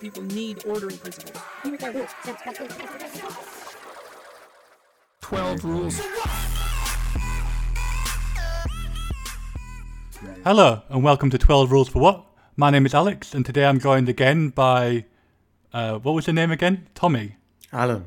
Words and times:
people 0.00 0.22
need 0.22 0.64
ordering 0.66 0.96
principles. 0.96 1.42
12 5.20 5.64
rules. 5.64 6.00
Hello, 10.42 10.82
and 10.88 11.04
welcome 11.04 11.28
to 11.28 11.36
12 11.36 11.70
Rules 11.70 11.88
for 11.90 11.98
What? 11.98 12.24
My 12.56 12.70
name 12.70 12.86
is 12.86 12.94
Alex, 12.94 13.34
and 13.34 13.44
today 13.44 13.66
I'm 13.66 13.78
joined 13.78 14.08
again 14.08 14.48
by. 14.48 15.04
Uh, 15.72 15.98
what 15.98 16.14
was 16.14 16.26
the 16.26 16.32
name 16.32 16.50
again? 16.50 16.88
Tommy. 16.94 17.36
Alan. 17.72 18.06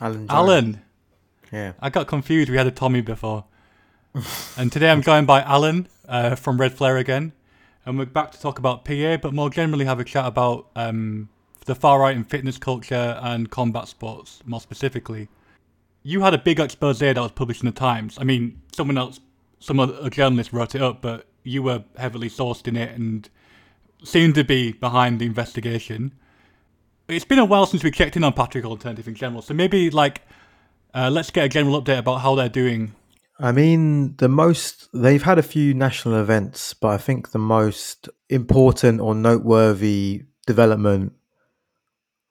Alan. 0.00 0.18
Jones. 0.18 0.30
Alan. 0.30 0.82
Yeah. 1.52 1.72
I 1.80 1.90
got 1.90 2.06
confused. 2.06 2.48
We 2.48 2.56
had 2.56 2.66
a 2.66 2.70
Tommy 2.70 3.00
before. 3.00 3.44
and 4.56 4.70
today 4.70 4.90
I'm 4.90 5.02
joined 5.02 5.26
by 5.26 5.42
Alan 5.42 5.88
uh, 6.08 6.36
from 6.36 6.58
Red 6.60 6.74
Flare 6.74 6.96
again. 6.96 7.32
And 7.86 7.98
we're 7.98 8.06
back 8.06 8.32
to 8.32 8.40
talk 8.40 8.58
about 8.58 8.84
PA, 8.84 9.16
but 9.16 9.32
more 9.32 9.50
generally 9.50 9.84
have 9.84 10.00
a 10.00 10.04
chat 10.04 10.26
about 10.26 10.68
um, 10.76 11.28
the 11.64 11.74
far 11.74 12.00
right 12.00 12.16
in 12.16 12.24
fitness 12.24 12.58
culture 12.58 13.18
and 13.22 13.50
combat 13.50 13.88
sports, 13.88 14.42
more 14.44 14.60
specifically. 14.60 15.28
You 16.02 16.20
had 16.22 16.34
a 16.34 16.38
big 16.38 16.60
expose 16.60 16.98
that 16.98 17.16
was 17.16 17.32
published 17.32 17.62
in 17.62 17.66
the 17.66 17.72
Times. 17.72 18.18
I 18.20 18.24
mean, 18.24 18.60
someone 18.72 18.98
else, 18.98 19.20
some 19.60 19.80
other 19.80 20.10
journalist 20.10 20.52
wrote 20.52 20.74
it 20.74 20.82
up, 20.82 21.00
but 21.00 21.26
you 21.42 21.62
were 21.62 21.84
heavily 21.96 22.28
sourced 22.28 22.68
in 22.68 22.76
it 22.76 22.94
and 22.94 23.28
seemed 24.02 24.34
to 24.34 24.44
be 24.44 24.72
behind 24.72 25.18
the 25.18 25.26
investigation. 25.26 26.12
It's 27.08 27.24
been 27.24 27.38
a 27.38 27.44
while 27.44 27.66
since 27.66 27.82
we 27.82 27.90
checked 27.90 28.16
in 28.16 28.24
on 28.24 28.32
Patriot 28.32 28.66
Alternative 28.66 29.08
in 29.08 29.14
general, 29.14 29.42
so 29.42 29.54
maybe 29.54 29.90
like 29.90 30.22
uh, 30.94 31.10
let's 31.10 31.30
get 31.30 31.44
a 31.44 31.48
general 31.48 31.80
update 31.80 31.98
about 31.98 32.18
how 32.18 32.34
they're 32.34 32.48
doing 32.48 32.94
I 33.40 33.52
mean, 33.52 34.16
the 34.16 34.28
most 34.28 34.88
they've 34.92 35.22
had 35.22 35.38
a 35.38 35.42
few 35.42 35.72
national 35.72 36.16
events, 36.16 36.74
but 36.74 36.88
I 36.88 36.98
think 36.98 37.30
the 37.30 37.38
most 37.38 38.08
important 38.28 39.00
or 39.00 39.14
noteworthy 39.14 40.24
development 40.46 41.12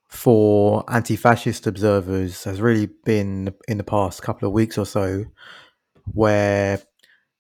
for 0.10 0.84
anti-fascist 0.90 1.66
observers 1.68 2.44
has 2.44 2.60
really 2.60 2.90
been 3.06 3.54
in 3.68 3.78
the 3.78 3.84
past 3.84 4.22
couple 4.22 4.48
of 4.48 4.54
weeks 4.54 4.78
or 4.78 4.86
so, 4.86 5.26
where 6.14 6.82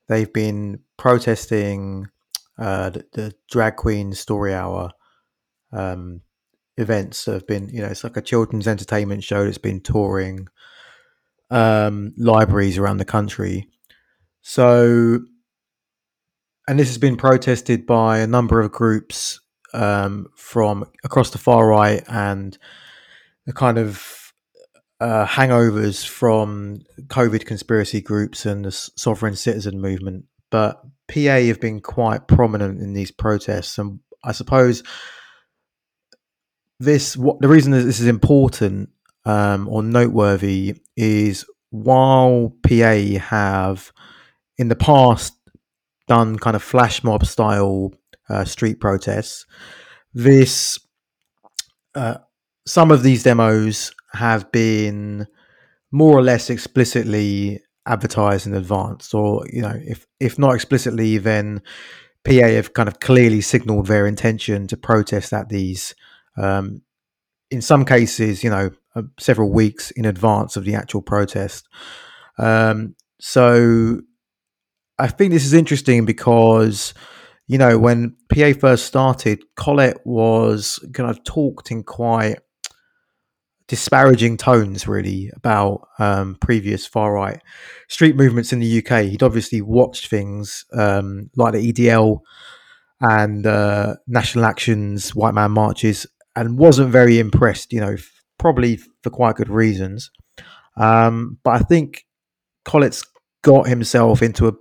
they've 0.07 0.31
been 0.31 0.79
protesting 0.97 2.07
uh, 2.57 2.89
the, 2.89 3.05
the 3.13 3.33
drag 3.51 3.75
queen 3.75 4.13
story 4.13 4.53
hour 4.53 4.91
um, 5.73 6.21
events 6.77 7.25
have 7.25 7.45
been, 7.47 7.69
you 7.69 7.81
know, 7.81 7.87
it's 7.87 8.03
like 8.03 8.17
a 8.17 8.21
children's 8.21 8.67
entertainment 8.67 9.23
show 9.23 9.43
that's 9.43 9.57
been 9.57 9.81
touring 9.81 10.47
um, 11.49 12.13
libraries 12.17 12.77
around 12.77 12.97
the 12.97 13.05
country. 13.05 13.67
So, 14.41 15.19
and 16.67 16.79
this 16.79 16.87
has 16.87 16.97
been 16.97 17.17
protested 17.17 17.85
by 17.85 18.19
a 18.19 18.27
number 18.27 18.61
of 18.61 18.71
groups 18.71 19.39
um, 19.73 20.27
from 20.35 20.85
across 21.03 21.31
the 21.31 21.37
far 21.37 21.67
right 21.67 22.03
and 22.07 22.57
the 23.45 23.53
kind 23.53 23.77
of 23.77 24.33
uh, 24.99 25.25
hangovers 25.25 26.05
from 26.05 26.81
COVID 27.07 27.45
conspiracy 27.45 28.01
groups 28.01 28.45
and 28.45 28.65
the 28.65 28.71
sovereign 28.71 29.35
citizen 29.35 29.79
movement. 29.79 30.25
But 30.49 30.81
PA 31.07 31.39
have 31.47 31.59
been 31.59 31.81
quite 31.81 32.27
prominent 32.27 32.81
in 32.81 32.93
these 32.93 33.11
protests, 33.11 33.77
and 33.77 33.99
I 34.23 34.31
suppose 34.31 34.83
this 36.79 37.17
what 37.17 37.39
the 37.39 37.47
reason 37.47 37.71
that 37.71 37.81
this 37.81 37.99
is 37.99 38.07
important 38.07 38.89
um, 39.27 39.67
or 39.67 39.83
noteworthy 39.83 40.75
is 40.95 41.45
while 41.69 42.55
PA 42.63 43.19
have 43.19 43.91
in 44.57 44.69
the 44.69 44.75
past 44.75 45.33
done 46.07 46.39
kind 46.39 46.55
of 46.55 46.63
flash 46.63 47.03
mob 47.03 47.25
style 47.25 47.91
uh, 48.29 48.45
street 48.45 48.79
protests, 48.79 49.45
this 50.13 50.79
uh, 51.93 52.19
some 52.65 52.89
of 52.89 53.03
these 53.03 53.23
demos 53.23 53.91
have 54.13 54.49
been 54.53 55.27
more 55.91 56.17
or 56.17 56.21
less 56.21 56.49
explicitly 56.49 57.61
advertised 57.85 58.47
in 58.47 58.53
advance, 58.53 59.13
or 59.13 59.45
you 59.51 59.61
know, 59.61 59.77
if 59.83 60.07
if 60.21 60.39
not 60.39 60.55
explicitly, 60.55 61.17
then 61.17 61.61
PA 62.23 62.47
have 62.47 62.73
kind 62.73 62.87
of 62.87 63.01
clearly 63.01 63.41
signalled 63.41 63.87
their 63.87 64.07
intention 64.07 64.67
to 64.67 64.77
protest 64.77 65.33
at 65.33 65.49
these. 65.49 65.93
Um, 66.37 66.81
in 67.49 67.61
some 67.61 67.85
cases, 67.85 68.43
you 68.43 68.49
know, 68.49 68.71
uh, 68.97 69.03
several 69.19 69.51
weeks 69.51 69.91
in 69.91 70.05
advance 70.05 70.55
of 70.57 70.65
the 70.65 70.75
actual 70.75 71.01
protest. 71.01 71.67
Um, 72.37 72.95
so 73.19 74.01
I 74.99 75.07
think 75.07 75.31
this 75.31 75.45
is 75.45 75.53
interesting 75.53 76.05
because, 76.05 76.93
you 77.47 77.57
know, 77.57 77.77
when 77.77 78.15
PA 78.33 78.53
first 78.59 78.85
started, 78.85 79.43
Collett 79.55 79.99
was 80.05 80.79
kind 80.93 81.09
of 81.09 81.23
talked 81.23 81.71
in 81.71 81.83
quite 81.83 82.39
disparaging 83.67 84.37
tones, 84.37 84.87
really, 84.87 85.29
about 85.35 85.87
um, 85.99 86.37
previous 86.39 86.87
far 86.87 87.13
right 87.13 87.41
street 87.89 88.15
movements 88.15 88.53
in 88.53 88.59
the 88.59 88.77
UK. 88.79 89.05
He'd 89.05 89.23
obviously 89.23 89.61
watched 89.61 90.07
things 90.07 90.65
um, 90.73 91.29
like 91.35 91.53
the 91.53 91.71
EDL 91.71 92.19
and 93.01 93.45
uh, 93.45 93.95
National 94.07 94.45
Action's 94.45 95.13
White 95.13 95.33
Man 95.33 95.51
Marches 95.51 96.07
and 96.35 96.57
wasn't 96.57 96.89
very 96.89 97.19
impressed, 97.19 97.73
you 97.73 97.79
know, 97.81 97.97
probably 98.37 98.77
for 99.03 99.09
quite 99.09 99.35
good 99.35 99.49
reasons. 99.49 100.11
Um, 100.75 101.39
but 101.43 101.51
I 101.51 101.59
think 101.59 102.05
Collett's 102.65 103.03
got 103.43 103.67
himself 103.67 104.21
into 104.21 104.47
a 104.47 104.53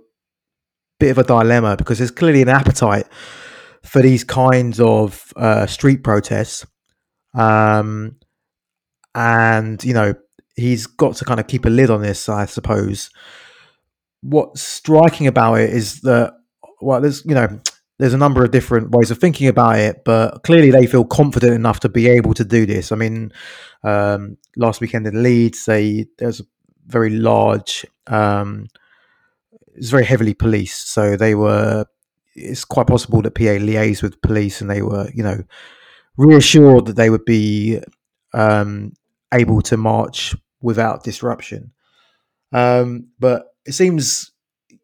bit 0.99 1.11
of 1.11 1.17
a 1.17 1.23
dilemma 1.23 1.77
because 1.77 1.99
there's 1.99 2.11
clearly 2.11 2.41
an 2.41 2.49
appetite 2.49 3.05
for 3.83 4.01
these 4.01 4.23
kinds 4.23 4.79
of 4.79 5.31
uh, 5.35 5.65
street 5.67 6.03
protests. 6.03 6.65
Um, 7.35 8.17
and, 9.13 9.83
you 9.83 9.93
know, 9.93 10.15
he's 10.55 10.87
got 10.87 11.15
to 11.17 11.25
kind 11.25 11.39
of 11.39 11.47
keep 11.47 11.65
a 11.65 11.69
lid 11.69 11.89
on 11.89 12.01
this, 12.01 12.29
I 12.29 12.45
suppose. 12.45 13.09
What's 14.21 14.61
striking 14.61 15.27
about 15.27 15.55
it 15.55 15.69
is 15.69 16.01
that, 16.01 16.33
well, 16.81 17.01
there's, 17.01 17.23
you 17.25 17.35
know, 17.35 17.59
there's 17.99 18.13
a 18.13 18.17
number 18.17 18.43
of 18.43 18.51
different 18.51 18.91
ways 18.91 19.09
of 19.09 19.17
thinking 19.17 19.47
about 19.47 19.79
it, 19.79 20.03
but 20.05 20.43
clearly 20.43 20.71
they 20.71 20.85
feel 20.85 21.05
confident 21.05 21.53
enough 21.53 21.79
to 21.81 21.89
be 21.89 22.07
able 22.07 22.33
to 22.35 22.43
do 22.43 22.65
this. 22.65 22.91
I 22.91 22.95
mean, 22.95 23.31
um, 23.87 24.37
last 24.55 24.81
weekend 24.81 25.07
in 25.07 25.23
Leeds, 25.23 25.65
they 25.65 26.07
there's 26.17 26.39
a 26.39 26.45
very 26.85 27.09
large, 27.09 27.85
um, 28.07 28.67
it's 29.75 29.89
very 29.89 30.05
heavily 30.05 30.33
policed, 30.33 30.91
so 30.91 31.15
they 31.15 31.35
were. 31.35 31.85
It's 32.39 32.65
quite 32.65 32.85
possible 32.85 33.23
that 33.23 33.33
PA 33.33 33.57
liaised 33.57 34.03
with 34.03 34.21
police, 34.21 34.61
and 34.61 34.69
they 34.69 34.83
were, 34.83 35.09
you 35.13 35.23
know, 35.23 35.43
reassured 36.17 36.85
that 36.85 36.95
they 36.95 37.09
would 37.09 37.25
be 37.25 37.79
um, 38.33 38.93
able 39.33 39.61
to 39.63 39.77
march 39.77 40.35
without 40.61 41.03
disruption. 41.03 41.71
Um, 42.51 43.07
but 43.19 43.47
it 43.65 43.73
seems 43.73 44.31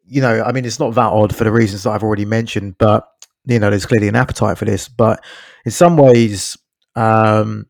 you 0.06 0.20
know, 0.20 0.42
I 0.42 0.52
mean, 0.52 0.64
it's 0.64 0.80
not 0.80 0.94
that 0.94 1.12
odd 1.12 1.34
for 1.34 1.44
the 1.44 1.52
reasons 1.52 1.84
that 1.84 1.90
I've 1.90 2.02
already 2.02 2.24
mentioned, 2.24 2.76
but 2.78 3.08
you 3.46 3.58
know, 3.58 3.70
there's 3.70 3.86
clearly 3.86 4.08
an 4.08 4.16
appetite 4.16 4.58
for 4.58 4.64
this. 4.64 4.88
But 4.88 5.24
in 5.64 5.70
some 5.70 5.96
ways, 5.96 6.56
um, 6.94 7.66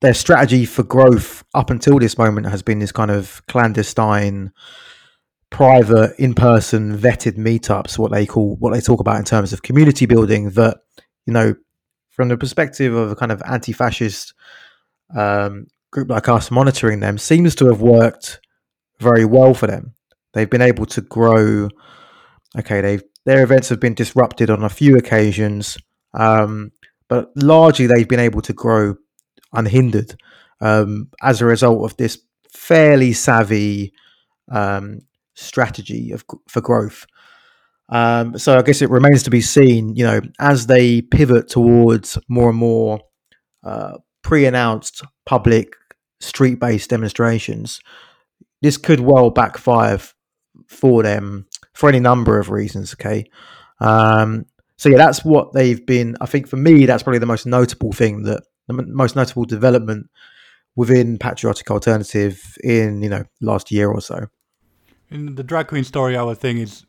their 0.00 0.14
strategy 0.14 0.64
for 0.64 0.82
growth 0.82 1.44
up 1.54 1.70
until 1.70 1.98
this 1.98 2.16
moment 2.16 2.46
has 2.46 2.62
been 2.62 2.78
this 2.78 2.92
kind 2.92 3.10
of 3.10 3.42
clandestine, 3.48 4.52
private, 5.50 6.14
in-person, 6.18 6.98
vetted 6.98 7.36
meetups. 7.36 7.98
What 7.98 8.12
they 8.12 8.26
call, 8.26 8.56
what 8.56 8.72
they 8.72 8.80
talk 8.80 9.00
about 9.00 9.18
in 9.18 9.24
terms 9.24 9.52
of 9.52 9.62
community 9.62 10.06
building. 10.06 10.50
That 10.50 10.78
you 11.26 11.32
know, 11.32 11.54
from 12.10 12.28
the 12.28 12.36
perspective 12.36 12.94
of 12.94 13.10
a 13.10 13.16
kind 13.16 13.32
of 13.32 13.42
anti-fascist 13.46 14.34
um, 15.16 15.66
group 15.90 16.08
like 16.08 16.28
us, 16.28 16.50
monitoring 16.50 17.00
them 17.00 17.18
seems 17.18 17.54
to 17.56 17.66
have 17.66 17.80
worked 17.80 18.40
very 18.98 19.24
well 19.24 19.54
for 19.54 19.66
them 19.66 19.94
they've 20.32 20.50
been 20.50 20.62
able 20.62 20.86
to 20.86 21.00
grow. 21.00 21.68
Okay, 22.58 22.80
they've 22.80 23.02
their 23.26 23.42
events 23.42 23.68
have 23.68 23.80
been 23.80 23.94
disrupted 23.94 24.50
on 24.50 24.64
a 24.64 24.68
few 24.68 24.96
occasions, 24.96 25.76
um, 26.14 26.72
but 27.08 27.30
largely 27.36 27.86
they've 27.86 28.08
been 28.08 28.20
able 28.20 28.40
to 28.42 28.52
grow 28.52 28.96
unhindered 29.52 30.14
um, 30.60 31.08
as 31.22 31.40
a 31.40 31.46
result 31.46 31.84
of 31.84 31.96
this 31.96 32.18
fairly 32.52 33.12
savvy 33.12 33.92
um, 34.50 35.00
strategy 35.34 36.12
of 36.12 36.24
for 36.48 36.60
growth. 36.60 37.06
Um, 37.88 38.38
so 38.38 38.56
I 38.56 38.62
guess 38.62 38.82
it 38.82 38.90
remains 38.90 39.24
to 39.24 39.30
be 39.30 39.40
seen, 39.40 39.96
you 39.96 40.04
know, 40.04 40.20
as 40.38 40.66
they 40.66 41.02
pivot 41.02 41.48
towards 41.48 42.18
more 42.28 42.50
and 42.50 42.58
more 42.58 43.00
uh, 43.64 43.98
pre-announced 44.22 45.02
public 45.26 45.74
street-based 46.20 46.88
demonstrations. 46.88 47.80
This 48.62 48.76
could 48.76 49.00
well 49.00 49.30
backfire 49.30 49.98
for 50.68 51.02
them 51.02 51.46
for 51.74 51.88
any 51.88 51.98
number 51.98 52.38
of 52.38 52.50
reasons. 52.50 52.94
Okay. 52.94 53.24
Um, 53.80 54.44
so 54.76 54.88
yeah, 54.88 54.98
that's 54.98 55.24
what 55.24 55.52
they've 55.52 55.84
been. 55.84 56.16
I 56.20 56.26
think 56.26 56.46
for 56.46 56.56
me, 56.56 56.86
that's 56.86 57.02
probably 57.02 57.18
the 57.18 57.26
most 57.26 57.46
notable 57.46 57.92
thing 57.92 58.22
that 58.24 58.44
the 58.76 58.82
most 58.86 59.16
notable 59.16 59.44
development 59.44 60.10
within 60.76 61.18
patriotic 61.18 61.70
alternative 61.70 62.56
in 62.62 63.02
you 63.02 63.08
know 63.08 63.24
last 63.40 63.70
year 63.70 63.90
or 63.90 64.00
so. 64.00 64.26
In 65.10 65.34
the 65.34 65.42
drag 65.42 65.66
queen 65.68 65.84
story 65.84 66.16
hour 66.16 66.34
thing 66.34 66.58
is 66.58 66.86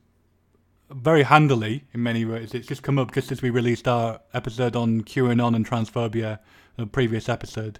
very 0.90 1.24
handily 1.24 1.86
in 1.94 2.04
many 2.04 2.26
ways. 2.26 2.54
It's 2.54 2.68
just 2.68 2.84
come 2.84 3.00
up 3.00 3.14
just 3.14 3.32
as 3.32 3.42
we 3.42 3.50
released 3.50 3.88
our 3.88 4.20
episode 4.34 4.76
on 4.76 5.02
QAnon 5.02 5.56
and 5.56 5.68
transphobia, 5.68 6.40
the 6.78 6.86
previous 6.86 7.30
episode. 7.30 7.80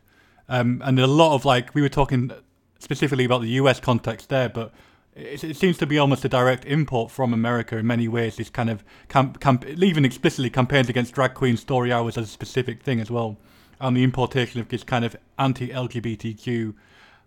Um, 0.50 0.82
and 0.84 1.00
a 1.00 1.08
lot 1.08 1.36
of 1.36 1.46
like 1.46 1.74
we 1.76 1.82
were 1.82 1.90
talking 1.90 2.32
specifically 2.80 3.26
about 3.26 3.42
the 3.42 3.50
US 3.50 3.80
context 3.80 4.30
there, 4.30 4.50
but 4.50 4.74
it, 5.16 5.58
seems 5.58 5.78
to 5.78 5.86
be 5.86 5.98
almost 5.98 6.24
a 6.26 6.30
direct 6.30 6.66
import 6.66 7.12
from 7.12 7.34
America 7.34 7.78
in 7.78 7.86
many 7.86 8.08
ways. 8.08 8.38
This 8.38 8.50
kind 8.50 8.70
of 8.70 8.84
camp, 9.10 9.40
camp, 9.40 9.66
even 9.66 10.06
explicitly 10.06 10.50
campaigns 10.50 10.90
against 10.90 11.14
drag 11.14 11.34
queen 11.34 11.58
story 11.58 11.92
hours 11.92 12.18
as 12.18 12.26
a 12.26 12.32
specific 12.32 12.82
thing 12.82 13.00
as 13.00 13.12
well, 13.12 13.38
and 13.82 13.98
the 13.98 14.04
importation 14.04 14.62
of 14.62 14.70
this 14.70 14.84
kind 14.84 15.04
of 15.04 15.16
anti-LGBTQ 15.40 16.74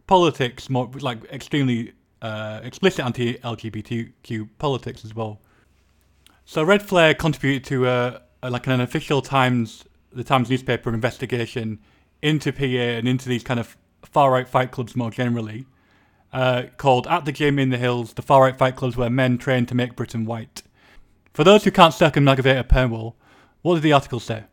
politics, 0.07 0.71
more 0.71 0.91
like 1.01 1.25
extremely 1.33 1.93
uh, 2.23 2.61
explicit 2.63 3.05
anti-LGBTQ 3.05 4.49
politics 4.59 5.05
as 5.05 5.15
well. 5.15 5.41
So 6.45 6.63
Red 6.63 6.83
Flare 6.83 7.15
contributed 7.15 7.65
to 7.69 7.89
a, 7.89 8.23
a, 8.43 8.51
like 8.51 8.67
an 8.67 8.81
official 8.81 9.23
Times, 9.23 9.85
the 10.13 10.25
Times 10.25 10.51
newspaper 10.51 10.93
investigation 10.93 11.81
into 12.23 12.53
PA 12.53 12.65
and 12.65 13.09
into 13.09 13.29
these 13.29 13.43
kind 13.43 13.61
of 13.61 13.77
far 14.03 14.31
right 14.31 14.49
fight 14.49 14.71
clubs 14.71 14.95
more 14.95 15.11
generally 15.11 15.67
uh, 16.35 16.65
called 16.77 17.07
At 17.07 17.25
the 17.25 17.33
Gym 17.33 17.59
in 17.59 17.71
the 17.71 17.79
Hills, 17.79 18.15
the 18.15 18.23
far 18.23 18.43
right 18.43 18.57
fight 18.57 18.77
clubs 18.77 18.97
where 18.97 19.09
men 19.09 19.39
train 19.39 19.67
to 19.67 19.75
make 19.75 19.97
Britain 19.97 20.27
white. 20.27 20.63
For 21.33 21.45
those 21.45 21.65
who 21.65 21.71
can't 21.71 21.95
circumnavigate 21.95 22.59
a 22.59 22.65
paywall, 22.65 23.15
what 23.63 23.75
did 23.75 23.85
the 23.85 23.93
article 23.93 24.21
say? 24.21 24.45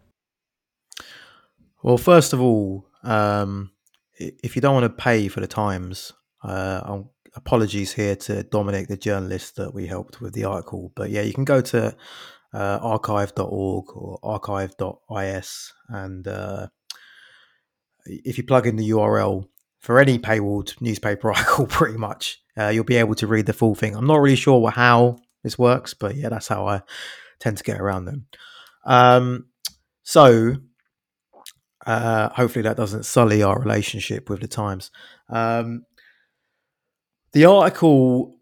Well, 1.84 1.98
first 1.98 2.34
of 2.34 2.42
all, 2.42 2.86
um, 3.04 3.72
if 4.18 4.56
you 4.56 4.62
don't 4.62 4.76
want 4.76 4.84
to 4.86 5.04
pay 5.04 5.28
for 5.28 5.40
the 5.40 5.48
Times, 5.48 6.14
uh, 6.44 7.02
apologies 7.36 7.94
here 7.94 8.16
to 8.16 8.44
Dominic, 8.44 8.88
the 8.88 8.98
journalist 8.98 9.56
that 9.56 9.74
we 9.74 9.88
helped 9.88 10.22
with 10.22 10.34
the 10.34 10.44
article. 10.44 10.92
But 10.96 11.10
yeah, 11.10 11.22
you 11.22 11.34
can 11.34 11.46
go 11.46 11.62
to 11.62 11.96
uh, 12.54 12.80
archive.org 12.82 13.96
or 13.96 14.20
archive.is 14.24 15.74
and 15.90 16.28
uh, 16.28 16.68
if 18.06 18.38
you 18.38 18.44
plug 18.44 18.68
in 18.68 18.76
the 18.76 18.90
URL, 18.90 19.46
for 19.80 20.00
any 20.00 20.20
paywalled 20.20 20.80
newspaper 20.80 21.30
article, 21.34 21.66
pretty 21.66 21.98
much, 21.98 22.42
uh, 22.58 22.68
you'll 22.68 22.84
be 22.84 22.98
able 22.98 23.16
to 23.16 23.28
read 23.28 23.48
the 23.48 23.54
full 23.54 23.76
thing. 23.76 23.96
I'm 23.96 24.08
not 24.08 24.22
really 24.22 24.36
sure 24.36 24.70
how 24.70 25.18
this 25.44 25.58
works, 25.58 25.94
but 25.94 26.16
yeah, 26.16 26.30
that's 26.30 26.48
how 26.48 26.68
I 26.68 26.82
tend 27.40 27.58
to 27.58 27.64
get 27.64 27.80
around 27.80 28.06
them. 28.06 28.28
Um, 28.86 29.48
so, 30.04 30.58
uh, 31.86 32.30
hopefully, 32.30 32.64
that 32.64 32.78
doesn't 32.78 33.06
sully 33.06 33.44
our 33.44 33.60
relationship 33.60 34.30
with 34.30 34.42
the 34.42 34.48
Times. 34.48 34.92
Um, 35.30 35.86
the 37.34 37.46
article. 37.46 38.38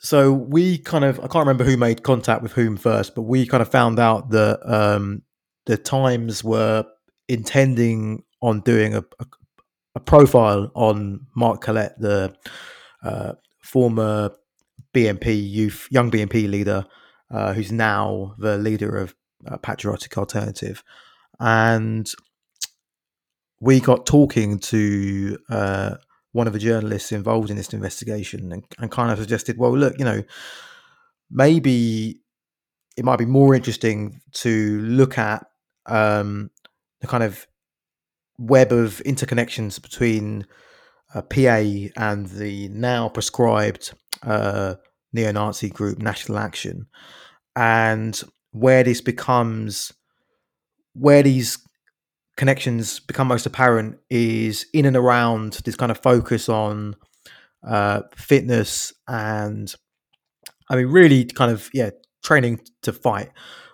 So 0.00 0.32
we 0.32 0.78
kind 0.78 1.04
of 1.04 1.18
I 1.18 1.22
can't 1.22 1.46
remember 1.46 1.64
who 1.64 1.76
made 1.76 2.02
contact 2.04 2.42
with 2.42 2.52
whom 2.52 2.76
first, 2.76 3.14
but 3.14 3.22
we 3.22 3.46
kind 3.46 3.62
of 3.62 3.68
found 3.68 3.98
out 3.98 4.30
that 4.30 4.60
um, 4.64 5.22
the 5.66 5.76
Times 5.76 6.44
were 6.44 6.84
intending 7.28 8.22
on 8.40 8.60
doing 8.60 8.94
a, 8.94 9.04
a, 9.18 9.26
a 9.96 10.00
profile 10.00 10.70
on 10.74 11.26
Mark 11.34 11.60
Collett, 11.60 11.94
the 11.98 12.34
uh, 13.02 13.32
former 13.60 14.30
BNP 14.94 15.50
youth, 15.50 15.88
young 15.90 16.10
BNP 16.10 16.48
leader, 16.48 16.86
uh, 17.30 17.52
who's 17.52 17.72
now 17.72 18.34
the 18.38 18.56
leader 18.56 18.96
of 18.96 19.14
uh, 19.46 19.56
Patriotic 19.58 20.16
Alternative, 20.16 20.82
and 21.40 22.08
we 23.60 23.80
got 23.80 24.06
talking 24.06 24.58
to 24.58 25.38
uh, 25.50 25.94
one 26.32 26.46
of 26.46 26.52
the 26.52 26.58
journalists 26.58 27.12
involved 27.12 27.50
in 27.50 27.56
this 27.56 27.72
investigation, 27.72 28.52
and, 28.52 28.64
and 28.78 28.90
kind 28.90 29.10
of 29.10 29.18
suggested, 29.18 29.58
well, 29.58 29.76
look, 29.76 29.98
you 29.98 30.04
know, 30.04 30.22
maybe 31.30 32.20
it 32.96 33.04
might 33.04 33.18
be 33.18 33.26
more 33.26 33.54
interesting 33.54 34.20
to 34.32 34.80
look 34.82 35.18
at 35.18 35.46
um, 35.86 36.50
the 37.00 37.06
kind 37.06 37.24
of 37.24 37.46
web 38.38 38.72
of 38.72 39.02
interconnections 39.04 39.80
between 39.82 40.46
uh, 41.14 41.22
PA 41.22 41.62
and 41.96 42.26
the 42.26 42.68
now 42.68 43.08
prescribed 43.08 43.92
uh, 44.22 44.74
neo 45.12 45.32
Nazi 45.32 45.70
group 45.70 45.98
National 45.98 46.38
Action, 46.38 46.86
and 47.56 48.20
where 48.52 48.84
this 48.84 49.00
becomes, 49.00 49.92
where 50.94 51.22
these 51.22 51.58
connections 52.38 53.00
become 53.00 53.26
most 53.26 53.46
apparent 53.46 53.98
is 54.08 54.64
in 54.72 54.86
and 54.86 54.96
around 54.96 55.54
this 55.64 55.74
kind 55.74 55.90
of 55.90 55.98
focus 55.98 56.48
on 56.48 56.94
uh, 57.66 58.02
fitness 58.14 58.92
and, 59.08 59.74
I 60.70 60.76
mean, 60.76 60.86
really 60.86 61.24
kind 61.24 61.50
of, 61.50 61.68
yeah, 61.74 61.90
training 62.22 62.60
to 62.82 62.92
fight. 62.92 63.30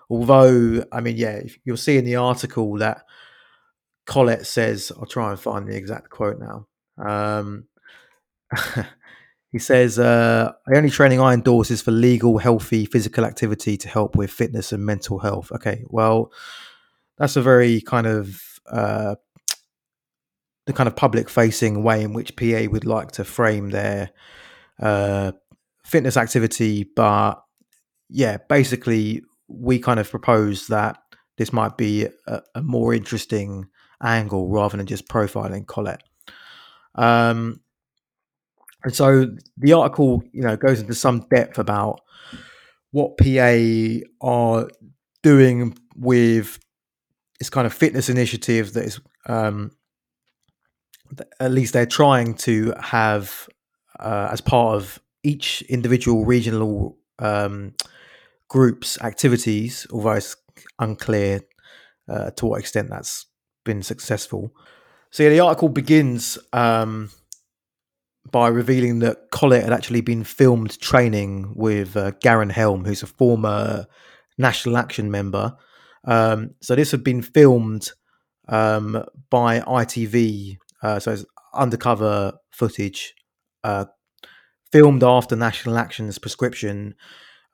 Although, 0.09 0.83
I 0.91 0.99
mean, 0.99 1.15
yeah, 1.15 1.41
you'll 1.63 1.77
see 1.77 1.97
in 1.97 2.05
the 2.05 2.15
article 2.15 2.77
that 2.79 3.03
Collett 4.07 4.47
says, 4.47 4.91
I'll 4.97 5.05
try 5.05 5.29
and 5.29 5.39
find 5.39 5.67
the 5.67 5.75
exact 5.75 6.09
quote 6.09 6.39
now. 6.39 6.67
Um, 6.97 7.67
he 9.51 9.59
says, 9.59 9.99
uh, 9.99 10.53
The 10.65 10.77
only 10.77 10.89
training 10.89 11.21
I 11.21 11.33
endorse 11.33 11.69
is 11.69 11.83
for 11.83 11.91
legal, 11.91 12.39
healthy 12.39 12.85
physical 12.85 13.25
activity 13.25 13.77
to 13.77 13.87
help 13.87 14.15
with 14.15 14.31
fitness 14.31 14.71
and 14.71 14.83
mental 14.83 15.19
health. 15.19 15.51
Okay, 15.51 15.83
well, 15.87 16.31
that's 17.19 17.35
a 17.35 17.41
very 17.41 17.81
kind 17.81 18.07
of 18.07 18.54
uh, 18.71 19.15
the 20.65 20.73
kind 20.73 20.87
of 20.87 20.95
public 20.95 21.29
facing 21.29 21.83
way 21.83 22.03
in 22.03 22.13
which 22.13 22.35
PA 22.35 22.65
would 22.69 22.85
like 22.85 23.11
to 23.13 23.23
frame 23.23 23.69
their 23.69 24.11
uh, 24.79 25.31
fitness 25.83 26.17
activity. 26.17 26.89
But 26.95 27.35
yeah, 28.09 28.37
basically, 28.49 29.23
we 29.47 29.79
kind 29.79 29.99
of 29.99 30.09
propose 30.09 30.67
that 30.67 30.97
this 31.37 31.53
might 31.53 31.77
be 31.77 32.07
a, 32.27 32.41
a 32.55 32.61
more 32.61 32.93
interesting 32.93 33.67
angle 34.01 34.49
rather 34.49 34.77
than 34.77 34.85
just 34.85 35.07
profiling 35.07 35.67
Collett. 35.67 36.01
Um, 36.95 37.61
and 38.83 38.95
so 38.95 39.27
the 39.57 39.73
article, 39.73 40.23
you 40.31 40.41
know, 40.41 40.55
goes 40.55 40.79
into 40.79 40.93
some 40.93 41.25
depth 41.29 41.57
about 41.57 42.01
what 42.91 43.17
PA 43.17 43.57
are 44.21 44.69
doing 45.23 45.77
with 45.95 46.59
this 47.45 47.49
kind 47.51 47.67
of 47.67 47.73
fitness 47.73 48.09
initiative 48.09 48.73
that 48.73 48.85
is, 48.85 48.99
um, 49.27 49.71
at 51.39 51.51
least 51.51 51.73
they're 51.73 51.85
trying 51.85 52.33
to 52.33 52.73
have 52.81 53.47
uh, 53.99 54.29
as 54.31 54.41
part 54.41 54.75
of 54.75 54.99
each 55.23 55.61
individual 55.69 56.25
regional 56.25 56.97
um, 57.19 57.75
group's 58.49 58.99
activities, 59.01 59.85
although 59.91 60.13
it's 60.13 60.35
unclear 60.79 61.41
uh, 62.09 62.31
to 62.31 62.47
what 62.47 62.59
extent 62.59 62.89
that's 62.89 63.27
been 63.63 63.83
successful. 63.83 64.51
So 65.11 65.21
yeah, 65.21 65.29
the 65.29 65.39
article 65.41 65.69
begins 65.69 66.39
um, 66.51 67.11
by 68.31 68.47
revealing 68.47 68.99
that 68.99 69.29
Collett 69.29 69.63
had 69.63 69.73
actually 69.73 70.01
been 70.01 70.23
filmed 70.23 70.79
training 70.79 71.53
with 71.55 71.95
uh, 71.95 72.11
Garron 72.23 72.51
Helm, 72.51 72.85
who's 72.85 73.03
a 73.03 73.07
former 73.07 73.85
National 74.37 74.77
Action 74.77 75.11
member. 75.11 75.55
Um, 76.05 76.51
so 76.61 76.75
this 76.75 76.91
had 76.91 77.03
been 77.03 77.21
filmed 77.21 77.91
um, 78.47 79.03
by 79.29 79.59
ITV, 79.59 80.57
uh, 80.81 80.99
so 80.99 81.11
it's 81.11 81.25
undercover 81.53 82.33
footage, 82.51 83.15
uh, 83.63 83.85
filmed 84.71 85.03
after 85.03 85.35
National 85.35 85.77
Action's 85.77 86.19
prescription. 86.19 86.95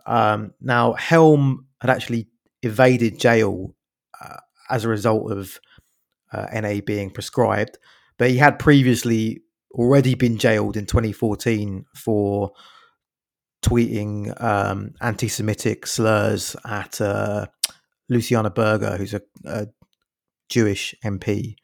Um, 0.05 0.53
now 0.59 0.93
Helm 0.93 1.67
had 1.79 1.89
actually 1.89 2.27
evaded 2.63 3.19
jail 3.19 3.75
uh, 4.21 4.37
as 4.69 4.83
a 4.83 4.89
result 4.89 5.31
of 5.31 5.59
uh, 6.31 6.47
NA 6.53 6.81
being 6.85 7.09
prescribed. 7.09 7.77
But 8.17 8.29
he 8.29 8.37
had 8.37 8.59
previously 8.59 9.41
already 9.71 10.15
been 10.15 10.37
jailed 10.37 10.77
in 10.77 10.85
2014 10.85 11.85
for 11.95 12.51
tweeting 13.63 14.41
um, 14.41 14.93
anti 15.01 15.27
Semitic 15.27 15.87
slurs 15.87 16.55
at 16.65 16.99
uh, 16.99 17.47
Luciana 18.11 18.49
Berger, 18.49 18.97
who's 18.97 19.13
a, 19.13 19.21
a 19.45 19.67
Jewish 20.49 20.93
MP. 21.03 21.55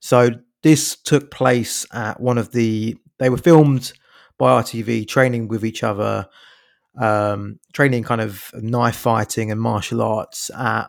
So 0.00 0.30
this 0.62 0.96
took 0.96 1.30
place 1.30 1.86
at 1.92 2.20
one 2.20 2.38
of 2.38 2.52
the, 2.52 2.96
they 3.18 3.30
were 3.30 3.38
filmed 3.38 3.92
by 4.36 4.60
ITV, 4.60 5.08
training 5.08 5.48
with 5.48 5.64
each 5.64 5.82
other, 5.82 6.28
um, 7.00 7.60
training 7.72 8.02
kind 8.02 8.20
of 8.20 8.50
knife 8.54 8.96
fighting 8.96 9.50
and 9.50 9.60
martial 9.60 10.02
arts 10.02 10.50
at 10.50 10.88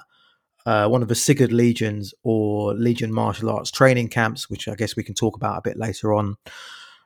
uh, 0.65 0.87
one 0.87 1.01
of 1.01 1.07
the 1.07 1.15
Sigurd 1.15 1.53
Legions 1.53 2.13
or 2.23 2.73
Legion 2.73 3.13
martial 3.13 3.49
arts 3.49 3.71
training 3.71 4.09
camps, 4.09 4.49
which 4.49 4.67
I 4.67 4.75
guess 4.75 4.95
we 4.95 5.03
can 5.03 5.15
talk 5.15 5.35
about 5.35 5.59
a 5.59 5.61
bit 5.61 5.77
later 5.77 6.13
on. 6.13 6.35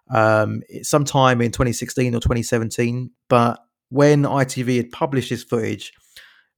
Um, 0.09 0.63
sometime 0.81 1.41
in 1.41 1.51
2016 1.51 2.15
or 2.15 2.19
2017, 2.19 3.11
but 3.29 3.59
when 3.89 4.23
ITV 4.23 4.77
had 4.77 4.91
published 4.91 5.29
this 5.29 5.43
footage, 5.43 5.93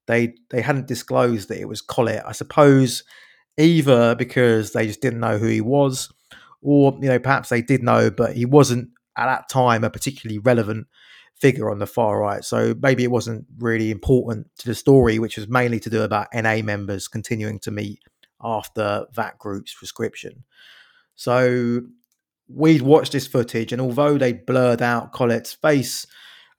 they 0.07 0.35
they 0.49 0.61
hadn't 0.61 0.87
disclosed 0.87 1.49
that 1.49 1.59
it 1.59 1.67
was 1.67 1.81
Collett. 1.81 2.23
I 2.25 2.31
suppose 2.31 3.03
either 3.57 4.15
because 4.15 4.73
they 4.73 4.87
just 4.87 5.01
didn't 5.01 5.19
know 5.19 5.37
who 5.37 5.47
he 5.47 5.61
was, 5.61 6.11
or 6.61 6.97
you 7.01 7.09
know 7.09 7.19
perhaps 7.19 7.49
they 7.49 7.61
did 7.61 7.83
know, 7.83 8.09
but 8.09 8.35
he 8.35 8.45
wasn't 8.45 8.89
at 9.17 9.27
that 9.27 9.49
time 9.49 9.83
a 9.83 9.89
particularly 9.89 10.39
relevant 10.39 10.87
figure 11.39 11.69
on 11.69 11.79
the 11.79 11.87
far 11.87 12.19
right. 12.19 12.43
So 12.43 12.73
maybe 12.81 13.03
it 13.03 13.11
wasn't 13.11 13.45
really 13.57 13.91
important 13.91 14.47
to 14.59 14.67
the 14.67 14.75
story, 14.75 15.19
which 15.19 15.37
was 15.37 15.47
mainly 15.47 15.79
to 15.81 15.89
do 15.89 16.01
about 16.01 16.27
NA 16.33 16.61
members 16.61 17.07
continuing 17.07 17.59
to 17.59 17.71
meet 17.71 17.99
after 18.41 19.05
that 19.15 19.37
group's 19.39 19.73
prescription. 19.73 20.43
So 21.15 21.81
we'd 22.47 22.81
watched 22.81 23.11
this 23.11 23.27
footage, 23.27 23.71
and 23.71 23.81
although 23.81 24.17
they 24.17 24.33
blurred 24.33 24.81
out 24.81 25.11
Collett's 25.11 25.53
face, 25.53 26.07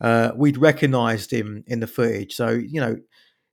uh, 0.01 0.33
we'd 0.37 0.59
recognised 0.59 1.33
him 1.33 1.65
in 1.67 1.81
the 1.81 1.87
footage. 1.87 2.35
So 2.35 2.51
you 2.51 2.81
know, 2.81 2.97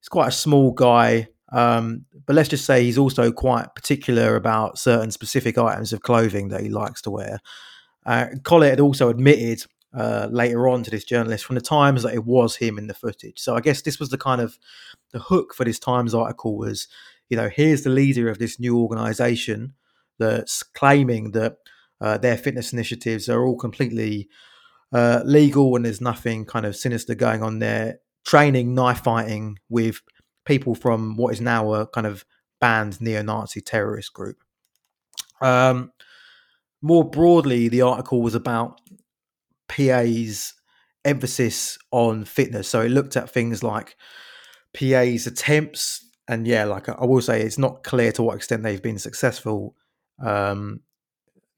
he's 0.01 0.10
quite 0.10 0.29
a 0.29 0.34
small 0.34 0.72
guy, 0.72 1.27
um, 1.51 2.05
but 2.25 2.36
let's 2.36 2.50
just 2.50 2.65
say 2.65 2.84
he's 2.84 2.98
also 2.98 3.31
quite 3.31 3.75
particular 3.75 4.36
about 4.36 4.79
certain 4.79 5.12
specific 5.12 5.58
items 5.58 5.93
of 5.93 6.01
clothing 6.01 6.50
that 6.50 6.62
he 6.62 6.70
likes 6.70 7.01
to 7.03 7.12
wear. 7.12 7.39
Uh, 8.05 8.27
Collett 8.43 8.72
had 8.72 8.79
also 8.79 9.10
admitted 9.10 9.63
uh, 9.93 10.27
later 10.31 10.67
on 10.67 10.84
to 10.84 10.89
this 10.89 11.03
journalist 11.03 11.46
from 11.46 11.55
the 11.55 11.62
Times 11.62 12.03
that 12.03 12.13
it 12.13 12.25
was 12.25 12.55
him 12.55 12.77
in 12.77 12.88
the 12.88 12.93
footage. 12.93 13.39
So 13.39 13.55
I 13.55 13.62
guess 13.62 13.81
this 13.81 14.00
was 14.00 14.10
the 14.10 14.17
kind 14.17 14.41
of 14.41 14.58
the 15.12 15.20
hook 15.20 15.53
for 15.53 15.65
this 15.65 15.79
Times 15.79 16.15
article 16.15 16.58
was, 16.58 16.88
you 17.29 17.38
know, 17.38 17.50
here's 17.50 17.84
the 17.84 17.89
leader 17.89 18.29
of 18.29 18.39
this 18.39 18.60
new 18.60 18.77
organisation 18.77 19.74
that's 20.17 20.63
claiming 20.63 21.31
that 21.31 21.58
uh, 22.00 22.17
their 22.17 22.38
fitness 22.38 22.74
initiatives 22.74 23.29
are 23.29 23.46
all 23.46 23.58
completely 23.58 24.29
uh, 24.93 25.22
legal 25.25 25.75
and 25.75 25.86
there's 25.86 26.01
nothing 26.01 26.46
kind 26.46 26.65
of 26.65 26.75
sinister 26.75 27.13
going 27.13 27.43
on 27.43 27.60
there. 27.60 28.00
Training 28.25 28.75
knife 28.75 29.04
fighting 29.04 29.58
with 29.70 30.01
people 30.46 30.75
from 30.75 31.16
what 31.18 31.34
is 31.34 31.42
now 31.42 31.74
a 31.74 31.88
kind 31.88 32.08
of 32.08 32.25
banned 32.60 33.01
neo-Nazi 33.01 33.62
terrorist 33.62 34.13
group. 34.13 34.38
Um, 35.42 35.92
more 36.82 37.10
broadly, 37.10 37.68
the 37.68 37.82
article 37.82 38.22
was 38.22 38.36
about 38.36 38.80
PA's 39.68 40.54
emphasis 41.04 41.78
on 41.92 42.25
fitness. 42.25 42.68
So 42.68 42.82
it 42.82 42.90
looked 42.90 43.18
at 43.18 43.30
things 43.30 43.63
like 43.63 43.96
PA's 44.74 45.28
attempts, 45.28 46.06
and 46.28 46.48
yeah, 46.48 46.66
like 46.66 46.88
I 46.90 47.06
will 47.06 47.22
say, 47.22 47.42
it's 47.42 47.58
not 47.58 47.84
clear 47.84 48.12
to 48.13 48.24
what 48.24 48.36
extent 48.36 48.63
they've 48.63 48.82
been 48.82 49.00
successful 49.00 49.75
um, 50.24 50.82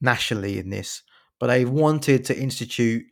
nationally 0.00 0.58
in 0.58 0.70
this, 0.70 1.02
but 1.38 1.48
they've 1.48 1.68
wanted 1.68 2.24
to 2.26 2.38
institute 2.38 3.04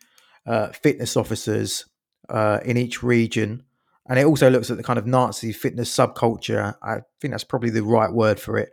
uh, 0.46 0.68
fitness 0.68 1.16
officers 1.16 1.84
uh, 2.28 2.60
in 2.64 2.76
each 2.76 3.02
region. 3.02 3.64
And 4.08 4.18
it 4.18 4.26
also 4.26 4.50
looks 4.50 4.70
at 4.70 4.76
the 4.76 4.82
kind 4.82 4.98
of 4.98 5.06
Nazi 5.06 5.52
fitness 5.52 5.94
subculture. 5.94 6.74
I 6.82 7.00
think 7.20 7.32
that's 7.32 7.44
probably 7.44 7.70
the 7.70 7.84
right 7.84 8.12
word 8.12 8.40
for 8.40 8.58
it. 8.58 8.72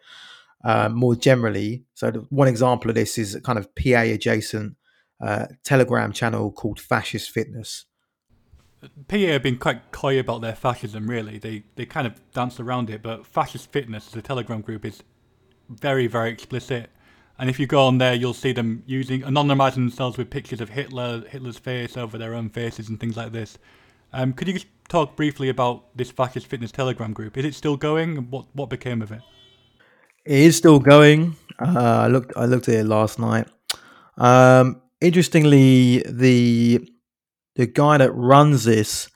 Uh, 0.64 0.90
more 0.90 1.16
generally, 1.16 1.86
so 1.94 2.12
one 2.30 2.50
example 2.50 2.90
of 2.90 2.96
this 2.96 3.18
is 3.18 3.34
a 3.34 3.40
kind 3.40 3.58
of 3.58 3.74
PA 3.76 4.02
adjacent 4.02 4.76
uh, 5.22 5.46
Telegram 5.64 6.12
channel 6.12 6.52
called 6.52 6.82
Fascist 6.82 7.30
Fitness. 7.30 7.86
PA 9.08 9.18
have 9.18 9.44
been 9.44 9.58
quite 9.58 9.92
coy 9.92 10.20
about 10.20 10.42
their 10.42 10.56
fascism, 10.56 11.10
really. 11.10 11.38
They 11.38 11.64
they 11.76 11.86
kind 11.86 12.08
of 12.08 12.14
danced 12.34 12.60
around 12.60 12.90
it, 12.90 13.02
but 13.02 13.26
Fascist 13.26 13.72
Fitness, 13.72 14.08
the 14.08 14.22
Telegram 14.22 14.62
group, 14.62 14.86
is 14.86 15.04
very, 15.70 16.08
very 16.08 16.32
explicit. 16.32 16.90
And 17.40 17.50
if 17.50 17.58
you 17.58 17.68
go 17.68 17.86
on 17.86 18.00
there, 18.00 18.14
you'll 18.14 18.34
see 18.34 18.52
them 18.52 18.84
using 18.86 19.22
anonymizing 19.22 19.76
themselves 19.76 20.18
with 20.18 20.30
pictures 20.30 20.60
of 20.60 20.70
Hitler, 20.70 21.24
Hitler's 21.26 21.58
face 21.58 21.96
over 21.96 22.18
their 22.18 22.34
own 22.34 22.50
faces 22.50 22.90
and 22.90 23.00
things 23.00 23.16
like 23.16 23.32
this. 23.32 23.58
Um, 24.12 24.34
could 24.34 24.50
you 24.50 24.54
just 24.56 24.68
talk 24.90 25.16
briefly 25.16 25.48
about 25.48 25.96
this 25.96 26.12
fascist 26.12 26.48
fitness 26.48 26.72
Telegram 26.72 27.14
group? 27.14 27.38
Is 27.38 27.46
it 27.46 27.56
still 27.56 27.78
going? 27.78 28.30
What 28.30 28.48
what 28.54 28.70
became 28.70 29.02
of 29.02 29.14
it? 29.14 29.22
It 30.26 30.40
is 30.40 30.58
still 30.58 30.80
going. 30.80 31.38
Uh, 31.60 31.80
I 31.80 32.08
looked 32.08 32.34
I 32.36 32.46
looked 32.46 32.68
at 32.68 32.76
it 32.76 32.86
last 32.86 33.20
night. 33.20 33.48
Um, 34.18 34.82
interestingly, 35.00 36.04
the 36.10 36.90
the 37.56 37.68
guy 37.68 38.00
that 38.00 38.12
runs 38.12 38.66
this, 38.66 39.10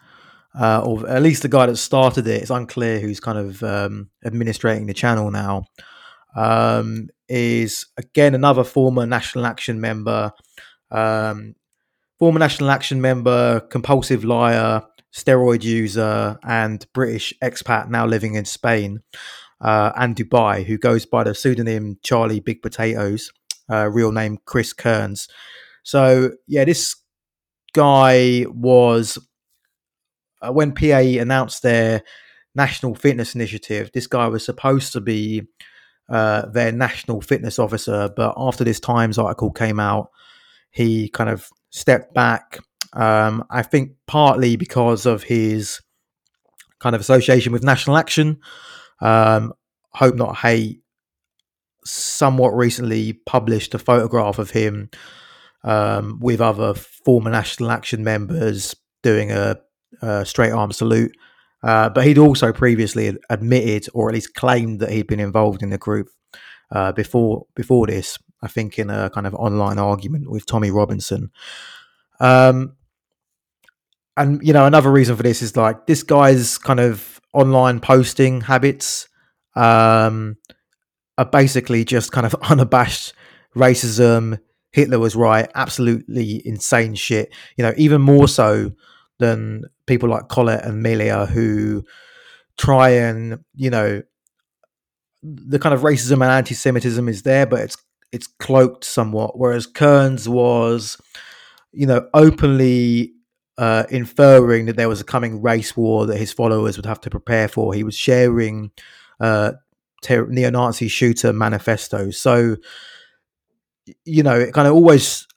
uh, 0.57 0.81
or 0.81 1.09
at 1.09 1.21
least 1.21 1.41
the 1.41 1.49
guy 1.49 1.65
that 1.65 1.75
started 1.75 2.25
it, 2.27 2.41
it's 2.41 2.51
unclear 2.51 3.01
who's 3.01 3.19
kind 3.19 3.37
of 3.37 3.61
um, 3.63 4.09
administrating 4.23 4.85
the 4.85 4.93
channel 4.93 5.29
now 5.29 5.65
um, 6.35 7.09
is 7.27 7.85
again 7.97 8.35
another 8.35 8.63
former 8.63 9.05
National 9.05 9.45
Action 9.45 9.79
member, 9.79 10.31
um, 10.91 11.55
former 12.19 12.39
National 12.39 12.71
Action 12.71 13.01
member, 13.01 13.59
compulsive 13.71 14.23
liar, 14.23 14.83
steroid 15.13 15.63
user, 15.63 16.37
and 16.43 16.85
British 16.93 17.33
expat 17.43 17.89
now 17.89 18.05
living 18.05 18.35
in 18.35 18.45
Spain 18.45 19.01
uh, 19.61 19.91
and 19.95 20.15
Dubai, 20.15 20.63
who 20.65 20.77
goes 20.77 21.05
by 21.05 21.23
the 21.23 21.35
pseudonym 21.35 21.97
Charlie 22.03 22.39
Big 22.39 22.61
Potatoes, 22.61 23.31
uh, 23.71 23.89
real 23.89 24.11
name 24.11 24.39
Chris 24.45 24.73
Kearns. 24.73 25.27
So 25.83 26.31
yeah, 26.47 26.65
this 26.65 26.95
guy 27.73 28.45
was 28.49 29.17
uh, 30.41 30.51
when 30.51 30.73
PA 30.73 30.97
announced 30.97 31.63
their 31.63 32.03
national 32.55 32.95
fitness 32.95 33.35
initiative. 33.35 33.91
This 33.93 34.07
guy 34.07 34.27
was 34.27 34.45
supposed 34.45 34.93
to 34.93 35.01
be 35.01 35.43
uh, 36.09 36.47
their 36.47 36.71
national 36.71 37.21
fitness 37.21 37.59
officer. 37.59 38.09
But 38.15 38.33
after 38.37 38.63
this 38.63 38.79
Times 38.79 39.17
article 39.17 39.51
came 39.51 39.79
out, 39.79 40.09
he 40.71 41.09
kind 41.09 41.29
of 41.29 41.49
stepped 41.69 42.13
back. 42.13 42.59
Um, 42.93 43.43
I 43.49 43.63
think 43.63 43.93
partly 44.07 44.55
because 44.55 45.05
of 45.05 45.23
his 45.23 45.81
kind 46.83 46.95
of 46.95 47.01
association 47.01 47.53
with 47.53 47.63
National 47.63 47.97
Action. 47.97 48.39
Um, 48.99 49.53
Hope 49.93 50.15
Not 50.15 50.35
Hate 50.37 50.81
somewhat 51.85 52.49
recently 52.49 53.13
published 53.13 53.73
a 53.73 53.79
photograph 53.79 54.37
of 54.37 54.51
him 54.51 54.89
um, 55.63 56.19
with 56.19 56.41
other 56.41 56.73
former 56.73 57.31
National 57.31 57.71
Action 57.71 58.03
members 58.03 58.75
doing 59.01 59.31
a, 59.31 59.57
a 60.01 60.25
straight 60.25 60.51
arm 60.51 60.71
salute 60.73 61.15
uh, 61.63 61.89
but 61.89 62.05
he'd 62.05 62.17
also 62.17 62.51
previously 62.51 63.17
admitted, 63.29 63.87
or 63.93 64.09
at 64.09 64.15
least 64.15 64.35
claimed, 64.35 64.81
that 64.81 64.91
he'd 64.91 65.07
been 65.07 65.19
involved 65.19 65.63
in 65.63 65.69
the 65.69 65.77
group 65.77 66.09
uh, 66.71 66.91
before 66.91 67.47
before 67.55 67.87
this. 67.87 68.19
I 68.41 68.47
think 68.49 68.77
in 68.77 68.89
a 68.89 69.09
kind 69.09 69.25
of 69.25 69.33
online 69.35 69.79
argument 69.79 70.29
with 70.29 70.45
Tommy 70.45 70.69
Robinson. 70.69 71.31
Um, 72.19 72.75
and 74.17 74.45
you 74.45 74.51
know, 74.51 74.65
another 74.65 74.91
reason 74.91 75.15
for 75.15 75.23
this 75.23 75.41
is 75.41 75.55
like 75.55 75.87
this 75.87 76.03
guy's 76.03 76.57
kind 76.57 76.81
of 76.81 77.21
online 77.33 77.79
posting 77.79 78.41
habits 78.41 79.07
um, 79.55 80.35
are 81.17 81.25
basically 81.25 81.85
just 81.85 82.11
kind 82.11 82.25
of 82.25 82.35
unabashed 82.49 83.13
racism. 83.55 84.39
Hitler 84.71 84.99
was 84.99 85.15
right, 85.15 85.49
absolutely 85.55 86.41
insane 86.45 86.95
shit. 86.95 87.33
You 87.55 87.63
know, 87.63 87.73
even 87.77 88.01
more 88.01 88.27
so 88.27 88.73
than 89.19 89.63
people 89.85 90.09
like 90.09 90.27
Collett 90.27 90.63
and 90.63 90.81
Melia 90.81 91.25
who 91.25 91.83
try 92.57 92.89
and 92.89 93.39
you 93.55 93.69
know 93.69 94.01
the 95.23 95.59
kind 95.59 95.73
of 95.73 95.81
racism 95.81 96.21
and 96.21 96.23
anti-Semitism 96.23 97.07
is 97.07 97.23
there, 97.23 97.45
but 97.45 97.61
it's 97.61 97.77
it's 98.11 98.27
cloaked 98.27 98.83
somewhat. 98.83 99.39
Whereas 99.39 99.65
Kearns 99.65 100.29
was, 100.29 101.01
you 101.71 101.87
know, 101.87 102.07
openly 102.13 103.13
uh, 103.57 103.85
inferring 103.89 104.65
that 104.65 104.75
there 104.75 104.89
was 104.89 105.01
a 105.01 105.05
coming 105.05 105.41
race 105.41 105.75
war 105.75 106.05
that 106.05 106.17
his 106.17 106.31
followers 106.31 106.77
would 106.77 106.85
have 106.85 107.01
to 107.01 107.09
prepare 107.09 107.47
for. 107.47 107.73
He 107.73 107.83
was 107.83 107.95
sharing 107.95 108.71
uh, 109.19 109.53
ter- 110.03 110.27
neo-Nazi 110.27 110.87
shooter 110.87 111.33
manifestos. 111.33 112.17
So, 112.17 112.57
you 114.05 114.23
know, 114.23 114.39
it 114.39 114.53
kind 114.53 114.67
of 114.67 114.73
always 114.75 115.27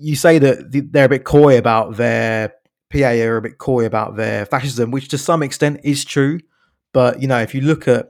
you 0.00 0.16
say 0.16 0.38
that 0.38 0.90
they're 0.92 1.04
a 1.04 1.08
bit 1.08 1.24
coy 1.24 1.58
about 1.58 1.96
their 1.96 2.54
PA 2.92 3.10
are 3.10 3.36
a 3.36 3.42
bit 3.42 3.58
coy 3.58 3.84
about 3.84 4.16
their 4.16 4.46
fascism, 4.46 4.90
which 4.90 5.08
to 5.08 5.18
some 5.18 5.42
extent 5.42 5.80
is 5.84 6.04
true. 6.04 6.40
But 6.92 7.22
you 7.22 7.28
know, 7.28 7.38
if 7.38 7.54
you 7.54 7.60
look 7.60 7.86
at 7.86 8.08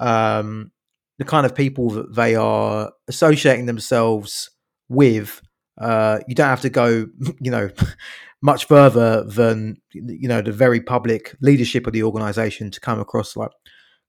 um, 0.00 0.72
the 1.18 1.24
kind 1.24 1.46
of 1.46 1.54
people 1.54 1.90
that 1.90 2.14
they 2.14 2.34
are 2.34 2.90
associating 3.06 3.66
themselves 3.66 4.50
with, 4.88 5.40
uh, 5.80 6.18
you 6.26 6.34
don't 6.34 6.48
have 6.48 6.62
to 6.62 6.70
go, 6.70 7.06
you 7.40 7.50
know, 7.50 7.70
much 8.42 8.66
further 8.66 9.22
than 9.24 9.76
you 9.92 10.26
know 10.26 10.40
the 10.40 10.52
very 10.52 10.80
public 10.80 11.36
leadership 11.40 11.86
of 11.86 11.92
the 11.92 12.02
organization 12.02 12.70
to 12.70 12.80
come 12.80 12.98
across 12.98 13.36
like 13.36 13.50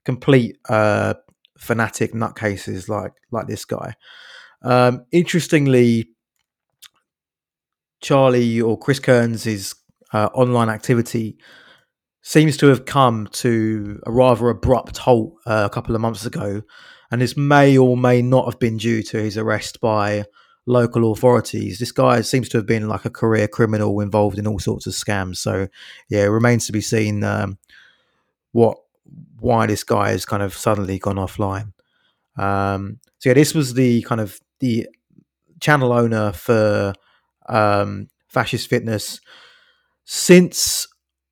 complete 0.05 0.57
uh, 0.69 1.13
fanatic 1.57 2.13
nutcases 2.13 2.89
like 2.89 3.13
like 3.31 3.47
this 3.47 3.65
guy. 3.65 3.93
Um, 4.63 5.05
interestingly, 5.11 6.09
Charlie 8.01 8.59
or 8.61 8.77
Chris 8.77 8.99
Kearns 8.99 9.75
uh, 10.13 10.29
online 10.33 10.69
activity 10.69 11.37
seems 12.21 12.57
to 12.57 12.67
have 12.67 12.85
come 12.85 13.27
to 13.31 13.99
a 14.05 14.11
rather 14.11 14.49
abrupt 14.49 14.97
halt 14.97 15.33
uh, 15.45 15.67
a 15.69 15.73
couple 15.73 15.95
of 15.95 16.01
months 16.01 16.25
ago, 16.25 16.61
and 17.09 17.21
this 17.21 17.37
may 17.37 17.77
or 17.77 17.97
may 17.97 18.21
not 18.21 18.45
have 18.45 18.59
been 18.59 18.77
due 18.77 19.01
to 19.03 19.17
his 19.17 19.37
arrest 19.37 19.81
by 19.81 20.25
local 20.67 21.11
authorities. 21.11 21.79
This 21.79 21.91
guy 21.91 22.21
seems 22.21 22.47
to 22.49 22.57
have 22.57 22.67
been 22.67 22.87
like 22.87 23.05
a 23.05 23.09
career 23.09 23.47
criminal 23.47 23.99
involved 23.99 24.37
in 24.37 24.47
all 24.47 24.59
sorts 24.59 24.85
of 24.85 24.93
scams. 24.93 25.37
So, 25.37 25.67
yeah, 26.09 26.23
it 26.23 26.29
remains 26.29 26.67
to 26.67 26.71
be 26.71 26.81
seen 26.81 27.23
um, 27.23 27.57
what 28.51 28.77
why 29.39 29.65
this 29.65 29.83
guy 29.83 30.11
has 30.11 30.25
kind 30.25 30.43
of 30.43 30.53
suddenly 30.53 30.99
gone 30.99 31.15
offline. 31.15 31.73
Um, 32.37 32.99
so 33.17 33.29
yeah, 33.29 33.33
this 33.33 33.53
was 33.53 33.73
the 33.73 34.03
kind 34.03 34.21
of 34.21 34.39
the 34.59 34.87
channel 35.59 35.91
owner 35.91 36.31
for 36.31 36.93
um, 37.51 38.09
fascist 38.29 38.69
fitness 38.69 39.19
since 40.05 40.87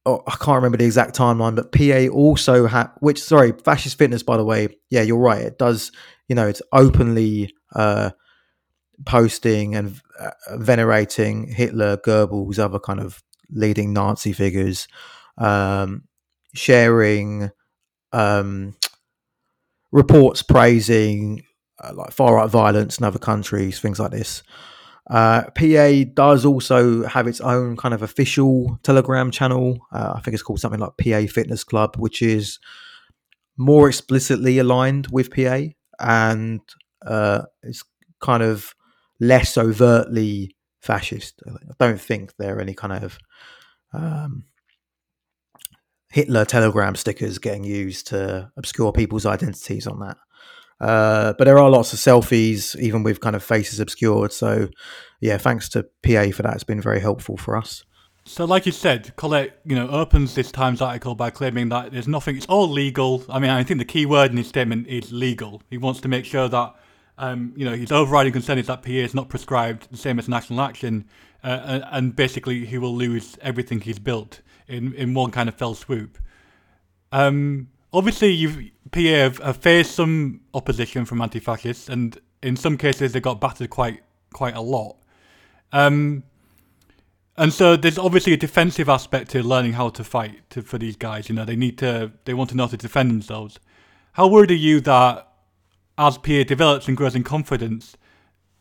oh, 0.05 0.23
I 0.27 0.31
can't 0.31 0.55
remember 0.55 0.77
the 0.77 0.85
exact 0.85 1.15
timeline, 1.15 1.55
but 1.55 1.71
PA 1.71 2.13
also 2.13 2.67
had, 2.67 2.89
which 2.99 3.21
sorry, 3.21 3.53
fascist 3.63 3.97
fitness. 3.97 4.23
By 4.23 4.37
the 4.37 4.45
way, 4.45 4.69
yeah, 4.89 5.01
you're 5.01 5.17
right. 5.17 5.41
It 5.41 5.57
does, 5.57 5.91
you 6.27 6.35
know, 6.35 6.47
it's 6.47 6.61
openly 6.71 7.53
uh, 7.75 8.11
posting 9.05 9.75
and 9.75 9.99
uh, 10.19 10.31
venerating 10.57 11.47
Hitler, 11.47 11.97
Goebbels, 11.97 12.59
other 12.59 12.79
kind 12.79 12.99
of 12.99 13.23
leading 13.49 13.93
Nazi 13.93 14.33
figures, 14.33 14.87
um, 15.37 16.03
sharing 16.53 17.51
um, 18.11 18.75
reports 19.91 20.41
praising 20.41 21.43
uh, 21.83 21.93
like 21.93 22.11
far 22.11 22.35
right 22.35 22.49
violence 22.49 22.97
in 22.97 23.05
other 23.05 23.19
countries, 23.19 23.79
things 23.79 23.99
like 23.99 24.11
this. 24.11 24.43
Uh, 25.09 25.43
PA 25.55 26.03
does 26.13 26.45
also 26.45 27.05
have 27.07 27.27
its 27.27 27.41
own 27.41 27.75
kind 27.75 27.93
of 27.93 28.03
official 28.03 28.79
Telegram 28.83 29.31
channel. 29.31 29.79
Uh, 29.91 30.13
I 30.15 30.21
think 30.21 30.33
it's 30.33 30.43
called 30.43 30.59
something 30.59 30.79
like 30.79 30.97
PA 30.97 31.25
Fitness 31.31 31.63
Club, 31.63 31.95
which 31.97 32.21
is 32.21 32.59
more 33.57 33.89
explicitly 33.89 34.59
aligned 34.59 35.07
with 35.11 35.31
PA 35.31 35.61
and 35.99 36.61
uh, 37.05 37.41
it's 37.63 37.83
kind 38.21 38.43
of 38.43 38.73
less 39.19 39.57
overtly 39.57 40.55
fascist. 40.81 41.41
I 41.47 41.73
don't 41.79 41.99
think 41.99 42.33
there 42.37 42.57
are 42.57 42.61
any 42.61 42.73
kind 42.73 43.03
of 43.03 43.17
um, 43.93 44.45
Hitler 46.11 46.45
telegram 46.45 46.95
stickers 46.95 47.37
getting 47.37 47.63
used 47.63 48.07
to 48.07 48.51
obscure 48.57 48.91
people's 48.91 49.25
identities 49.25 49.87
on 49.87 49.99
that. 49.99 50.17
Uh, 50.79 51.33
but 51.37 51.45
there 51.45 51.59
are 51.59 51.69
lots 51.69 51.91
of 51.93 51.99
selfies, 51.99 52.77
even 52.79 53.03
with 53.03 53.19
kind 53.19 53.35
of 53.35 53.43
faces 53.43 53.79
obscured. 53.79 54.31
So, 54.31 54.69
yeah, 55.19 55.37
thanks 55.37 55.67
to 55.69 55.83
PA 56.03 56.31
for 56.31 56.43
that. 56.43 56.55
It's 56.55 56.63
been 56.63 56.81
very 56.81 57.01
helpful 57.01 57.37
for 57.37 57.57
us. 57.57 57.83
So, 58.25 58.45
like 58.45 58.65
you 58.65 58.71
said, 58.71 59.15
Collett, 59.15 59.59
you 59.65 59.75
know, 59.75 59.89
opens 59.89 60.35
this 60.35 60.51
Times 60.51 60.81
article 60.81 61.15
by 61.15 61.31
claiming 61.31 61.69
that 61.69 61.91
there's 61.91 62.07
nothing, 62.07 62.37
it's 62.37 62.45
all 62.45 62.69
legal. 62.69 63.23
I 63.27 63.39
mean, 63.39 63.49
I 63.49 63.63
think 63.63 63.79
the 63.79 63.85
key 63.85 64.05
word 64.05 64.31
in 64.31 64.37
his 64.37 64.47
statement 64.47 64.87
is 64.87 65.11
legal. 65.11 65.63
He 65.69 65.77
wants 65.77 65.99
to 66.01 66.07
make 66.07 66.25
sure 66.25 66.47
that, 66.47 66.75
um, 67.17 67.53
you 67.57 67.65
know, 67.65 67.75
his 67.75 67.91
overriding 67.91 68.31
concern 68.31 68.57
is 68.59 68.67
that 68.67 68.83
PA 68.83 68.91
is 68.91 69.15
not 69.15 69.29
prescribed 69.29 69.89
the 69.91 69.97
same 69.97 70.19
as 70.19 70.29
national 70.29 70.61
action, 70.61 71.05
uh, 71.43 71.79
and 71.91 72.15
basically 72.15 72.65
he 72.65 72.77
will 72.77 72.95
lose 72.95 73.35
everything 73.41 73.81
he's 73.81 73.99
built 73.99 74.41
in, 74.67 74.93
in 74.93 75.13
one 75.13 75.31
kind 75.31 75.49
of 75.49 75.55
fell 75.55 75.73
swoop. 75.73 76.17
Um, 77.11 77.69
obviously, 77.93 78.29
you've 78.31 78.71
PA 78.91 78.99
have, 78.99 79.37
have 79.39 79.57
faced 79.57 79.91
some 79.91 80.41
opposition 80.53 81.05
from 81.05 81.21
anti-fascists, 81.21 81.89
and 81.89 82.19
in 82.41 82.55
some 82.55 82.77
cases 82.77 83.13
they 83.13 83.19
got 83.19 83.39
battered 83.39 83.69
quite 83.69 84.01
quite 84.33 84.55
a 84.55 84.61
lot. 84.61 84.97
Um, 85.71 86.23
and 87.37 87.53
so 87.53 87.75
there's 87.77 87.97
obviously 87.97 88.33
a 88.33 88.37
defensive 88.37 88.89
aspect 88.89 89.31
to 89.31 89.41
learning 89.41 89.73
how 89.73 89.89
to 89.89 90.03
fight 90.03 90.49
to, 90.49 90.61
for 90.61 90.77
these 90.77 90.95
guys. 90.95 91.29
You 91.29 91.35
know, 91.35 91.45
they 91.45 91.55
need 91.55 91.77
to 91.79 92.11
they 92.25 92.33
want 92.33 92.49
to 92.51 92.55
know 92.55 92.63
how 92.63 92.71
to 92.71 92.77
defend 92.77 93.11
themselves. 93.11 93.59
How 94.13 94.27
worried 94.27 94.51
are 94.51 94.55
you 94.55 94.81
that 94.81 95.27
as 95.97 96.17
PA 96.17 96.43
develops 96.43 96.87
and 96.87 96.97
grows 96.97 97.15
in 97.15 97.23
confidence, 97.23 97.95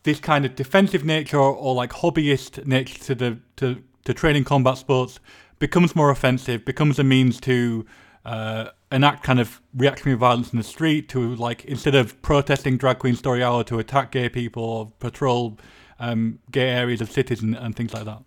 this 0.03 0.19
kind 0.19 0.45
of 0.45 0.55
defensive 0.55 1.03
nature 1.03 1.37
or, 1.37 1.53
or 1.53 1.75
like 1.75 1.91
hobbyist 1.91 2.65
nature 2.65 3.03
to 3.05 3.15
the 3.15 3.39
to, 3.57 3.83
to 4.05 4.13
training 4.13 4.43
combat 4.43 4.77
sports 4.77 5.19
becomes 5.57 5.95
more 5.95 6.09
offensive, 6.09 6.63
becomes 6.63 6.99
a 6.99 7.03
means 7.03 7.39
to 7.41 7.85
uh, 8.23 8.69
enact 8.91 9.23
kind 9.23 9.39
of 9.39 9.61
reactionary 9.75 10.17
violence 10.17 10.51
in 10.51 10.57
the 10.57 10.63
street 10.63 11.09
to 11.09 11.35
like 11.35 11.63
instead 11.65 11.95
of 11.95 12.19
protesting 12.21 12.77
drag 12.77 12.99
queen 12.99 13.15
story 13.15 13.43
hour 13.43 13.63
to 13.63 13.79
attack 13.79 14.11
gay 14.11 14.29
people 14.29 14.63
or 14.63 14.91
patrol 14.99 15.59
um, 15.99 16.39
gay 16.49 16.69
areas 16.69 17.01
of 17.01 17.11
cities 17.11 17.41
and, 17.41 17.55
and, 17.55 17.75
things 17.75 17.93
like 17.93 18.05
that? 18.05 18.23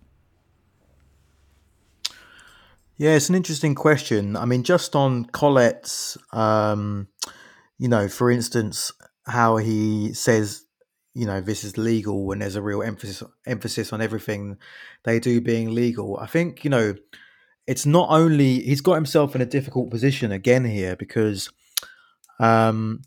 Yeah 2.95 3.15
it's 3.15 3.29
an 3.29 3.35
interesting 3.35 3.75
question. 3.75 4.35
I 4.35 4.45
mean 4.45 4.63
just 4.63 4.95
on 4.95 5.25
collett's 5.25 6.17
um, 6.31 7.07
you 7.77 7.89
know 7.89 8.07
for 8.07 8.31
instance 8.31 8.91
how 9.25 9.57
he 9.57 10.13
says 10.13 10.65
you 11.13 11.25
know 11.25 11.41
this 11.41 11.63
is 11.63 11.77
legal 11.77 12.25
when 12.25 12.39
there's 12.39 12.55
a 12.55 12.61
real 12.61 12.81
emphasis 12.81 13.23
emphasis 13.45 13.91
on 13.91 14.01
everything 14.01 14.57
they 15.03 15.19
do 15.19 15.41
being 15.41 15.73
legal. 15.73 16.17
I 16.17 16.27
think 16.27 16.63
you 16.63 16.69
know 16.69 16.95
it's 17.67 17.85
not 17.85 18.09
only 18.09 18.61
he's 18.61 18.81
got 18.81 18.95
himself 18.95 19.35
in 19.35 19.41
a 19.41 19.45
difficult 19.45 19.89
position 19.89 20.31
again 20.31 20.65
here 20.65 20.95
because 20.95 21.49
um, 22.39 23.01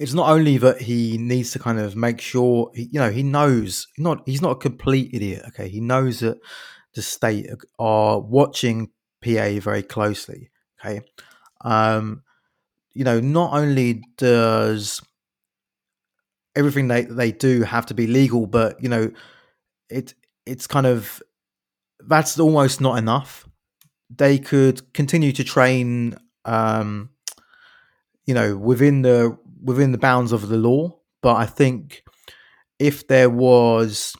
it's 0.00 0.14
not 0.14 0.30
only 0.30 0.56
that 0.56 0.80
he 0.80 1.18
needs 1.18 1.52
to 1.52 1.58
kind 1.58 1.78
of 1.78 1.94
make 1.94 2.20
sure 2.20 2.70
you 2.74 2.98
know 2.98 3.10
he 3.10 3.22
knows 3.22 3.86
not 3.98 4.22
he's 4.26 4.42
not 4.42 4.52
a 4.52 4.56
complete 4.56 5.10
idiot 5.12 5.42
okay? 5.48 5.68
He 5.68 5.80
knows 5.80 6.20
that 6.20 6.38
the 6.94 7.02
state 7.02 7.48
are 7.78 8.18
watching 8.18 8.90
pa 9.22 9.60
very 9.60 9.82
closely 9.82 10.50
okay? 10.80 11.02
Um 11.60 12.22
you 12.94 13.04
know 13.04 13.20
not 13.20 13.52
only 13.52 14.02
does 14.16 15.02
everything 16.56 16.88
they 16.88 17.02
they 17.02 17.30
do 17.30 17.62
have 17.62 17.86
to 17.86 17.94
be 17.94 18.06
legal 18.06 18.46
but 18.46 18.82
you 18.82 18.88
know 18.88 19.12
it 19.90 20.14
it's 20.46 20.66
kind 20.66 20.86
of 20.86 21.22
that's 22.06 22.38
almost 22.38 22.80
not 22.80 22.98
enough. 22.98 23.48
They 24.14 24.38
could 24.38 24.92
continue 24.92 25.32
to 25.32 25.44
train, 25.44 26.16
um, 26.44 27.10
you 28.26 28.34
know, 28.34 28.56
within 28.56 29.02
the 29.02 29.36
within 29.62 29.92
the 29.92 29.98
bounds 29.98 30.32
of 30.32 30.48
the 30.48 30.56
law. 30.56 30.98
But 31.22 31.36
I 31.36 31.46
think 31.46 32.02
if 32.78 33.06
there 33.06 33.30
was, 33.30 34.16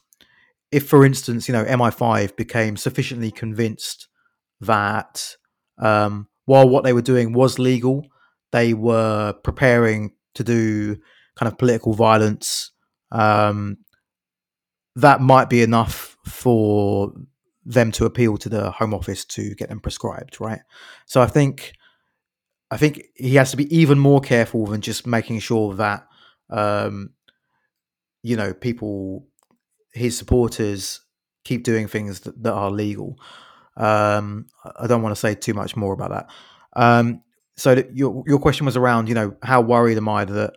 if 0.70 0.88
for 0.88 1.04
instance, 1.04 1.48
you 1.48 1.52
know, 1.52 1.64
MI5 1.64 2.36
became 2.36 2.76
sufficiently 2.76 3.30
convinced 3.30 4.08
that 4.60 5.36
um, 5.78 6.28
while 6.44 6.68
what 6.68 6.84
they 6.84 6.92
were 6.92 7.02
doing 7.02 7.32
was 7.32 7.58
legal, 7.58 8.06
they 8.52 8.74
were 8.74 9.32
preparing 9.42 10.12
to 10.34 10.44
do 10.44 10.96
kind 11.36 11.50
of 11.50 11.58
political 11.58 11.94
violence. 11.94 12.72
Um, 13.10 13.78
that 14.96 15.20
might 15.20 15.48
be 15.48 15.62
enough 15.62 16.16
for 16.26 17.12
them 17.64 17.92
to 17.92 18.06
appeal 18.06 18.36
to 18.38 18.48
the 18.48 18.70
Home 18.72 18.94
Office 18.94 19.24
to 19.26 19.54
get 19.54 19.68
them 19.68 19.80
prescribed, 19.80 20.40
right? 20.40 20.60
So 21.06 21.20
I 21.20 21.26
think 21.26 21.72
I 22.70 22.76
think 22.76 23.02
he 23.14 23.34
has 23.34 23.50
to 23.50 23.56
be 23.56 23.74
even 23.76 23.98
more 23.98 24.20
careful 24.20 24.66
than 24.66 24.80
just 24.80 25.06
making 25.06 25.40
sure 25.40 25.74
that 25.74 26.06
um, 26.48 27.10
you 28.22 28.36
know 28.36 28.54
people, 28.54 29.26
his 29.92 30.16
supporters, 30.16 31.00
keep 31.44 31.64
doing 31.64 31.88
things 31.88 32.20
that, 32.20 32.42
that 32.42 32.52
are 32.52 32.70
legal. 32.70 33.16
Um, 33.76 34.46
I 34.78 34.86
don't 34.86 35.02
want 35.02 35.14
to 35.14 35.20
say 35.20 35.34
too 35.34 35.54
much 35.54 35.76
more 35.76 35.92
about 35.92 36.10
that. 36.10 36.30
Um, 36.74 37.22
so 37.56 37.82
your 37.92 38.24
your 38.26 38.38
question 38.38 38.66
was 38.66 38.76
around, 38.76 39.08
you 39.08 39.14
know, 39.14 39.36
how 39.42 39.60
worried 39.60 39.96
am 39.96 40.08
I 40.08 40.24
that 40.24 40.54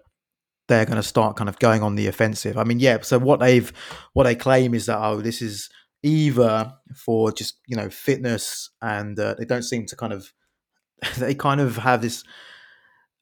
they're 0.68 0.86
going 0.86 0.98
to 0.98 1.04
start 1.04 1.36
kind 1.36 1.50
of 1.50 1.60
going 1.60 1.84
on 1.84 1.96
the 1.96 2.08
offensive? 2.08 2.58
I 2.58 2.64
mean, 2.64 2.80
yeah. 2.80 3.02
So 3.02 3.20
what 3.20 3.40
they've 3.40 3.72
what 4.14 4.24
they 4.24 4.36
claim 4.36 4.74
is 4.74 4.86
that 4.86 5.00
oh, 5.00 5.22
this 5.22 5.42
is 5.42 5.70
either 6.04 6.74
for 6.96 7.32
just 7.32 7.60
you 7.66 7.76
know 7.76 7.90
fitness 7.90 8.70
and 8.82 9.18
uh, 9.18 9.34
they 9.38 9.46
don't 9.46 9.64
seem 9.64 9.86
to 9.86 9.96
kind 9.96 10.14
of 10.14 10.32
they 11.18 11.34
kind 11.34 11.62
of 11.62 11.78
have 11.78 12.02
this 12.02 12.24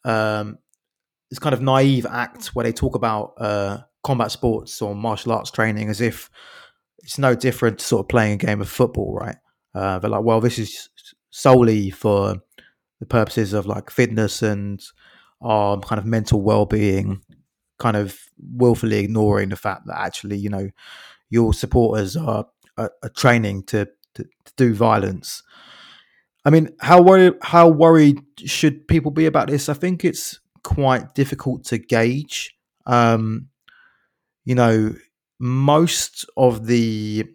um 0.04 0.58
this 1.30 1.40
kind 1.40 1.54
of 1.54 1.62
naive 1.62 2.06
act 2.08 2.48
where 2.48 2.64
they 2.64 2.74
talk 2.74 2.96
about 2.96 3.34
uh 3.38 3.78
combat 4.04 4.32
sports 4.32 4.82
or 4.82 4.96
martial 4.96 5.32
arts 5.32 5.52
training 5.52 5.90
as 5.90 6.02
if 6.02 6.30
it's 7.04 7.20
no 7.20 7.36
different 7.36 7.80
to 7.80 7.86
sort 7.86 8.04
of 8.04 8.10
playing 8.10 8.34
a 8.34 8.38
game 8.38 8.62
of 8.62 8.70
football 8.70 9.14
right? 9.14 9.38
Uh 9.76 10.00
they're 10.00 10.10
like 10.10 10.24
well 10.24 10.42
this 10.42 10.58
is 10.58 10.90
solely 11.30 11.92
for 11.92 12.36
the 13.00 13.06
purposes 13.06 13.54
of 13.54 13.68
like 13.68 13.90
fitness 13.90 14.42
and 14.42 14.82
our 15.42 15.80
kind 15.80 16.00
of 16.00 16.06
mental 16.06 16.42
well-being 16.42 17.22
kind 17.80 17.96
of 17.98 18.20
willfully 18.38 19.00
ignoring 19.00 19.50
the 19.50 19.56
fact 19.56 19.86
that 19.86 20.00
actually 20.00 20.38
you 20.38 20.50
know 20.50 20.70
your 21.30 21.54
supporters 21.54 22.18
are 22.18 22.46
a, 22.86 22.90
a 23.04 23.10
training 23.10 23.64
to, 23.64 23.88
to, 24.16 24.24
to 24.24 24.54
do 24.58 24.74
violence. 24.74 25.44
I 26.44 26.50
mean, 26.50 26.70
how 26.80 27.02
worried 27.02 27.34
how 27.42 27.68
worried 27.70 28.22
should 28.46 28.88
people 28.88 29.12
be 29.12 29.28
about 29.28 29.48
this? 29.48 29.70
I 29.70 29.74
think 29.74 30.04
it's 30.04 30.40
quite 30.64 31.14
difficult 31.14 31.66
to 31.66 31.78
gauge. 31.78 32.56
Um, 32.88 33.50
you 34.44 34.56
know, 34.56 34.96
most 35.40 36.26
of 36.36 36.66
the 36.66 37.26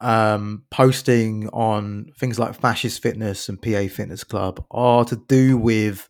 um, 0.00 0.64
posting 0.70 1.48
on 1.50 2.06
things 2.18 2.38
like 2.38 2.60
fascist 2.60 3.00
fitness 3.00 3.48
and 3.48 3.62
PA 3.62 3.86
Fitness 3.86 4.24
Club 4.24 4.64
are 4.72 5.04
to 5.04 5.16
do 5.28 5.56
with, 5.56 6.08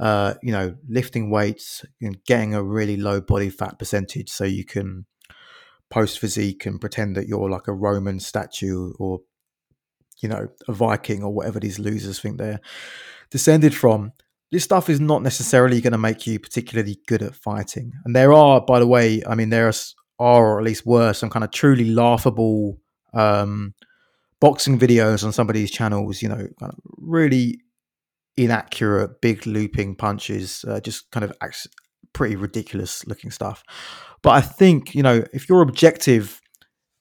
uh, 0.00 0.34
you 0.42 0.52
know, 0.52 0.74
lifting 0.88 1.30
weights 1.30 1.84
and 2.00 2.24
getting 2.24 2.54
a 2.54 2.62
really 2.62 2.96
low 2.96 3.20
body 3.20 3.50
fat 3.50 3.78
percentage 3.78 4.30
so 4.30 4.44
you 4.44 4.64
can 4.64 5.04
post 5.90 6.18
physique 6.18 6.66
and 6.66 6.80
pretend 6.80 7.16
that 7.16 7.28
you're 7.28 7.50
like 7.50 7.68
a 7.68 7.72
Roman 7.72 8.20
statue 8.20 8.92
or 8.98 9.20
you 10.22 10.28
know 10.28 10.48
a 10.68 10.72
Viking 10.72 11.22
or 11.22 11.32
whatever 11.32 11.60
these 11.60 11.78
losers 11.78 12.18
think 12.18 12.38
they're 12.38 12.60
descended 13.30 13.74
from. 13.74 14.12
This 14.52 14.64
stuff 14.64 14.88
is 14.88 15.00
not 15.00 15.22
necessarily 15.22 15.80
going 15.80 15.92
to 15.92 15.98
make 15.98 16.26
you 16.26 16.38
particularly 16.38 17.00
good 17.08 17.20
at 17.20 17.34
fighting. 17.34 17.92
And 18.04 18.14
there 18.14 18.32
are, 18.32 18.60
by 18.60 18.78
the 18.78 18.86
way, 18.86 19.20
I 19.28 19.34
mean, 19.34 19.50
there 19.50 19.66
are 19.66 19.72
or 20.18 20.58
at 20.58 20.64
least 20.64 20.86
were, 20.86 21.12
some 21.12 21.30
kind 21.30 21.44
of 21.44 21.50
truly 21.50 21.84
laughable 21.84 22.78
um, 23.12 23.74
boxing 24.40 24.78
videos 24.78 25.24
on 25.24 25.32
some 25.32 25.48
of 25.48 25.54
these 25.54 25.70
channels. 25.70 26.22
You 26.22 26.28
know, 26.28 26.48
kind 26.58 26.72
of 26.72 26.78
really 26.96 27.60
inaccurate, 28.36 29.20
big 29.20 29.46
looping 29.46 29.96
punches, 29.96 30.64
uh, 30.68 30.80
just 30.80 31.10
kind 31.10 31.24
of 31.24 31.32
pretty 32.16 32.34
ridiculous 32.34 33.06
looking 33.06 33.30
stuff. 33.30 33.62
But 34.22 34.30
I 34.30 34.40
think 34.40 34.94
you 34.94 35.02
know, 35.02 35.22
if 35.34 35.48
your 35.48 35.60
objective 35.60 36.40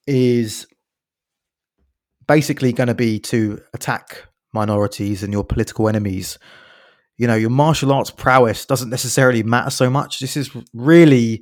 is 0.06 0.68
basically 2.28 2.74
going 2.74 2.88
to 2.88 2.96
be 2.96 3.20
to 3.20 3.62
attack 3.74 4.26
minorities 4.54 5.24
and 5.24 5.32
your 5.32 5.44
political 5.44 5.88
enemies, 5.88 6.38
you 7.18 7.28
know, 7.28 7.36
your 7.36 7.50
martial 7.50 7.94
arts 7.94 8.12
prowess 8.12 8.66
doesn't 8.66 8.90
necessarily 8.90 9.42
matter 9.42 9.70
so 9.70 9.90
much. 9.90 10.20
This 10.20 10.36
is 10.36 10.52
really 10.74 11.42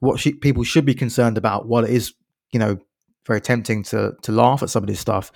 what 0.00 0.22
people 0.42 0.62
should 0.62 0.84
be 0.84 0.94
concerned 0.94 1.38
about. 1.38 1.66
While 1.66 1.84
it 1.84 1.90
is, 1.90 2.12
you 2.52 2.58
know, 2.58 2.76
very 3.26 3.40
tempting 3.40 3.84
to 3.84 4.12
to 4.22 4.32
laugh 4.32 4.62
at 4.62 4.68
some 4.68 4.82
of 4.82 4.88
this 4.88 5.00
stuff, 5.00 5.32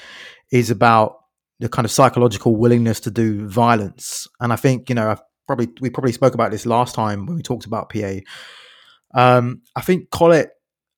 is 0.52 0.70
about 0.70 1.16
the 1.58 1.70
kind 1.70 1.86
of 1.86 1.90
psychological 1.90 2.54
willingness 2.54 3.00
to 3.00 3.10
do 3.10 3.48
violence. 3.48 4.28
And 4.40 4.52
I 4.52 4.56
think, 4.56 4.90
you 4.90 4.94
know, 4.94 5.10
I've 5.10 5.22
probably 5.48 5.68
we 5.80 5.90
probably 5.90 6.12
spoke 6.12 6.34
about 6.34 6.52
this 6.52 6.64
last 6.64 6.94
time 6.94 7.26
when 7.26 7.34
we 7.34 7.42
talked 7.42 7.66
about 7.66 7.90
PA. 7.90 8.18
Um, 9.14 9.62
I 9.74 9.80
think 9.80 10.10
Collett 10.10 10.50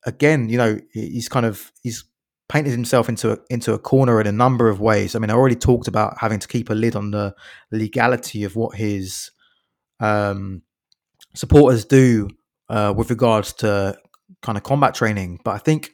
again, 0.04 0.50
you 0.50 0.58
know, 0.58 0.78
he's 0.92 1.28
kind 1.28 1.46
of 1.46 1.72
he's 1.82 2.04
painted 2.48 2.72
himself 2.72 3.08
into 3.08 3.32
a, 3.32 3.38
into 3.48 3.72
a 3.72 3.78
corner 3.78 4.20
in 4.20 4.26
a 4.26 4.32
number 4.32 4.68
of 4.68 4.80
ways. 4.80 5.14
I 5.14 5.20
mean, 5.20 5.30
I 5.30 5.34
already 5.34 5.56
talked 5.56 5.88
about 5.88 6.18
having 6.18 6.40
to 6.40 6.48
keep 6.48 6.68
a 6.68 6.74
lid 6.74 6.96
on 6.96 7.12
the 7.12 7.34
legality 7.70 8.44
of 8.44 8.56
what 8.56 8.76
his 8.76 9.30
um, 10.00 10.62
supporters 11.34 11.84
do 11.84 12.28
uh, 12.68 12.92
with 12.96 13.08
regards 13.08 13.52
to 13.54 13.96
kind 14.42 14.58
of 14.58 14.64
combat 14.64 14.94
training, 14.94 15.40
but 15.44 15.52
I 15.52 15.58
think 15.58 15.92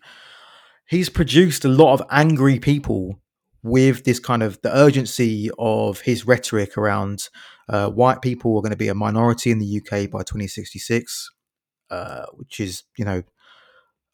he's 0.89 1.11
produced 1.11 1.65
a 1.65 1.69
lot 1.69 1.95
of 1.95 2.07
angry 2.11 2.59
people 2.59 3.21
with 3.67 4.05
this 4.05 4.21
kind 4.21 4.45
of 4.45 4.63
the 4.63 4.75
urgency 4.75 5.51
of 5.59 6.01
his 6.03 6.25
rhetoric 6.25 6.79
around 6.79 7.29
uh, 7.69 7.91
white 7.91 8.23
people 8.23 8.57
are 8.57 8.63
going 8.63 8.71
to 8.71 8.77
be 8.77 8.87
a 8.87 8.95
minority 8.95 9.51
in 9.51 9.59
the 9.59 9.79
UK 9.79 10.09
by 10.09 10.23
2066, 10.23 11.31
uh, 11.91 12.27
which 12.35 12.61
is 12.61 12.85
you 12.97 13.05
know 13.05 13.25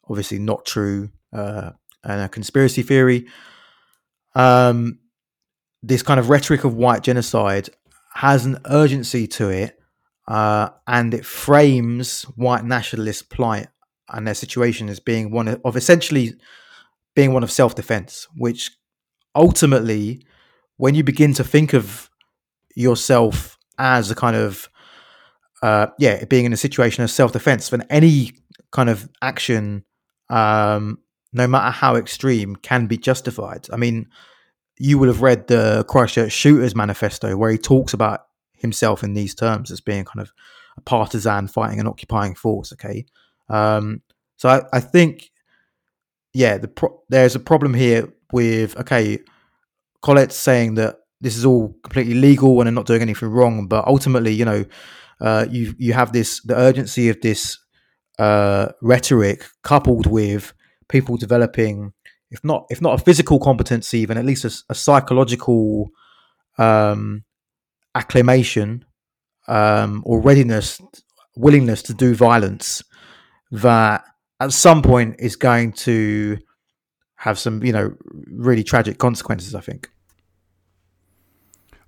obviously 0.09 0.39
not 0.39 0.65
true 0.65 1.09
uh, 1.31 1.69
and 2.03 2.21
a 2.21 2.29
conspiracy 2.29 2.81
theory. 2.81 3.27
Um, 4.33 4.99
this 5.83 6.01
kind 6.01 6.19
of 6.19 6.29
rhetoric 6.29 6.63
of 6.63 6.73
white 6.73 7.03
genocide 7.03 7.69
has 8.15 8.47
an 8.47 8.57
urgency 8.65 9.27
to 9.27 9.49
it, 9.49 9.79
uh, 10.27 10.69
and 10.87 11.13
it 11.13 11.25
frames 11.25 12.23
white 12.35 12.65
nationalist 12.65 13.29
plight 13.29 13.67
and 14.09 14.25
their 14.25 14.33
situation 14.33 14.89
as 14.89 14.99
being 14.99 15.29
one 15.29 15.47
of 15.47 15.77
essentially 15.77 16.33
being 17.15 17.33
one 17.33 17.43
of 17.43 17.51
self-defense, 17.51 18.27
which 18.35 18.71
ultimately, 19.35 20.25
when 20.77 20.95
you 20.95 21.03
begin 21.03 21.33
to 21.33 21.43
think 21.43 21.73
of 21.73 22.09
yourself 22.75 23.57
as 23.77 24.11
a 24.11 24.15
kind 24.15 24.35
of 24.35 24.69
uh, 25.63 25.87
yeah, 25.97 26.25
being 26.25 26.43
in 26.43 26.51
a 26.51 26.57
situation 26.57 27.03
of 27.05 27.09
self-defense, 27.09 27.69
then 27.69 27.85
any 27.89 28.33
kind 28.71 28.89
of 28.89 29.09
action, 29.21 29.85
um, 30.29 30.99
no 31.31 31.47
matter 31.47 31.71
how 31.71 31.95
extreme, 31.95 32.57
can 32.57 32.85
be 32.85 32.97
justified. 32.97 33.65
I 33.71 33.77
mean, 33.77 34.07
you 34.77 34.97
will 34.97 35.07
have 35.07 35.21
read 35.21 35.47
the 35.47 35.85
Christchurch 35.87 36.33
Shooters 36.33 36.75
Manifesto, 36.75 37.37
where 37.37 37.49
he 37.49 37.57
talks 37.57 37.93
about 37.93 38.25
himself 38.51 39.03
in 39.03 39.13
these 39.13 39.33
terms 39.33 39.71
as 39.71 39.79
being 39.79 40.03
kind 40.03 40.19
of 40.19 40.33
a 40.75 40.81
partisan 40.81 41.47
fighting 41.47 41.79
an 41.79 41.87
occupying 41.87 42.35
force. 42.35 42.73
Okay, 42.73 43.05
um, 43.47 44.01
so 44.35 44.49
I, 44.49 44.63
I, 44.73 44.79
think, 44.81 45.31
yeah, 46.33 46.57
the 46.57 46.67
pro- 46.67 46.99
there's 47.07 47.35
a 47.35 47.39
problem 47.39 47.73
here 47.73 48.13
with 48.33 48.77
okay, 48.77 49.19
Collett's 50.01 50.35
saying 50.35 50.75
that 50.75 50.97
this 51.21 51.37
is 51.37 51.45
all 51.45 51.73
completely 51.83 52.15
legal 52.15 52.59
and 52.59 52.67
they're 52.67 52.73
not 52.73 52.85
doing 52.85 53.01
anything 53.01 53.29
wrong, 53.29 53.67
but 53.67 53.87
ultimately, 53.87 54.33
you 54.33 54.45
know, 54.45 54.65
uh, 55.21 55.45
you 55.49 55.73
you 55.77 55.93
have 55.93 56.11
this 56.11 56.41
the 56.41 56.55
urgency 56.55 57.09
of 57.09 57.21
this 57.21 57.57
uh, 58.19 58.67
rhetoric 58.81 59.45
coupled 59.63 60.05
with 60.05 60.53
people 60.89 61.15
developing, 61.15 61.93
if 62.29 62.43
not 62.43 62.65
if 62.69 62.81
not 62.81 62.99
a 62.99 63.03
physical 63.03 63.39
competency, 63.39 63.99
even 63.99 64.17
at 64.17 64.25
least 64.25 64.43
a, 64.43 64.63
a 64.69 64.75
psychological 64.75 65.89
um, 66.57 67.23
acclimation 67.95 68.83
um, 69.47 70.03
or 70.05 70.19
readiness, 70.19 70.81
willingness 71.35 71.81
to 71.83 71.93
do 71.93 72.15
violence 72.15 72.83
that 73.51 74.03
at 74.39 74.51
some 74.51 74.81
point 74.81 75.15
is 75.19 75.35
going 75.35 75.71
to 75.71 76.37
have 77.23 77.39
some, 77.39 77.63
you 77.63 77.71
know, 77.71 77.95
really 78.27 78.63
tragic 78.63 78.97
consequences. 78.97 79.55
I 79.55 79.61
think. 79.61 79.89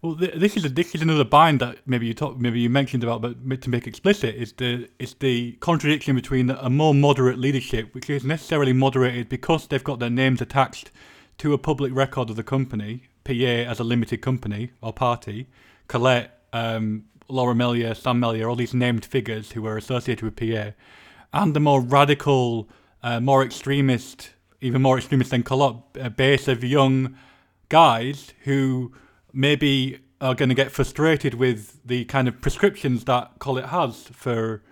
Well, 0.01 0.15
this 0.15 0.55
is 0.55 0.63
a, 0.63 0.69
this 0.69 0.93
is 0.93 1.01
another 1.01 1.23
bind 1.23 1.59
that 1.61 1.79
maybe 1.85 2.05
you 2.05 2.13
talk, 2.13 2.37
maybe 2.37 2.59
you 2.59 2.69
mentioned 2.69 3.03
about, 3.03 3.21
but 3.21 3.61
to 3.61 3.69
make 3.69 3.87
explicit 3.87 4.35
is 4.35 4.53
the 4.53 4.87
is 4.99 5.15
the 5.15 5.53
contradiction 5.61 6.15
between 6.15 6.51
a 6.51 6.69
more 6.69 6.93
moderate 6.93 7.39
leadership, 7.39 7.93
which 7.93 8.09
is 8.09 8.23
necessarily 8.23 8.71
moderated 8.71 9.27
because 9.29 9.67
they've 9.67 9.83
got 9.83 9.99
their 9.99 10.11
names 10.11 10.41
attached 10.41 10.91
to 11.39 11.53
a 11.53 11.57
public 11.57 11.93
record 11.93 12.29
of 12.29 12.35
the 12.35 12.43
company, 12.43 13.03
PA 13.23 13.55
as 13.71 13.79
a 13.79 13.83
limited 13.83 14.21
company 14.21 14.71
or 14.79 14.93
party, 14.93 15.47
Collett, 15.87 16.29
um, 16.53 17.05
Laura 17.27 17.55
Melia, 17.55 17.93
Sam 17.95 18.19
Melia, 18.19 18.47
all 18.47 18.55
these 18.55 18.73
named 18.73 19.03
figures 19.03 19.51
who 19.51 19.65
are 19.65 19.75
associated 19.75 20.23
with 20.23 20.35
PA, 20.37 20.71
and 21.33 21.53
the 21.53 21.59
more 21.59 21.81
radical, 21.81 22.69
uh, 23.03 23.19
more 23.19 23.43
extremist 23.43 24.34
even 24.65 24.81
more 24.81 24.97
extremist 24.97 25.29
than 25.29 25.43
Collett, 25.43 25.77
a 25.95 26.09
base 26.09 26.47
of 26.47 26.63
young 26.63 27.15
guys 27.69 28.33
who 28.45 28.91
maybe 29.31 29.99
are 30.19 30.33
going 30.33 30.49
to 30.49 30.55
get 30.55 30.71
frustrated 30.71 31.35
with 31.35 31.79
the 31.85 32.05
kind 32.05 32.27
of 32.27 32.41
prescriptions 32.41 33.05
that 33.05 33.33
Collett 33.37 33.65
has 33.65 34.09
for 34.11 34.63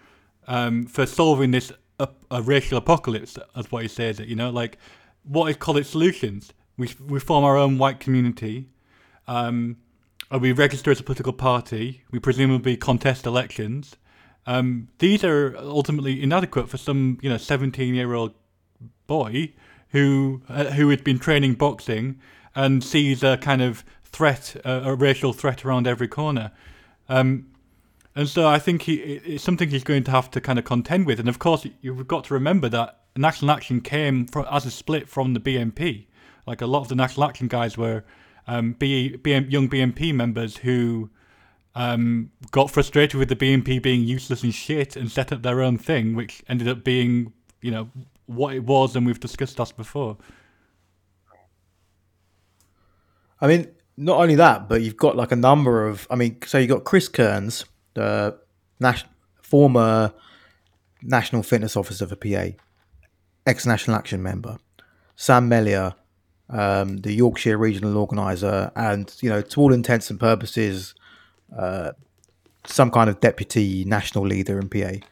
um, 0.48 0.86
for 0.88 1.06
solving 1.06 1.52
this 1.52 1.72
a, 2.00 2.08
a 2.32 2.42
racial 2.42 2.78
apocalypse, 2.78 3.38
as 3.56 3.72
what 3.72 3.84
he 3.84 3.88
says 3.88 4.20
it. 4.20 4.28
You 4.28 4.36
know, 4.36 4.50
like 4.50 4.78
what 5.24 5.50
is 5.50 5.58
Collett's 5.58 5.90
solutions? 5.90 6.54
We 6.76 6.90
we 7.08 7.20
form 7.20 7.44
our 7.44 7.58
own 7.58 7.78
white 7.78 8.00
community. 8.00 8.70
Um, 9.28 9.78
we 10.32 10.52
register 10.52 10.90
as 10.90 11.00
a 11.00 11.04
political 11.04 11.34
party. 11.34 12.04
We 12.10 12.20
presumably 12.20 12.78
contest 12.78 13.26
elections. 13.28 13.96
Um, 14.48 14.88
these 14.98 15.24
are 15.24 15.56
ultimately 15.58 16.22
inadequate 16.22 16.68
for 16.68 16.78
some, 16.78 17.20
you 17.22 17.30
know, 17.30 17.38
seventeen-year-old 17.38 18.34
boy 19.06 19.54
who 19.94 20.42
uh, 20.50 20.66
who 20.66 20.90
had 20.90 21.04
been 21.04 21.20
training 21.20 21.54
boxing 21.54 22.20
and 22.56 22.84
sees 22.84 23.24
a 23.24 23.38
kind 23.38 23.62
of 23.62 23.86
threat, 24.04 24.56
a, 24.66 24.92
a 24.92 24.96
racial 24.96 25.34
threat 25.34 25.64
around 25.64 25.88
every 25.88 26.08
corner. 26.08 26.52
Um, 27.08 27.48
and 28.16 28.28
so 28.28 28.48
I 28.48 28.60
think 28.60 28.84
he, 28.84 28.96
it's 28.96 29.44
something 29.44 29.70
he's 29.70 29.84
going 29.84 30.04
to 30.04 30.12
have 30.12 30.30
to 30.32 30.42
kind 30.42 30.60
of 30.60 30.66
contend 30.66 31.06
with. 31.06 31.20
And 31.20 31.30
of 31.30 31.40
course, 31.40 31.66
you've 31.82 32.08
got 32.08 32.26
to 32.26 32.34
remember 32.34 32.70
that 32.70 33.00
National 33.16 33.52
Action 33.52 33.82
came 33.82 34.28
from, 34.28 34.46
as 34.52 34.66
a 34.66 34.72
split 34.72 35.08
from 35.08 35.34
the 35.34 35.40
BNP. 35.40 36.06
Like 36.46 36.62
a 36.62 36.68
lot 36.68 36.82
of 36.82 36.90
the 36.90 36.96
National 36.96 37.26
Action 37.26 37.48
guys 37.48 37.78
were 37.78 38.04
um, 38.48 38.74
B, 38.74 39.18
BM, 39.18 39.52
young 39.52 39.70
BNP 39.70 40.14
members 40.14 40.58
who 40.58 41.10
um, 41.76 42.32
got 42.52 42.70
frustrated 42.70 43.20
with 43.20 43.30
the 43.30 43.36
BNP 43.36 43.82
being 43.82 44.04
useless 44.04 44.44
and 44.44 44.54
shit 44.54 44.96
and 44.96 45.12
set 45.12 45.32
up 45.32 45.42
their 45.42 45.62
own 45.62 45.78
thing, 45.78 46.16
which 46.16 46.44
ended 46.48 46.68
up 46.68 46.84
being, 46.84 47.34
you 47.62 47.72
know, 47.72 47.90
what 48.26 48.56
it 48.56 48.64
was, 48.64 48.96
and 48.96 49.06
we've 49.06 49.20
discussed 49.20 49.58
that 49.58 49.74
before. 49.76 50.18
I 53.42 53.48
mean, 53.48 53.68
not 53.98 54.20
only 54.20 54.36
that, 54.36 54.70
but 54.70 54.82
you've 54.82 54.98
got 54.98 55.16
like 55.16 55.32
a 55.32 55.36
number 55.36 55.88
of. 55.88 56.08
I 56.10 56.16
mean, 56.16 56.38
so 56.46 56.58
you've 56.58 56.70
got 56.70 56.84
Chris 56.84 57.08
Kearns, 57.08 57.66
the 57.94 58.38
nas- 58.80 59.06
former 59.42 60.14
National 61.02 61.44
Fitness 61.44 61.76
Officer 61.76 62.08
for 62.08 62.16
PA, 62.16 62.56
ex 63.46 63.66
National 63.66 63.98
Action 63.98 64.24
member, 64.24 64.58
Sam 65.16 65.50
Melia, 65.50 65.96
um, 66.50 66.98
the 66.98 67.14
Yorkshire 67.14 67.58
Regional 67.58 67.98
Organizer, 67.98 68.72
and 68.76 69.14
you 69.22 69.30
know, 69.30 69.42
to 69.42 69.62
all 69.62 69.74
intents 69.74 70.10
and 70.10 70.20
purposes, 70.20 70.96
uh, 71.58 71.92
some 72.66 72.90
kind 72.90 73.10
of 73.10 73.20
deputy 73.20 73.84
national 73.86 74.26
leader 74.26 74.60
in 74.60 74.70
PA, 74.70 75.06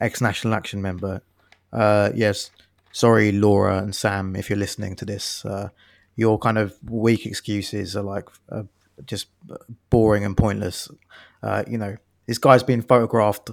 ex 0.00 0.20
National 0.20 0.54
Action 0.54 0.80
member, 0.80 1.22
uh, 1.72 2.10
yes, 2.14 2.50
sorry, 2.92 3.32
Laura 3.32 3.78
and 3.78 3.94
Sam, 3.94 4.36
if 4.36 4.50
you're 4.50 4.58
listening 4.58 4.96
to 4.96 5.04
this, 5.04 5.44
uh, 5.44 5.70
your 6.16 6.38
kind 6.38 6.58
of 6.58 6.76
weak 6.88 7.26
excuses 7.26 7.96
are 7.96 8.02
like 8.02 8.28
uh, 8.50 8.64
just 9.06 9.28
boring 9.90 10.24
and 10.24 10.36
pointless. 10.36 10.88
Uh, 11.42 11.64
you 11.66 11.78
know, 11.78 11.96
this 12.26 12.38
guy's 12.38 12.62
been 12.62 12.82
photographed 12.82 13.50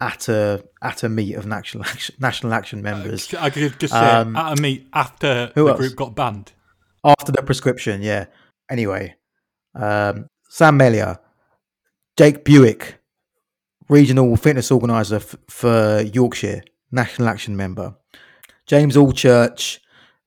at 0.00 0.28
a 0.28 0.64
at 0.82 1.02
a 1.02 1.08
meet 1.08 1.34
of 1.34 1.46
national 1.46 1.84
action, 1.84 2.14
national 2.18 2.52
action 2.52 2.82
members. 2.82 3.32
I 3.34 3.50
could 3.50 3.78
just 3.78 3.92
say 3.92 3.98
um, 3.98 4.36
at 4.36 4.58
a 4.58 4.62
meet 4.62 4.88
after 4.92 5.52
the 5.54 5.66
else? 5.66 5.78
group 5.78 5.96
got 5.96 6.14
banned. 6.14 6.52
After 7.04 7.32
the 7.32 7.42
prescription, 7.42 8.02
yeah. 8.02 8.26
Anyway, 8.70 9.16
um, 9.74 10.26
Sam 10.48 10.76
Melia, 10.76 11.20
Jake 12.16 12.44
Buick, 12.44 13.00
regional 13.88 14.36
fitness 14.36 14.70
organizer 14.70 15.16
f- 15.16 15.36
for 15.48 16.02
Yorkshire, 16.02 16.62
National 16.92 17.28
Action 17.28 17.56
member. 17.56 17.96
James 18.66 18.96
Allchurch, 18.96 19.78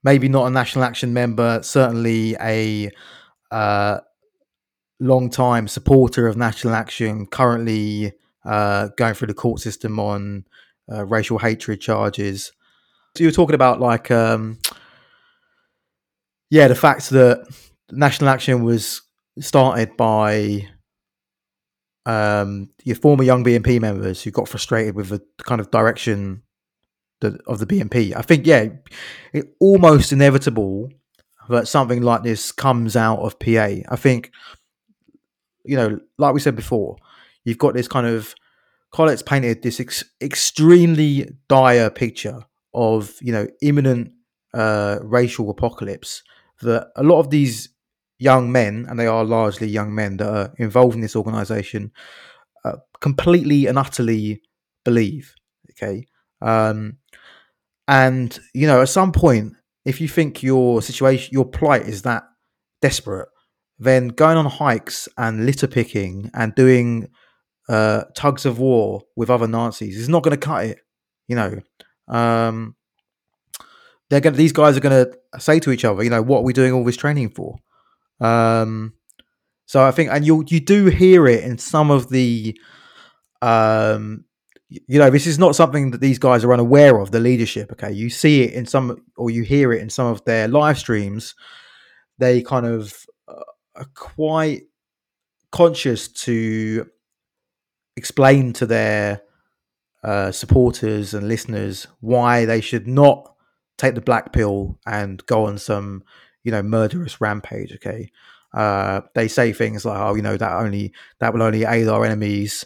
maybe 0.04 0.28
not 0.28 0.48
a 0.48 0.50
National 0.50 0.84
Action 0.84 1.14
member, 1.14 1.62
certainly 1.64 2.36
a 2.42 2.92
uh, 3.52 4.00
long 5.00 5.30
time 5.30 5.68
supporter 5.68 6.28
of 6.28 6.36
National 6.36 6.74
Action, 6.74 7.28
currently 7.28 8.14
uh, 8.46 8.90
going 8.98 9.14
through 9.14 9.28
the 9.28 9.34
court 9.34 9.62
system 9.62 10.00
on 10.00 10.46
uh, 10.92 11.06
racial 11.06 11.38
hatred 11.38 11.82
charges. 11.82 12.52
So 13.16 13.24
you 13.24 13.30
were 13.30 13.34
talking 13.34 13.56
about 13.56 13.80
like, 13.80 14.12
um, 14.12 14.60
yeah, 16.50 16.68
the 16.68 16.76
fact 16.76 17.10
that 17.12 17.48
National 17.92 18.30
Action 18.30 18.64
was 18.64 19.02
started 19.40 19.96
by 19.98 20.68
um, 22.06 22.70
your 22.84 22.96
former 22.96 23.24
young 23.24 23.44
BNP 23.44 23.82
members 23.82 24.22
who 24.22 24.32
got 24.32 24.48
frustrated 24.48 24.96
with 24.96 25.10
the 25.10 25.22
kind 25.44 25.60
of 25.60 25.72
direction 25.72 26.44
the, 27.30 27.40
of 27.48 27.60
the 27.60 27.66
BNP. 27.66 28.16
I 28.16 28.22
think, 28.22 28.46
yeah, 28.46 28.68
it's 29.34 29.48
almost 29.60 30.12
inevitable 30.12 30.90
that 31.50 31.68
something 31.68 32.02
like 32.02 32.24
this 32.24 32.52
comes 32.52 32.96
out 32.96 33.20
of 33.20 33.40
PA. 33.40 33.68
I 33.90 33.96
think, 33.96 34.32
you 35.64 35.76
know, 35.76 36.00
like 36.18 36.34
we 36.34 36.40
said 36.40 36.56
before, 36.56 36.98
you've 37.44 37.58
got 37.58 37.74
this 37.74 37.88
kind 37.88 38.08
of 38.08 38.34
Collett's 38.96 39.22
painted 39.22 39.62
this 39.62 39.82
ex- 39.82 40.06
extremely 40.22 41.30
dire 41.50 41.90
picture 41.90 42.40
of 42.74 43.14
you 43.22 43.34
know 43.34 43.46
imminent 43.62 44.14
uh, 44.54 45.00
racial 45.02 45.50
apocalypse 45.50 46.24
that 46.62 46.92
a 46.96 47.04
lot 47.04 47.20
of 47.20 47.30
these 47.30 47.70
young 48.20 48.54
men, 48.54 48.86
and 48.88 48.98
they 48.98 49.08
are 49.08 49.26
largely 49.26 49.68
young 49.68 49.94
men 49.94 50.16
that 50.18 50.28
are 50.30 50.54
involved 50.58 50.96
in 50.96 51.02
this 51.02 51.16
organization, 51.18 51.92
uh, 52.64 52.78
completely 53.02 53.66
and 53.66 53.78
utterly 53.78 54.42
believe. 54.86 55.36
Okay, 55.72 56.08
um, 56.42 56.98
and 57.88 58.38
you 58.54 58.68
know, 58.68 58.82
at 58.82 58.90
some 58.90 59.12
point, 59.12 59.54
if 59.86 60.02
you 60.02 60.08
think 60.08 60.42
your 60.44 60.82
situation, 60.82 61.34
your 61.34 61.46
plight 61.46 61.84
is 61.84 62.02
that 62.04 62.24
desperate, 62.82 63.30
then 63.80 64.10
going 64.10 64.38
on 64.38 64.46
hikes 64.46 65.08
and 65.18 65.46
litter 65.46 65.68
picking 65.68 66.32
and 66.34 66.56
doing 66.56 67.08
uh, 67.70 68.04
tugs 68.16 68.46
of 68.46 68.60
war 68.60 69.04
with 69.16 69.30
other 69.30 69.48
Nazis 69.48 69.98
is 69.98 70.10
not 70.10 70.24
going 70.24 70.38
to 70.38 70.46
cut 70.46 70.66
it. 70.66 70.80
You 71.28 71.36
know, 71.36 71.60
um, 72.08 72.76
they're 74.10 74.22
going. 74.22 74.36
These 74.36 74.54
guys 74.54 74.78
are 74.78 74.82
going 74.82 75.06
to 75.06 75.40
say 75.40 75.60
to 75.60 75.72
each 75.72 75.86
other, 75.86 76.04
you 76.04 76.10
know, 76.10 76.22
what 76.22 76.40
are 76.40 76.44
we 76.44 76.54
doing 76.54 76.74
all 76.74 76.84
this 76.84 76.98
training 76.98 77.30
for? 77.30 77.58
Um, 78.20 78.94
so 79.66 79.84
I 79.84 79.92
think, 79.92 80.12
and 80.12 80.26
you 80.26 80.44
you 80.48 80.60
do 80.60 80.86
hear 80.88 81.28
it 81.28 81.44
in 81.44 81.58
some 81.58 81.92
of 81.92 82.10
the 82.10 82.58
um, 83.42 84.26
you 84.88 85.00
know, 85.00 85.10
this 85.10 85.28
is 85.28 85.40
not 85.40 85.56
something 85.56 85.92
that 85.92 86.02
these 86.02 86.20
guys 86.20 86.44
are 86.44 86.54
unaware 86.54 87.00
of. 87.00 87.12
The 87.12 87.20
leadership, 87.20 87.72
okay, 87.74 87.92
you 87.92 88.10
see 88.10 88.44
it 88.44 88.54
in 88.54 88.66
some, 88.66 89.04
or 89.18 89.30
you 89.30 89.44
hear 89.44 89.74
it 89.74 89.82
in 89.82 89.90
some 89.90 90.08
of 90.08 90.24
their 90.26 90.48
live 90.48 90.78
streams. 90.78 91.36
They 92.18 92.42
kind 92.42 92.66
of 92.66 93.06
uh, 93.28 93.44
are 93.76 93.90
quite 93.94 94.64
conscious 95.52 96.08
to 96.08 96.88
explain 97.98 98.54
to 98.54 98.66
their 98.66 99.22
uh, 100.04 100.32
supporters 100.32 101.14
and 101.14 101.28
listeners 101.28 101.88
why 102.00 102.46
they 102.46 102.62
should 102.62 102.88
not 102.88 103.34
take 103.78 103.96
the 103.96 104.02
black 104.02 104.34
pill 104.34 104.80
and 104.86 105.26
go 105.26 105.46
on 105.46 105.58
some, 105.58 106.04
you 106.44 106.52
know, 106.52 106.64
murderous 106.64 107.20
rampage. 107.20 107.74
Okay, 107.74 108.12
uh, 108.54 109.02
they 109.14 109.28
say 109.28 109.52
things 109.52 109.86
like, 109.86 110.00
"Oh, 110.00 110.16
you 110.16 110.22
know, 110.22 110.38
that 110.38 110.54
only 110.54 110.94
that 111.20 111.34
will 111.34 111.44
only 111.44 111.66
aid 111.66 111.88
our 111.88 112.06
enemies," 112.06 112.66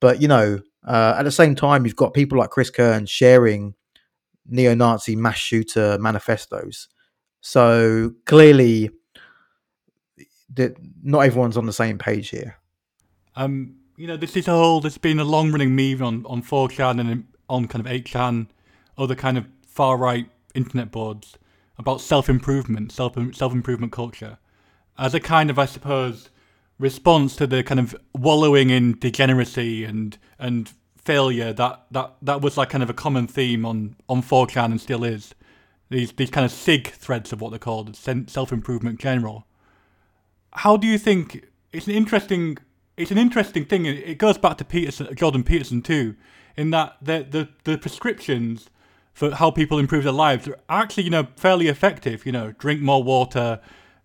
but 0.00 0.20
you 0.20 0.28
know, 0.28 0.60
uh, 0.86 1.14
at 1.18 1.24
the 1.24 1.30
same 1.30 1.54
time, 1.54 1.84
you've 1.84 1.96
got 1.96 2.14
people 2.14 2.38
like 2.38 2.50
Chris 2.50 2.70
Kearns 2.70 3.10
sharing 3.10 3.74
neo-Nazi 4.46 5.16
mass 5.16 5.36
shooter 5.36 5.98
manifestos. 5.98 6.88
So 7.40 8.12
clearly, 8.26 8.90
that 10.54 10.76
not 11.02 11.20
everyone's 11.20 11.56
on 11.56 11.66
the 11.66 11.72
same 11.72 11.98
page 11.98 12.30
here. 12.30 12.56
Um, 13.36 13.76
you 13.96 14.06
know, 14.06 14.16
this 14.16 14.36
is 14.36 14.48
a 14.48 14.52
whole. 14.52 14.80
There's 14.80 14.98
been 14.98 15.18
a 15.18 15.24
long-running 15.24 15.74
meme 15.74 16.02
on 16.02 16.26
on 16.26 16.42
4chan 16.42 17.00
and 17.00 17.24
on 17.48 17.68
kind 17.68 17.86
of 17.86 17.92
8chan, 17.92 18.48
other 18.96 19.14
kind 19.14 19.38
of 19.38 19.46
far-right 19.66 20.28
internet 20.54 20.90
boards 20.90 21.36
about 21.78 22.00
self-improvement, 22.00 22.92
self 22.92 23.16
self-improvement 23.34 23.92
culture, 23.92 24.38
as 24.98 25.14
a 25.14 25.20
kind 25.20 25.50
of, 25.50 25.58
I 25.58 25.66
suppose, 25.66 26.30
response 26.80 27.36
to 27.36 27.46
the 27.46 27.62
kind 27.62 27.78
of 27.78 27.94
wallowing 28.14 28.70
in 28.70 28.98
degeneracy 28.98 29.84
and 29.84 30.18
and 30.38 30.72
failure 30.96 31.52
that 31.52 31.84
that 31.90 32.14
that 32.22 32.40
was 32.40 32.56
like 32.56 32.70
kind 32.70 32.82
of 32.82 32.90
a 32.90 32.94
common 32.94 33.26
theme 33.26 33.64
on 33.64 33.96
on 34.08 34.22
4chan 34.22 34.66
and 34.66 34.80
still 34.80 35.04
is 35.04 35.34
these 35.90 36.12
these 36.12 36.30
kind 36.30 36.44
of 36.44 36.50
sig 36.50 36.88
threads 36.88 37.32
of 37.32 37.40
what 37.40 37.50
they're 37.50 37.58
called 37.58 37.94
self 37.94 38.52
improvement 38.52 38.98
general. 38.98 39.46
How 40.52 40.76
do 40.76 40.86
you 40.86 40.98
think 40.98 41.46
it's 41.72 41.86
an 41.86 41.92
interesting 41.92 42.58
it's 42.96 43.10
an 43.10 43.18
interesting 43.18 43.64
thing. 43.64 43.86
It 43.86 44.18
goes 44.18 44.36
back 44.36 44.58
to 44.58 44.64
Peterson, 44.64 45.14
Jordan 45.14 45.42
Peterson 45.42 45.82
too, 45.82 46.16
in 46.56 46.70
that 46.70 46.96
the 47.02 47.26
the 47.28 47.48
the 47.64 47.78
prescriptions 47.78 48.70
for 49.12 49.34
how 49.34 49.50
people 49.50 49.78
improve 49.78 50.04
their 50.04 50.12
lives 50.12 50.48
are 50.48 50.56
actually 50.68 51.04
you 51.04 51.10
know 51.10 51.28
fairly 51.36 51.68
effective. 51.68 52.24
You 52.24 52.32
know, 52.32 52.52
drink 52.52 52.80
more 52.80 53.02
water, 53.02 53.60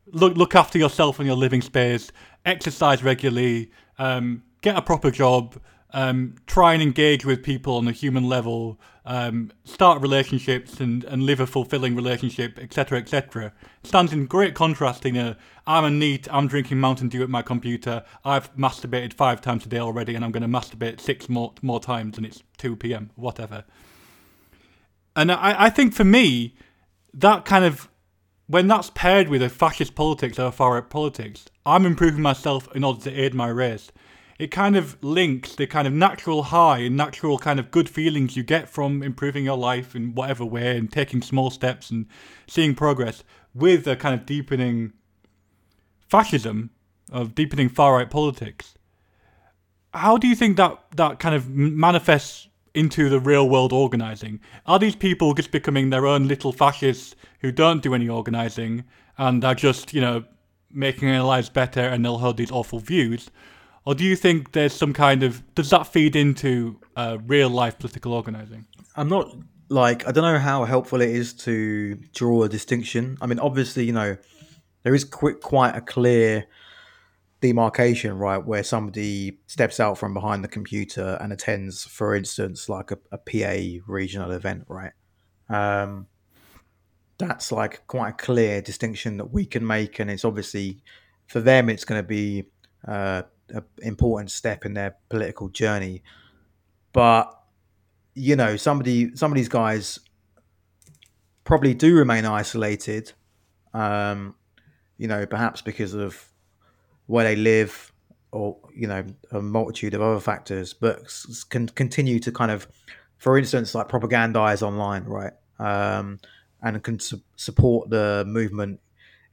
look 0.07 0.35
look 0.35 0.55
after 0.55 0.77
yourself 0.77 1.19
and 1.19 1.27
your 1.27 1.37
living 1.37 1.61
space, 1.61 2.11
exercise 2.45 3.03
regularly, 3.03 3.71
um, 3.97 4.43
get 4.61 4.77
a 4.77 4.81
proper 4.81 5.11
job, 5.11 5.59
um, 5.91 6.35
try 6.45 6.73
and 6.73 6.83
engage 6.83 7.25
with 7.25 7.41
people 7.41 7.77
on 7.77 7.87
a 7.87 7.91
human 7.91 8.27
level, 8.27 8.79
um, 9.05 9.51
start 9.63 10.01
relationships 10.01 10.79
and, 10.79 11.03
and 11.05 11.23
live 11.23 11.39
a 11.39 11.47
fulfilling 11.47 11.95
relationship, 11.95 12.59
etc., 12.59 12.99
etc. 12.99 13.53
Stands 13.83 14.11
in 14.11 14.25
great 14.25 14.55
contrast 14.55 15.05
know, 15.05 15.35
I'm 15.65 15.85
a 15.85 15.89
NEET, 15.89 16.27
I'm 16.31 16.47
drinking 16.47 16.79
Mountain 16.79 17.09
Dew 17.09 17.23
at 17.23 17.29
my 17.29 17.41
computer, 17.41 18.03
I've 18.23 18.53
masturbated 18.55 19.13
five 19.13 19.41
times 19.41 19.65
a 19.65 19.69
day 19.69 19.79
already, 19.79 20.15
and 20.15 20.25
I'm 20.25 20.31
going 20.31 20.43
to 20.43 20.49
masturbate 20.49 20.99
six 20.99 21.29
more, 21.29 21.53
more 21.61 21.79
times, 21.79 22.17
and 22.17 22.25
it's 22.25 22.43
2 22.57 22.75
p.m., 22.75 23.11
whatever. 23.15 23.63
And 25.15 25.31
I, 25.31 25.65
I 25.65 25.69
think 25.69 25.93
for 25.93 26.03
me, 26.03 26.55
that 27.13 27.45
kind 27.45 27.63
of 27.63 27.89
when 28.47 28.67
that's 28.67 28.91
paired 28.91 29.29
with 29.29 29.41
a 29.41 29.49
fascist 29.49 29.95
politics 29.95 30.37
or 30.37 30.47
a 30.47 30.51
far 30.51 30.73
right 30.73 30.89
politics, 30.89 31.45
I'm 31.65 31.85
improving 31.85 32.21
myself 32.21 32.67
in 32.75 32.83
order 32.83 33.01
to 33.01 33.11
aid 33.11 33.33
my 33.33 33.47
race. 33.47 33.91
It 34.37 34.51
kind 34.51 34.75
of 34.75 35.01
links 35.01 35.55
the 35.55 35.65
kind 35.65 35.87
of 35.87 35.93
natural 35.93 36.43
high 36.43 36.79
and 36.79 36.97
natural 36.97 37.37
kind 37.37 37.59
of 37.59 37.71
good 37.71 37.89
feelings 37.89 38.35
you 38.35 38.43
get 38.43 38.69
from 38.69 39.01
improving 39.01 39.45
your 39.45 39.57
life 39.57 39.95
in 39.95 40.13
whatever 40.13 40.45
way 40.45 40.77
and 40.77 40.91
taking 40.91 41.21
small 41.21 41.49
steps 41.49 41.89
and 41.89 42.05
seeing 42.45 42.75
progress 42.75 43.23
with 43.53 43.87
a 43.87 43.95
kind 43.95 44.13
of 44.13 44.25
deepening 44.25 44.91
fascism 46.09 46.69
of 47.11 47.33
deepening 47.33 47.69
far 47.69 47.95
right 47.95 48.09
politics. 48.09 48.75
How 49.93 50.17
do 50.17 50.27
you 50.27 50.35
think 50.35 50.57
that 50.57 50.77
that 50.97 51.19
kind 51.19 51.33
of 51.33 51.49
manifests 51.49 52.49
into 52.73 53.09
the 53.09 53.19
real 53.19 53.47
world 53.47 53.71
organizing? 53.71 54.41
Are 54.65 54.77
these 54.77 54.95
people 54.95 55.33
just 55.33 55.51
becoming 55.51 55.89
their 55.89 56.05
own 56.05 56.27
little 56.27 56.51
fascists 56.51 57.15
who 57.39 57.51
don't 57.51 57.81
do 57.81 57.93
any 57.93 58.09
organizing 58.09 58.83
and 59.17 59.43
are 59.45 59.55
just, 59.55 59.93
you 59.93 60.01
know, 60.01 60.25
making 60.75 61.07
their 61.07 61.23
lives 61.23 61.49
better 61.49 61.81
and 61.81 62.03
they'll 62.03 62.17
hold 62.17 62.37
these 62.37 62.51
awful 62.51 62.79
views? 62.79 63.29
Or 63.85 63.95
do 63.95 64.03
you 64.03 64.15
think 64.15 64.51
there's 64.51 64.73
some 64.73 64.93
kind 64.93 65.23
of 65.23 65.43
does 65.55 65.69
that 65.69 65.87
feed 65.87 66.15
into 66.15 66.79
uh, 66.95 67.17
real 67.25 67.49
life 67.49 67.77
political 67.77 68.13
organizing? 68.13 68.65
I'm 68.95 69.09
not 69.09 69.35
like 69.69 70.07
I 70.07 70.11
don't 70.11 70.23
know 70.23 70.39
how 70.39 70.65
helpful 70.65 71.01
it 71.01 71.09
is 71.09 71.33
to 71.33 71.95
draw 72.13 72.43
a 72.43 72.49
distinction. 72.49 73.17
I 73.21 73.27
mean, 73.27 73.39
obviously, 73.39 73.85
you 73.85 73.93
know, 73.93 74.17
there 74.83 74.95
is 74.95 75.03
quite 75.03 75.41
quite 75.41 75.75
a 75.75 75.81
clear 75.81 76.47
demarcation, 77.41 78.17
right, 78.17 78.43
where 78.43 78.63
somebody 78.63 79.37
steps 79.45 79.79
out 79.79 79.97
from 79.97 80.13
behind 80.13 80.43
the 80.43 80.47
computer 80.47 81.17
and 81.21 81.31
attends, 81.31 81.83
for 81.83 82.15
instance, 82.15 82.69
like 82.69 82.91
a, 82.91 82.97
a 83.11 83.17
PA 83.17 83.83
regional 83.87 84.31
event, 84.31 84.65
right? 84.67 84.93
Um, 85.49 86.07
that's 87.17 87.51
like 87.51 87.85
quite 87.87 88.09
a 88.09 88.13
clear 88.13 88.61
distinction 88.61 89.17
that 89.17 89.31
we 89.31 89.45
can 89.45 89.65
make, 89.65 89.99
and 89.99 90.09
it's 90.09 90.25
obviously 90.25 90.81
for 91.27 91.39
them, 91.39 91.69
it's 91.69 91.85
going 91.85 91.99
to 91.99 92.07
be 92.07 92.45
uh, 92.87 93.23
an 93.49 93.63
important 93.81 94.31
step 94.31 94.65
in 94.65 94.73
their 94.73 94.95
political 95.09 95.49
journey. 95.49 96.03
But 96.93 97.31
you 98.13 98.35
know, 98.35 98.55
somebody, 98.55 99.15
some 99.15 99.31
of 99.31 99.35
these 99.35 99.49
guys 99.49 99.99
probably 101.43 101.73
do 101.73 101.95
remain 101.95 102.25
isolated. 102.25 103.11
Um, 103.73 104.35
you 104.97 105.07
know, 105.07 105.25
perhaps 105.25 105.61
because 105.61 105.93
of 105.93 106.31
where 107.07 107.25
they 107.25 107.35
live 107.35 107.91
or 108.35 108.57
you 108.75 108.87
know 108.87 109.03
a 109.31 109.41
multitude 109.41 109.93
of 109.93 110.01
other 110.01 110.19
factors 110.19 110.73
but 110.73 111.01
can 111.49 111.67
continue 111.69 112.19
to 112.19 112.31
kind 112.31 112.51
of 112.51 112.67
for 113.17 113.37
instance 113.37 113.73
like 113.73 113.87
propagandize 113.87 114.61
online 114.61 115.03
right 115.05 115.31
um, 115.59 116.19
and 116.65 116.83
can 116.83 116.99
su- 116.99 117.21
support 117.37 117.89
the 117.89 118.25
movement 118.27 118.81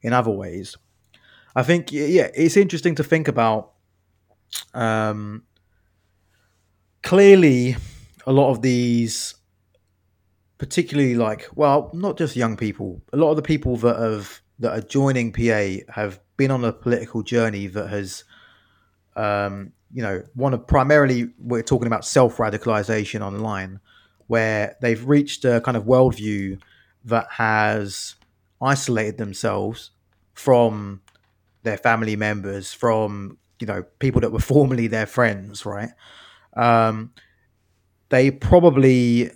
in 0.01 0.13
other 0.13 0.31
ways 0.31 0.77
i 1.55 1.63
think 1.63 1.91
yeah 1.91 2.29
it's 2.33 2.55
interesting 2.55 2.95
to 2.95 3.03
think 3.03 3.27
about 3.27 3.71
um, 4.73 5.43
clearly 7.01 7.75
a 8.25 8.31
lot 8.31 8.51
of 8.51 8.61
these 8.61 9.35
particularly 10.63 11.15
like 11.15 11.47
well, 11.55 11.89
not 11.93 12.17
just 12.17 12.37
young 12.37 12.55
people. 12.55 13.01
A 13.11 13.17
lot 13.17 13.31
of 13.31 13.35
the 13.35 13.41
people 13.41 13.75
that 13.77 13.97
have 13.97 14.41
that 14.59 14.71
are 14.71 14.81
joining 14.81 15.33
PA 15.33 15.91
have 15.93 16.21
been 16.37 16.51
on 16.51 16.63
a 16.63 16.71
political 16.71 17.21
journey 17.21 17.67
that 17.67 17.89
has, 17.89 18.23
um, 19.17 19.73
you 19.91 20.01
know, 20.01 20.23
one 20.35 20.53
of 20.53 20.65
primarily 20.65 21.29
we're 21.37 21.63
talking 21.63 21.87
about 21.87 22.05
self 22.05 22.37
radicalization 22.37 23.19
online, 23.19 23.81
where 24.27 24.77
they've 24.81 25.05
reached 25.05 25.43
a 25.43 25.59
kind 25.59 25.75
of 25.75 25.83
worldview 25.83 26.61
that 27.05 27.27
has 27.31 28.15
isolated 28.61 29.17
themselves 29.17 29.91
from 30.33 31.01
their 31.63 31.77
family 31.77 32.15
members, 32.15 32.73
from 32.73 33.37
you 33.59 33.67
know 33.67 33.83
people 33.99 34.21
that 34.21 34.31
were 34.31 34.39
formerly 34.53 34.87
their 34.87 35.05
friends, 35.05 35.65
right? 35.65 35.89
Um, 36.55 37.13
they 38.09 38.29
probably, 38.29 39.31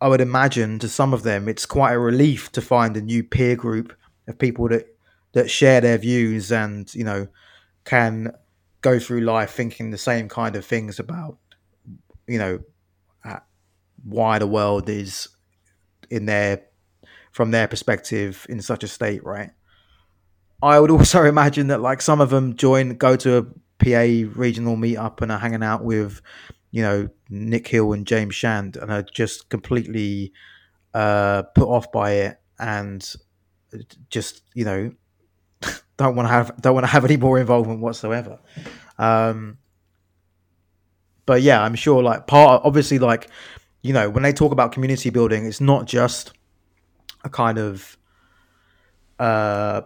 I 0.00 0.08
would 0.08 0.20
imagine, 0.20 0.78
to 0.80 0.88
some 0.88 1.14
of 1.14 1.22
them, 1.22 1.48
it's 1.48 1.64
quite 1.64 1.92
a 1.92 1.98
relief 1.98 2.52
to 2.52 2.60
find 2.60 2.96
a 2.96 3.02
new 3.02 3.24
peer 3.24 3.56
group 3.56 3.94
of 4.28 4.38
people 4.38 4.68
that 4.68 4.86
that 5.32 5.50
share 5.50 5.80
their 5.80 5.98
views 5.98 6.52
and 6.52 6.94
you 6.94 7.04
know 7.04 7.28
can 7.84 8.32
go 8.82 8.98
through 8.98 9.20
life 9.20 9.52
thinking 9.52 9.90
the 9.90 9.98
same 9.98 10.28
kind 10.28 10.56
of 10.56 10.64
things 10.64 10.98
about 10.98 11.38
you 12.26 12.38
know 12.38 12.60
why 14.04 14.38
the 14.38 14.46
world 14.46 14.88
is 14.88 15.28
in 16.12 16.26
their 16.26 16.62
from 17.32 17.50
their 17.50 17.66
perspective 17.66 18.46
in 18.48 18.60
such 18.60 18.84
a 18.84 18.88
state 18.88 19.24
right 19.24 19.50
i 20.62 20.78
would 20.78 20.90
also 20.96 21.24
imagine 21.24 21.68
that 21.68 21.80
like 21.80 22.00
some 22.00 22.20
of 22.20 22.30
them 22.30 22.54
join 22.56 22.90
go 22.90 23.16
to 23.16 23.38
a 23.38 23.42
pa 23.78 24.30
regional 24.38 24.76
meetup 24.76 25.20
and 25.20 25.32
are 25.32 25.38
hanging 25.38 25.62
out 25.62 25.84
with 25.84 26.20
you 26.70 26.82
know 26.82 27.08
nick 27.28 27.66
hill 27.68 27.92
and 27.92 28.06
james 28.06 28.34
shand 28.34 28.76
and 28.76 28.92
are 28.92 29.02
just 29.02 29.48
completely 29.48 30.32
uh 30.94 31.42
put 31.54 31.68
off 31.68 31.90
by 31.90 32.12
it 32.12 32.38
and 32.58 33.14
just 34.08 34.42
you 34.54 34.64
know 34.64 34.92
don't 35.96 36.16
want 36.16 36.28
to 36.28 36.32
have 36.32 36.60
don't 36.60 36.74
want 36.74 36.84
to 36.84 36.90
have 36.90 37.04
any 37.04 37.16
more 37.16 37.38
involvement 37.38 37.80
whatsoever. 37.80 38.38
Um, 38.98 39.58
but 41.26 41.42
yeah, 41.42 41.62
I'm 41.62 41.74
sure 41.74 42.02
like 42.02 42.26
part 42.26 42.62
obviously 42.64 42.98
like 42.98 43.30
you 43.82 43.92
know 43.92 44.08
when 44.08 44.22
they 44.22 44.32
talk 44.32 44.52
about 44.52 44.72
community 44.72 45.10
building, 45.10 45.46
it's 45.46 45.60
not 45.60 45.86
just 45.86 46.32
a 47.24 47.28
kind 47.28 47.58
of 47.58 47.96
uh 49.18 49.82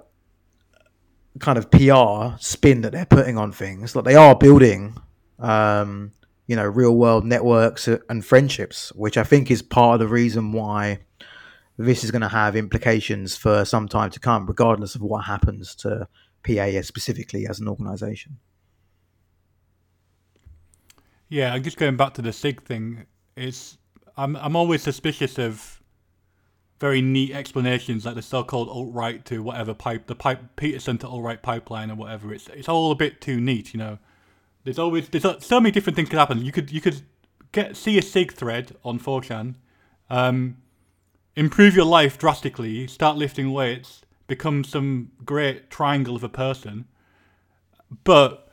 kind 1.39 1.59
of 1.59 1.71
PR 1.71 2.39
spin 2.39 2.81
that 2.83 2.93
they're 2.93 3.07
putting 3.07 3.37
on 3.37 3.53
things. 3.53 3.95
Like 3.95 4.05
they 4.05 4.15
are 4.15 4.35
building 4.35 4.97
um, 5.39 6.13
you 6.47 6.57
know 6.57 6.65
real 6.65 6.97
world 6.97 7.25
networks 7.25 7.89
and 7.89 8.25
friendships, 8.25 8.93
which 8.95 9.17
I 9.17 9.25
think 9.25 9.51
is 9.51 9.63
part 9.63 9.95
of 9.95 10.01
the 10.01 10.13
reason 10.13 10.53
why 10.53 11.01
this 11.79 12.05
is 12.05 12.11
going 12.11 12.23
to 12.23 12.29
have 12.29 12.57
implications 12.57 13.37
for 13.37 13.65
some 13.65 13.89
time 13.89 14.11
to 14.11 14.21
come, 14.21 14.47
regardless 14.47 14.95
of 14.95 15.03
what 15.03 15.25
happens 15.25 15.75
to 15.77 16.09
PAS 16.43 16.87
specifically 16.87 17.47
as 17.47 17.61
an 17.61 17.69
organisation. 17.69 18.39
Yeah, 21.29 21.53
I'm 21.53 21.63
just 21.63 21.77
going 21.77 21.97
back 21.97 22.15
to 22.15 22.23
the 22.23 22.33
SIG 22.33 22.63
thing. 22.63 23.07
It's 23.37 23.79
I'm 24.17 24.37
I'm 24.37 24.57
always 24.57 24.83
suspicious 24.83 25.39
of 25.39 25.83
very 26.79 27.01
neat 27.01 27.33
explanations 27.33 28.05
like 28.05 28.15
the 28.15 28.23
so-called 28.23 28.69
alt-right 28.69 29.25
to 29.27 29.43
whatever 29.43 29.73
pipe 29.73 30.07
the 30.07 30.15
pipe 30.15 30.41
Peterson 30.57 30.99
to 30.99 31.09
alt-right 31.09 31.43
pipeline 31.43 31.91
or 31.91 31.95
whatever. 31.95 32.33
It's 32.33 32.49
it's 32.49 32.69
all 32.69 32.91
a 32.93 32.95
bit 32.95 33.21
too 33.21 33.41
neat, 33.41 33.73
you 33.73 33.79
know. 33.79 33.99
There's 34.65 34.79
always 34.79 35.09
there's 35.09 35.45
so 35.45 35.61
many 35.61 35.71
different 35.71 35.97
things 35.97 36.09
could 36.09 36.19
happen. 36.19 36.45
You 36.45 36.53
could 36.53 36.71
you 36.71 36.81
could 36.81 37.03
get 37.53 37.77
see 37.77 37.99
a 37.99 38.03
SIG 38.03 38.33
thread 38.33 38.77
on 38.85 38.99
4chan. 38.99 39.55
Um, 40.11 40.59
improve 41.35 41.75
your 41.75 41.85
life 41.85 42.19
drastically, 42.19 42.87
start 42.87 43.17
lifting 43.17 43.53
weights, 43.53 44.03
become 44.27 44.65
some 44.65 45.13
great 45.25 45.71
triangle 45.71 46.17
of 46.17 46.25
a 46.25 46.29
person. 46.29 46.87
But 48.05 48.46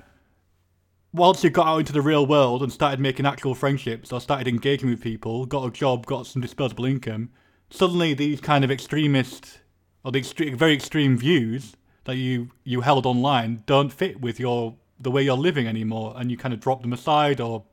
once 1.14 1.44
you 1.44 1.50
got 1.50 1.68
out 1.68 1.78
into 1.78 1.94
the 1.94 2.02
real 2.02 2.26
world 2.26 2.64
and 2.64 2.74
started 2.74 3.00
making 3.00 3.26
actual 3.26 3.54
friendships 3.54 4.12
or 4.12 4.20
started 4.20 4.48
engaging 4.48 4.90
with 4.90 5.02
people, 5.02 5.46
got 5.46 5.66
a 5.66 5.72
job, 5.72 6.06
got 6.06 6.26
some 6.26 6.42
disposable 6.42 6.86
income, 6.86 7.30
suddenly 7.70 8.14
these 8.14 8.42
kind 8.42 8.64
of 8.64 8.72
extremist 8.72 9.60
or 10.04 10.12
the 10.12 10.20
extreme, 10.20 10.58
very 10.58 10.74
extreme 10.74 11.18
views 11.18 11.76
that 12.06 12.16
you, 12.16 12.50
you 12.64 12.82
held 12.82 13.06
online 13.06 13.64
don't 13.66 13.94
fit 13.94 14.20
with 14.20 14.40
your 14.40 14.76
the 15.00 15.12
way 15.12 15.22
you're 15.22 15.36
living 15.36 15.68
anymore, 15.68 16.14
and 16.18 16.32
you 16.32 16.38
kind 16.38 16.54
of 16.54 16.60
drop 16.60 16.82
them 16.82 16.94
aside 16.94 17.42
or 17.42 17.64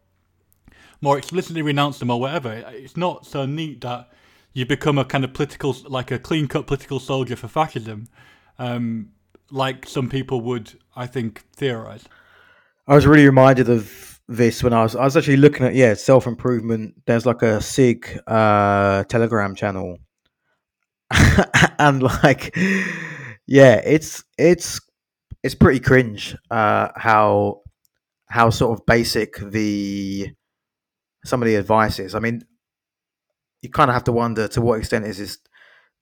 more 1.01 1.17
explicitly 1.17 1.63
renounce 1.63 1.99
them 1.99 2.11
or 2.11 2.21
whatever. 2.21 2.53
It's 2.53 2.97
not 2.97 3.25
so 3.25 3.47
neat 3.47 3.81
that 3.83 4.11
you 4.53 4.67
become 4.67 4.99
a 4.99 5.05
kind 5.05 5.25
of 5.25 5.33
political, 5.33 5.77
like 5.87 6.11
a 6.11 6.19
clean 6.19 6.49
cut 6.49 6.67
political 6.67 6.99
soldier 6.99 7.37
for 7.37 7.47
fascism, 7.47 8.09
um, 8.59 9.13
like 9.51 9.87
some 9.87 10.09
people 10.11 10.41
would, 10.41 10.79
I 10.97 11.07
think, 11.07 11.45
theorize. 11.53 12.05
I 12.91 12.97
was 12.97 13.07
really 13.07 13.25
reminded 13.25 13.71
of 13.71 14.21
this 14.27 14.65
when 14.65 14.73
I 14.73 14.83
was 14.83 14.97
I 14.97 15.05
was 15.05 15.17
actually 15.17 15.37
looking 15.37 15.65
at 15.65 15.77
yeah 15.77 15.95
self 15.95 16.27
improvement. 16.27 16.95
There's 17.07 17.25
like 17.25 17.41
a 17.41 17.61
SIG 17.61 18.21
uh, 18.27 19.05
Telegram 19.05 19.55
channel, 19.55 19.99
and 21.79 22.03
like 22.03 22.53
yeah, 23.47 23.81
it's 23.85 24.25
it's 24.37 24.81
it's 25.45 25.55
pretty 25.55 25.79
cringe 25.79 26.37
uh, 26.51 26.89
how 26.97 27.63
how 28.29 28.51
sort 28.51 28.77
of 28.77 28.85
basic 28.87 29.37
the 29.37 30.29
some 31.25 31.43
of 31.43 31.47
the 31.47 31.55
advice 31.55 32.01
is. 32.01 32.17
I 32.17 32.19
mean, 32.19 32.43
you 33.63 33.71
kind 33.71 33.89
of 33.89 33.95
have 33.95 34.05
to 34.05 34.13
wonder 34.13 34.49
to 34.49 34.61
what 34.61 34.81
extent 34.81 35.05
is 35.05 35.19
this 35.19 35.39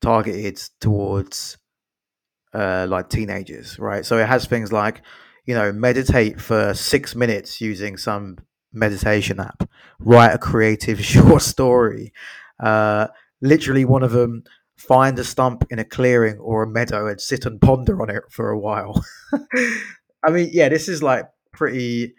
targeted 0.00 0.58
towards 0.80 1.58
uh, 2.54 2.86
like 2.88 3.10
teenagers, 3.10 3.78
right? 3.78 4.06
So 4.06 4.16
it 4.16 4.26
has 4.26 4.46
things 4.46 4.72
like, 4.72 5.02
you 5.48 5.54
know, 5.54 5.72
meditate 5.72 6.38
for 6.38 6.74
six 6.74 7.14
minutes 7.14 7.58
using 7.58 7.96
some 7.96 8.36
meditation 8.70 9.40
app, 9.40 9.66
write 9.98 10.34
a 10.34 10.38
creative 10.38 11.02
short 11.04 11.40
story. 11.40 12.12
Uh, 12.60 13.06
literally, 13.40 13.86
one 13.86 14.02
of 14.02 14.12
them 14.12 14.44
find 14.76 15.18
a 15.18 15.24
stump 15.24 15.64
in 15.70 15.78
a 15.78 15.86
clearing 15.86 16.36
or 16.36 16.64
a 16.64 16.66
meadow 16.66 17.06
and 17.06 17.18
sit 17.18 17.46
and 17.46 17.62
ponder 17.62 18.02
on 18.02 18.10
it 18.10 18.24
for 18.28 18.50
a 18.50 18.58
while. 18.58 19.02
I 20.22 20.30
mean, 20.30 20.50
yeah, 20.52 20.68
this 20.68 20.86
is 20.86 21.02
like 21.02 21.24
pretty. 21.54 22.12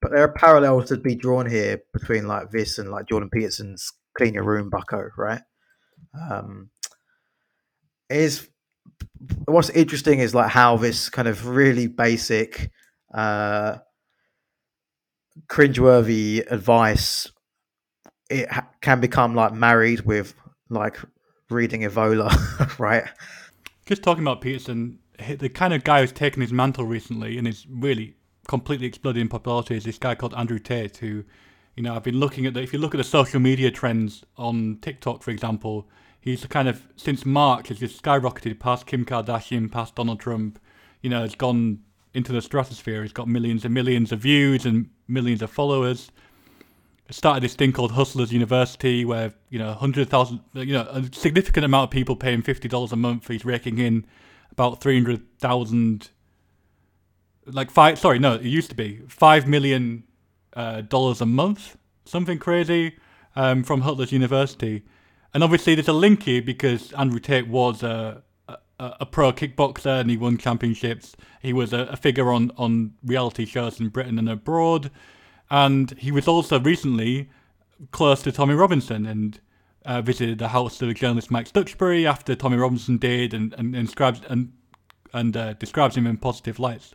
But 0.00 0.12
there 0.12 0.22
are 0.22 0.32
parallels 0.32 0.90
to 0.90 0.96
be 0.96 1.16
drawn 1.16 1.50
here 1.50 1.82
between 1.92 2.28
like 2.28 2.52
this 2.52 2.78
and 2.78 2.88
like 2.88 3.08
Jordan 3.08 3.30
Peterson's 3.30 3.92
clean 4.16 4.34
your 4.34 4.44
room, 4.44 4.70
Bucko, 4.70 5.08
right? 5.16 5.42
Um, 6.30 6.70
is 8.08 8.48
what's 9.46 9.70
interesting 9.70 10.20
is 10.20 10.34
like 10.34 10.50
how 10.50 10.76
this 10.76 11.08
kind 11.08 11.28
of 11.28 11.46
really 11.46 11.86
basic, 11.86 12.70
uh, 13.12 13.78
cringeworthy 15.48 16.44
advice 16.50 17.28
it 18.30 18.50
ha- 18.50 18.68
can 18.80 19.00
become 19.00 19.34
like 19.34 19.52
married 19.52 20.00
with 20.02 20.34
like 20.70 20.98
reading 21.50 21.82
Evola, 21.82 22.78
right? 22.78 23.04
Just 23.86 24.02
talking 24.02 24.24
about 24.24 24.40
Peterson, 24.40 24.98
the 25.38 25.48
kind 25.48 25.74
of 25.74 25.84
guy 25.84 26.00
who's 26.00 26.12
taken 26.12 26.40
his 26.40 26.52
mantle 26.52 26.86
recently 26.86 27.36
and 27.36 27.46
is 27.46 27.66
really 27.68 28.14
completely 28.48 28.86
exploded 28.86 29.20
in 29.20 29.28
popularity 29.28 29.76
is 29.76 29.84
this 29.84 29.98
guy 29.98 30.14
called 30.14 30.34
Andrew 30.34 30.58
Tate, 30.58 30.96
who 30.98 31.24
you 31.76 31.82
know, 31.82 31.94
I've 31.94 32.04
been 32.04 32.20
looking 32.20 32.46
at 32.46 32.54
the, 32.54 32.62
if 32.62 32.72
you 32.72 32.78
look 32.78 32.94
at 32.94 32.98
the 32.98 33.04
social 33.04 33.40
media 33.40 33.70
trends 33.70 34.24
on 34.36 34.78
TikTok, 34.80 35.22
for 35.22 35.30
example, 35.30 35.88
he's 36.24 36.46
kind 36.46 36.68
of, 36.68 36.88
since 36.96 37.26
March, 37.26 37.68
has 37.68 37.78
just 37.78 38.02
skyrocketed 38.02 38.58
past 38.58 38.86
Kim 38.86 39.04
Kardashian, 39.04 39.70
past 39.70 39.94
Donald 39.94 40.18
Trump, 40.20 40.58
you 41.02 41.10
know, 41.10 41.20
has 41.20 41.34
gone 41.34 41.80
into 42.14 42.32
the 42.32 42.40
stratosphere. 42.40 43.02
He's 43.02 43.12
got 43.12 43.28
millions 43.28 43.62
and 43.66 43.74
millions 43.74 44.10
of 44.10 44.20
views 44.20 44.64
and 44.64 44.88
millions 45.06 45.42
of 45.42 45.50
followers. 45.50 46.10
Started 47.10 47.42
this 47.42 47.54
thing 47.54 47.72
called 47.72 47.92
Hustlers 47.92 48.32
University, 48.32 49.04
where 49.04 49.34
you 49.50 49.58
know, 49.58 49.74
hundred 49.74 50.08
thousand, 50.08 50.40
you 50.54 50.72
know, 50.72 50.88
a 50.90 51.04
significant 51.12 51.66
amount 51.66 51.88
of 51.88 51.90
people 51.90 52.16
paying 52.16 52.40
fifty 52.40 52.68
dollars 52.68 52.92
a 52.92 52.96
month. 52.96 53.28
He's 53.28 53.44
raking 53.44 53.76
in 53.76 54.06
about 54.50 54.80
three 54.80 54.94
hundred 54.94 55.20
thousand, 55.38 56.08
like 57.44 57.70
five. 57.70 57.98
Sorry, 57.98 58.18
no, 58.18 58.36
it 58.36 58.44
used 58.44 58.70
to 58.70 58.74
be 58.74 59.02
five 59.06 59.46
million 59.46 60.04
uh, 60.54 60.80
dollars 60.80 61.20
a 61.20 61.26
month, 61.26 61.76
something 62.06 62.38
crazy, 62.38 62.96
um, 63.36 63.62
from 63.62 63.82
Hustlers 63.82 64.10
University. 64.10 64.82
And 65.34 65.42
obviously, 65.42 65.74
there's 65.74 65.88
a 65.88 65.92
link 65.92 66.22
here 66.22 66.40
because 66.40 66.92
Andrew 66.92 67.18
Tate 67.18 67.48
was 67.48 67.82
a, 67.82 68.22
a, 68.48 68.56
a 68.78 69.06
pro 69.06 69.32
kickboxer 69.32 70.00
and 70.00 70.08
he 70.08 70.16
won 70.16 70.38
championships. 70.38 71.16
He 71.42 71.52
was 71.52 71.72
a, 71.72 71.80
a, 71.80 71.96
figure 71.96 72.30
on, 72.30 72.52
on 72.56 72.94
reality 73.04 73.44
shows 73.44 73.80
in 73.80 73.88
Britain 73.88 74.18
and 74.18 74.28
abroad. 74.28 74.90
And 75.50 75.90
he 75.98 76.12
was 76.12 76.28
also 76.28 76.60
recently 76.60 77.28
close 77.90 78.22
to 78.22 78.32
Tommy 78.32 78.54
Robinson 78.54 79.04
and 79.06 79.40
uh, 79.84 80.00
visited 80.00 80.38
the 80.38 80.48
house 80.48 80.80
of 80.80 80.88
the 80.88 80.94
journalist 80.94 81.30
Mike 81.30 81.52
Stuchbery 81.52 82.06
after 82.06 82.34
Tommy 82.34 82.56
Robinson 82.56 82.96
did 82.96 83.34
and, 83.34 83.52
and, 83.54 83.74
and 83.74 83.86
describes, 83.86 84.20
and, 84.28 84.52
and 85.12 85.36
uh, 85.36 85.52
describes 85.54 85.96
him 85.96 86.06
in 86.06 86.16
positive 86.16 86.58
lights 86.58 86.94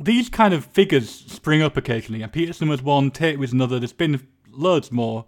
these 0.00 0.30
kind 0.30 0.54
of 0.54 0.64
figures 0.64 1.10
spring 1.10 1.60
up 1.60 1.76
occasionally, 1.76 2.22
and 2.22 2.32
Peterson 2.32 2.68
was 2.68 2.82
one, 2.82 3.10
Tate 3.10 3.38
was 3.38 3.52
another. 3.52 3.78
There's 3.78 3.92
been 3.92 4.26
loads 4.50 4.90
more. 4.90 5.26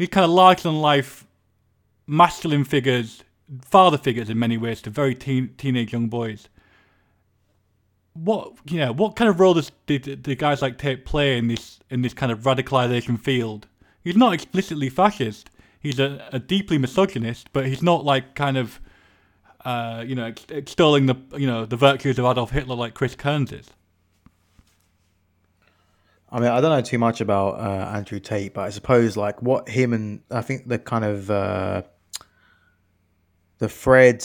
He's 0.00 0.08
kind 0.08 0.24
of 0.24 0.30
larger 0.30 0.62
than 0.62 0.80
life, 0.80 1.26
masculine 2.06 2.64
figures, 2.64 3.22
father 3.60 3.98
figures 3.98 4.30
in 4.30 4.38
many 4.38 4.56
ways 4.56 4.80
to 4.80 4.88
very 4.88 5.14
teen, 5.14 5.52
teenage 5.58 5.92
young 5.92 6.08
boys. 6.08 6.48
What 8.14 8.54
you 8.64 8.78
know, 8.78 8.92
what 8.92 9.14
kind 9.14 9.28
of 9.28 9.38
role 9.38 9.52
does 9.52 9.70
did 9.84 10.24
the 10.24 10.34
guys 10.34 10.62
like 10.62 10.78
Tate 10.78 11.04
play 11.04 11.36
in 11.36 11.48
this 11.48 11.80
in 11.90 12.00
this 12.00 12.14
kind 12.14 12.32
of 12.32 12.44
radicalization 12.44 13.20
field? 13.20 13.66
He's 14.02 14.16
not 14.16 14.32
explicitly 14.32 14.88
fascist. 14.88 15.50
He's 15.78 16.00
a, 16.00 16.26
a 16.32 16.38
deeply 16.38 16.78
misogynist, 16.78 17.52
but 17.52 17.66
he's 17.66 17.82
not 17.82 18.02
like 18.02 18.34
kind 18.34 18.56
of 18.56 18.80
uh, 19.66 20.02
you 20.06 20.14
know 20.14 20.32
extolling 20.48 21.04
the 21.06 21.16
you 21.36 21.46
know 21.46 21.66
the 21.66 21.76
virtues 21.76 22.18
of 22.18 22.24
Adolf 22.24 22.52
Hitler 22.52 22.74
like 22.74 22.94
Chris 22.94 23.14
Kearns 23.14 23.52
is. 23.52 23.66
I 26.32 26.38
mean, 26.38 26.48
I 26.48 26.60
don't 26.60 26.70
know 26.70 26.80
too 26.80 26.98
much 26.98 27.20
about 27.20 27.58
uh, 27.58 27.90
Andrew 27.96 28.20
Tate, 28.20 28.54
but 28.54 28.62
I 28.62 28.70
suppose 28.70 29.16
like 29.16 29.42
what 29.42 29.68
him 29.68 29.92
and 29.92 30.20
I 30.30 30.42
think 30.42 30.68
the 30.68 30.78
kind 30.78 31.04
of 31.04 31.30
uh, 31.30 31.82
the 33.58 33.68
thread, 33.68 34.24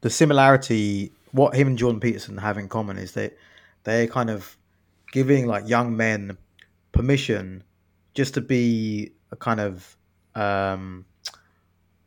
the 0.00 0.08
similarity, 0.08 1.12
what 1.32 1.54
him 1.54 1.68
and 1.68 1.78
Jordan 1.78 2.00
Peterson 2.00 2.38
have 2.38 2.56
in 2.56 2.68
common 2.68 2.96
is 2.96 3.12
that 3.12 3.36
they're 3.84 4.06
kind 4.06 4.30
of 4.30 4.56
giving 5.12 5.46
like 5.46 5.68
young 5.68 5.94
men 5.94 6.38
permission 6.92 7.62
just 8.14 8.34
to 8.34 8.40
be 8.40 9.12
a 9.30 9.36
kind 9.36 9.60
of 9.60 9.96
um, 10.34 11.04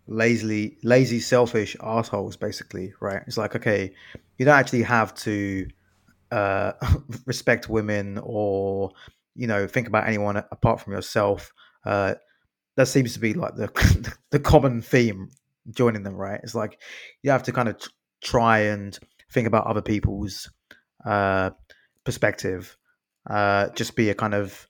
lazily, 0.07 0.77
lazy, 0.81 1.19
selfish 1.19 1.75
assholes, 1.83 2.35
basically, 2.35 2.93
right? 2.99 3.21
It's 3.27 3.37
like 3.37 3.55
okay, 3.55 3.93
you 4.39 4.45
don't 4.45 4.55
actually 4.55 4.83
have 4.83 5.13
to 5.15 5.67
uh, 6.31 6.73
respect 7.25 7.69
women 7.69 8.19
or 8.23 8.91
you 9.35 9.47
know 9.47 9.67
think 9.67 9.87
about 9.87 10.07
anyone 10.07 10.37
apart 10.37 10.81
from 10.81 10.93
yourself. 10.93 11.51
Uh, 11.85 12.15
that 12.75 12.87
seems 12.87 13.13
to 13.13 13.19
be 13.19 13.33
like 13.33 13.55
the 13.55 14.13
the 14.31 14.39
common 14.39 14.81
theme 14.81 15.29
joining 15.71 16.03
them, 16.03 16.15
right? 16.15 16.39
It's 16.43 16.55
like 16.55 16.79
you 17.23 17.31
have 17.31 17.43
to 17.43 17.51
kind 17.51 17.69
of 17.69 17.79
t- 17.79 17.87
try 18.21 18.59
and 18.59 18.97
think 19.31 19.47
about 19.47 19.67
other 19.67 19.81
people's 19.81 20.49
uh, 21.05 21.51
perspective. 22.03 22.77
Uh, 23.29 23.69
just 23.69 23.95
be 23.95 24.09
a 24.09 24.15
kind 24.15 24.33
of 24.33 24.67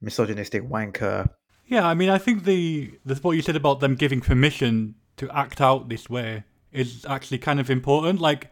misogynistic 0.00 0.62
wanker. 0.62 1.28
Yeah, 1.66 1.86
I 1.86 1.94
mean, 1.94 2.08
I 2.08 2.18
think 2.18 2.44
the, 2.44 2.92
the 3.04 3.14
what 3.16 3.32
you 3.32 3.42
said 3.42 3.56
about 3.56 3.80
them 3.80 3.94
giving 3.94 4.20
permission 4.20 4.96
to 5.18 5.30
act 5.30 5.60
out 5.60 5.88
this 5.88 6.08
way 6.08 6.44
is 6.72 7.04
actually 7.08 7.38
kind 7.38 7.60
of 7.60 7.70
important. 7.70 8.20
Like 8.20 8.50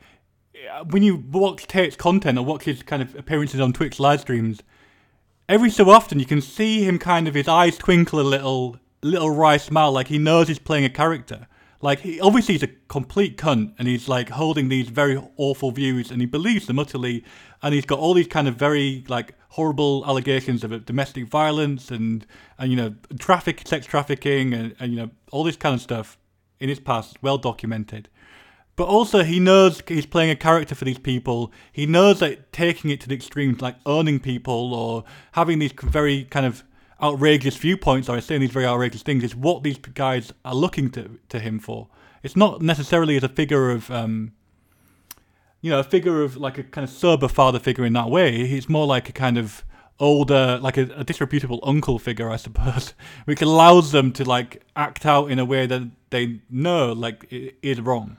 Uh, 0.54 0.84
when 0.84 1.02
you 1.02 1.16
watch 1.30 1.66
Tate's 1.66 1.96
content 1.96 2.38
or 2.38 2.44
watch 2.44 2.64
his 2.64 2.82
kind 2.82 3.02
of 3.02 3.14
appearances 3.14 3.60
on 3.60 3.72
Twitch 3.72 4.00
live 4.00 4.20
streams, 4.20 4.62
every 5.48 5.70
so 5.70 5.88
often 5.90 6.18
you 6.18 6.26
can 6.26 6.40
see 6.40 6.84
him 6.84 6.98
kind 6.98 7.28
of 7.28 7.34
his 7.34 7.48
eyes 7.48 7.78
twinkle 7.78 8.20
a 8.20 8.22
little, 8.22 8.76
little 9.02 9.30
wry 9.30 9.56
smile, 9.56 9.92
like 9.92 10.08
he 10.08 10.18
knows 10.18 10.48
he's 10.48 10.58
playing 10.58 10.84
a 10.84 10.90
character. 10.90 11.46
Like 11.80 12.00
he 12.00 12.20
obviously 12.20 12.54
he's 12.54 12.64
a 12.64 12.70
complete 12.88 13.36
cunt, 13.36 13.74
and 13.78 13.86
he's 13.86 14.08
like 14.08 14.30
holding 14.30 14.68
these 14.68 14.88
very 14.88 15.22
awful 15.36 15.70
views, 15.70 16.10
and 16.10 16.20
he 16.20 16.26
believes 16.26 16.66
them 16.66 16.78
utterly, 16.78 17.24
and 17.62 17.72
he's 17.72 17.86
got 17.86 18.00
all 18.00 18.14
these 18.14 18.26
kind 18.26 18.48
of 18.48 18.56
very 18.56 19.04
like 19.08 19.34
horrible 19.50 20.04
allegations 20.06 20.64
of 20.64 20.84
domestic 20.84 21.28
violence 21.28 21.90
and 21.90 22.26
and 22.58 22.72
you 22.72 22.76
know 22.76 22.94
traffic, 23.20 23.62
sex 23.64 23.86
trafficking, 23.86 24.52
and, 24.54 24.74
and 24.80 24.92
you 24.92 24.98
know 24.98 25.10
all 25.30 25.44
this 25.44 25.56
kind 25.56 25.74
of 25.76 25.80
stuff 25.80 26.18
in 26.58 26.68
his 26.68 26.80
past, 26.80 27.16
well 27.22 27.38
documented. 27.38 28.08
But 28.78 28.86
also, 28.86 29.24
he 29.24 29.40
knows 29.40 29.82
he's 29.88 30.06
playing 30.06 30.30
a 30.30 30.36
character 30.36 30.76
for 30.76 30.84
these 30.84 31.00
people. 31.00 31.50
He 31.72 31.84
knows 31.84 32.20
that 32.20 32.52
taking 32.52 32.90
it 32.90 33.00
to 33.00 33.08
the 33.08 33.14
extremes, 33.16 33.60
like 33.60 33.74
owning 33.84 34.20
people 34.20 34.72
or 34.72 35.02
having 35.32 35.58
these 35.58 35.72
very 35.72 36.26
kind 36.26 36.46
of 36.46 36.62
outrageous 37.02 37.56
viewpoints 37.56 38.08
or 38.08 38.20
saying 38.20 38.40
these 38.40 38.52
very 38.52 38.66
outrageous 38.66 39.02
things, 39.02 39.24
is 39.24 39.34
what 39.34 39.64
these 39.64 39.78
guys 39.78 40.32
are 40.44 40.54
looking 40.54 40.92
to 40.92 41.18
to 41.28 41.40
him 41.40 41.58
for. 41.58 41.88
It's 42.22 42.36
not 42.36 42.62
necessarily 42.62 43.16
as 43.16 43.24
a 43.24 43.28
figure 43.28 43.72
of, 43.72 43.90
um, 43.90 44.30
you 45.60 45.70
know, 45.70 45.80
a 45.80 45.84
figure 45.84 46.22
of 46.22 46.36
like 46.36 46.56
a 46.56 46.62
kind 46.62 46.84
of 46.84 46.90
sober 46.90 47.26
father 47.26 47.58
figure 47.58 47.84
in 47.84 47.94
that 47.94 48.08
way. 48.08 48.46
He's 48.46 48.68
more 48.68 48.86
like 48.86 49.08
a 49.08 49.12
kind 49.12 49.38
of 49.38 49.64
older, 49.98 50.56
like 50.62 50.76
a, 50.76 50.82
a 50.94 51.02
disreputable 51.02 51.58
uncle 51.64 51.98
figure, 51.98 52.30
I 52.30 52.36
suppose, 52.36 52.94
which 53.24 53.42
allows 53.42 53.90
them 53.90 54.12
to 54.12 54.24
like 54.24 54.62
act 54.76 55.04
out 55.04 55.32
in 55.32 55.40
a 55.40 55.44
way 55.44 55.66
that 55.66 55.90
they 56.10 56.42
know 56.48 56.92
like 56.92 57.26
is 57.28 57.80
wrong. 57.80 58.18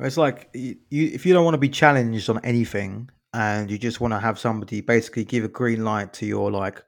It's 0.00 0.16
like 0.16 0.50
you, 0.54 0.76
if 0.90 1.24
you 1.24 1.32
don't 1.32 1.44
want 1.44 1.54
to 1.54 1.58
be 1.58 1.68
challenged 1.68 2.28
on 2.28 2.44
anything, 2.44 3.10
and 3.32 3.70
you 3.70 3.78
just 3.78 4.00
want 4.00 4.12
to 4.12 4.20
have 4.20 4.38
somebody 4.38 4.80
basically 4.80 5.24
give 5.24 5.44
a 5.44 5.48
green 5.48 5.84
light 5.84 6.12
to 6.14 6.26
your 6.26 6.50
like 6.50 6.82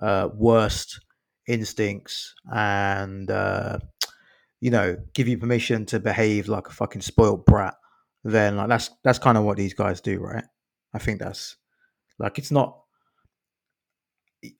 uh, 0.00 0.28
worst 0.34 1.00
instincts, 1.48 2.34
and 2.52 3.30
uh, 3.30 3.78
you 4.60 4.70
know 4.70 4.96
give 5.14 5.28
you 5.28 5.38
permission 5.38 5.86
to 5.86 6.00
behave 6.00 6.48
like 6.48 6.68
a 6.68 6.72
fucking 6.72 7.00
spoiled 7.00 7.44
brat, 7.46 7.74
then 8.24 8.56
like 8.56 8.68
that's 8.68 8.90
that's 9.02 9.18
kind 9.18 9.38
of 9.38 9.44
what 9.44 9.56
these 9.56 9.74
guys 9.74 10.00
do, 10.00 10.20
right? 10.20 10.44
I 10.94 10.98
think 10.98 11.20
that's 11.20 11.56
like 12.18 12.38
it's 12.38 12.50
not. 12.50 12.78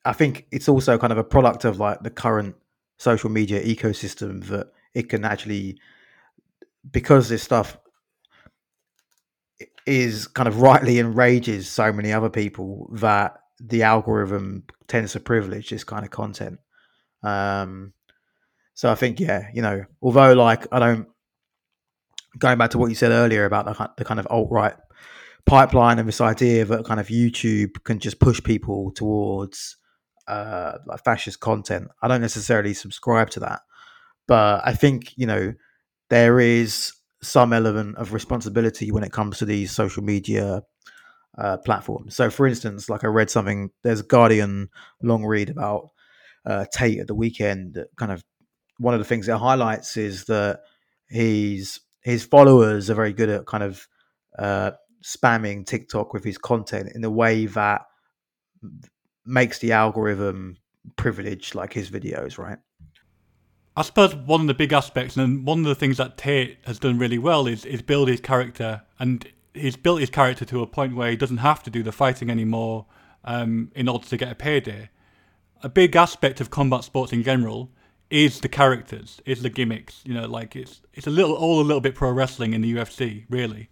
I 0.04 0.12
think 0.12 0.46
it's 0.52 0.68
also 0.68 0.96
kind 0.96 1.12
of 1.12 1.18
a 1.18 1.24
product 1.24 1.64
of 1.64 1.80
like 1.80 2.02
the 2.02 2.10
current 2.10 2.54
social 2.98 3.30
media 3.30 3.62
ecosystem 3.62 4.44
that 4.46 4.68
it 4.94 5.08
can 5.08 5.24
actually 5.24 5.78
because 6.90 7.28
this 7.28 7.42
stuff 7.42 7.78
is 9.86 10.26
kind 10.28 10.48
of 10.48 10.60
rightly 10.60 10.98
enrages 10.98 11.68
so 11.68 11.92
many 11.92 12.12
other 12.12 12.30
people 12.30 12.90
that 12.94 13.38
the 13.60 13.82
algorithm 13.82 14.64
tends 14.88 15.12
to 15.12 15.20
privilege 15.20 15.70
this 15.70 15.84
kind 15.84 16.04
of 16.04 16.10
content. 16.10 16.58
Um, 17.22 17.92
so 18.74 18.90
I 18.90 18.94
think, 18.94 19.20
yeah, 19.20 19.48
you 19.52 19.62
know, 19.62 19.84
although 20.00 20.32
like 20.32 20.66
I 20.72 20.78
don't 20.78 21.08
going 22.38 22.58
back 22.58 22.70
to 22.70 22.78
what 22.78 22.88
you 22.88 22.94
said 22.94 23.12
earlier 23.12 23.44
about 23.44 23.66
the, 23.66 23.90
the 23.98 24.04
kind 24.04 24.18
of 24.18 24.26
alt 24.30 24.48
right 24.50 24.74
pipeline 25.44 25.98
and 25.98 26.08
this 26.08 26.20
idea 26.20 26.64
that 26.64 26.84
kind 26.84 27.00
of 27.00 27.08
YouTube 27.08 27.82
can 27.84 27.98
just 27.98 28.20
push 28.20 28.42
people 28.42 28.90
towards 28.92 29.76
uh, 30.28 30.78
like 30.86 31.04
fascist 31.04 31.40
content. 31.40 31.88
I 32.00 32.08
don't 32.08 32.20
necessarily 32.20 32.74
subscribe 32.74 33.30
to 33.30 33.40
that, 33.40 33.60
but 34.26 34.62
I 34.64 34.72
think 34.72 35.12
you 35.16 35.26
know 35.26 35.54
there 36.12 36.40
is 36.40 36.92
some 37.22 37.54
element 37.54 37.96
of 37.96 38.12
responsibility 38.12 38.92
when 38.92 39.02
it 39.02 39.12
comes 39.12 39.38
to 39.38 39.46
these 39.46 39.72
social 39.72 40.02
media 40.02 40.60
uh, 41.38 41.56
platforms. 41.56 42.14
So, 42.14 42.28
for 42.28 42.46
instance, 42.46 42.90
like 42.90 43.02
I 43.02 43.06
read 43.06 43.30
something, 43.30 43.70
there's 43.82 44.00
a 44.00 44.04
Guardian 44.04 44.68
long 45.02 45.24
read 45.24 45.48
about 45.48 45.88
uh, 46.44 46.66
Tate 46.70 47.00
at 47.00 47.06
the 47.06 47.14
weekend. 47.14 47.82
Kind 47.96 48.12
of 48.12 48.22
one 48.76 48.92
of 48.92 49.00
the 49.00 49.06
things 49.06 49.26
it 49.26 49.38
highlights 49.38 49.96
is 49.96 50.26
that 50.26 50.60
he's 51.08 51.80
his 52.02 52.26
followers 52.26 52.90
are 52.90 52.94
very 52.94 53.14
good 53.14 53.30
at 53.30 53.46
kind 53.46 53.62
of 53.62 53.88
uh, 54.38 54.72
spamming 55.02 55.64
TikTok 55.64 56.12
with 56.12 56.24
his 56.24 56.36
content 56.36 56.90
in 56.94 57.02
a 57.04 57.10
way 57.10 57.46
that 57.46 57.86
makes 59.24 59.60
the 59.60 59.72
algorithm 59.72 60.58
privilege 60.96 61.54
like 61.54 61.72
his 61.72 61.90
videos, 61.90 62.36
right? 62.36 62.58
I 63.76 63.82
suppose 63.82 64.14
one 64.14 64.42
of 64.42 64.46
the 64.48 64.54
big 64.54 64.72
aspects, 64.72 65.16
and 65.16 65.46
one 65.46 65.60
of 65.60 65.64
the 65.64 65.74
things 65.74 65.96
that 65.96 66.18
Tate 66.18 66.58
has 66.66 66.78
done 66.78 66.98
really 66.98 67.18
well, 67.18 67.46
is 67.46 67.64
is 67.64 67.80
build 67.80 68.08
his 68.08 68.20
character, 68.20 68.82
and 68.98 69.26
he's 69.54 69.76
built 69.76 70.00
his 70.00 70.10
character 70.10 70.44
to 70.44 70.62
a 70.62 70.66
point 70.66 70.94
where 70.94 71.10
he 71.10 71.16
doesn't 71.16 71.38
have 71.38 71.62
to 71.62 71.70
do 71.70 71.82
the 71.82 71.92
fighting 71.92 72.30
anymore 72.30 72.86
um, 73.24 73.70
in 73.74 73.88
order 73.88 74.06
to 74.06 74.16
get 74.16 74.30
a 74.30 74.34
payday. 74.34 74.90
A 75.62 75.68
big 75.68 75.96
aspect 75.96 76.40
of 76.40 76.50
combat 76.50 76.84
sports 76.84 77.12
in 77.12 77.22
general 77.22 77.70
is 78.10 78.40
the 78.40 78.48
characters, 78.48 79.22
is 79.24 79.42
the 79.42 79.48
gimmicks. 79.48 80.02
You 80.04 80.14
know, 80.14 80.26
like 80.26 80.54
it's 80.54 80.82
it's 80.92 81.06
a 81.06 81.10
little 81.10 81.34
all 81.34 81.60
a 81.60 81.64
little 81.64 81.80
bit 81.80 81.94
pro 81.94 82.10
wrestling 82.10 82.52
in 82.52 82.60
the 82.60 82.74
UFC, 82.74 83.24
really. 83.30 83.70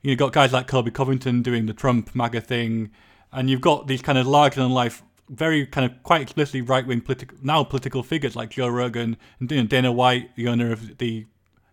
You've 0.00 0.18
got 0.18 0.32
guys 0.32 0.52
like 0.52 0.66
Colby 0.66 0.90
Covington 0.90 1.42
doing 1.42 1.66
the 1.66 1.72
Trump 1.74 2.14
MAGA 2.14 2.40
thing, 2.40 2.90
and 3.32 3.50
you've 3.50 3.60
got 3.60 3.88
these 3.88 4.02
kind 4.02 4.16
of 4.16 4.26
larger 4.26 4.60
than 4.60 4.70
life 4.70 5.02
very 5.28 5.66
kind 5.66 5.90
of 5.90 6.02
quite 6.02 6.20
explicitly 6.20 6.60
right 6.60 6.86
wing 6.86 7.00
political 7.00 7.36
now 7.42 7.64
political 7.64 8.02
figures 8.02 8.36
like 8.36 8.50
Joe 8.50 8.68
Rogan 8.68 9.16
and 9.40 9.50
you 9.50 9.62
know, 9.62 9.66
Dana 9.66 9.92
White, 9.92 10.36
the 10.36 10.48
owner 10.48 10.72
of 10.72 10.98
the 10.98 11.26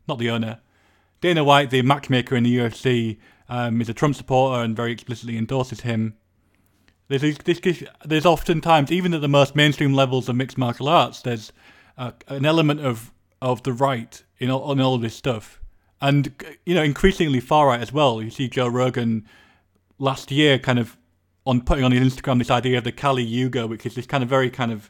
not 0.08 0.20
the 0.20 0.30
owner, 0.30 0.60
Dana 1.22 1.44
White, 1.44 1.70
the 1.70 1.82
matchmaker 1.82 2.36
in 2.36 2.44
the 2.44 2.58
UFC, 2.58 3.18
um, 3.50 3.82
is 3.82 3.90
a 3.90 3.94
Trump 3.94 4.16
supporter 4.16 4.64
and 4.64 4.76
very 4.76 4.92
explicitly 4.92 5.38
endorses 5.38 5.82
him. 5.82 6.16
There's 7.08 7.38
this, 7.40 7.84
there's 8.06 8.26
oftentimes 8.26 8.92
even 8.92 9.14
at 9.14 9.22
the 9.22 9.28
most 9.28 9.56
mainstream 9.56 9.94
levels 9.94 10.30
of 10.30 10.38
mixed 10.38 10.58
martial 10.58 10.88
arts, 10.88 11.22
there's 11.22 11.52
uh, 11.98 12.12
an 12.28 12.46
element 12.46 12.80
of 12.80 13.12
of 13.42 13.64
the 13.64 13.74
right 13.74 14.24
in 14.38 14.50
all, 14.50 14.72
in 14.72 14.80
all 14.80 14.98
this 14.98 15.16
stuff, 15.16 15.62
and 16.00 16.34
you 16.66 16.74
know 16.74 16.84
increasingly 16.84 17.42
far 17.42 17.68
right 17.68 17.82
as 17.82 17.92
well. 17.92 18.22
You 18.22 18.30
see 18.30 18.48
Joe 18.48 18.68
Rogan 18.68 19.28
last 20.00 20.32
year 20.32 20.58
kind 20.58 20.80
of 20.80 20.98
on 21.46 21.62
putting 21.62 21.84
on 21.84 21.92
his 21.92 22.14
Instagram 22.14 22.38
this 22.38 22.52
idea 22.52 22.78
of 22.78 22.84
the 22.84 22.92
Kali 22.92 23.24
Yuga, 23.24 23.68
which 23.68 23.86
is 23.86 23.96
this 23.96 24.06
kind 24.06 24.24
of 24.24 24.30
very 24.30 24.50
kind 24.50 24.72
of 24.72 24.90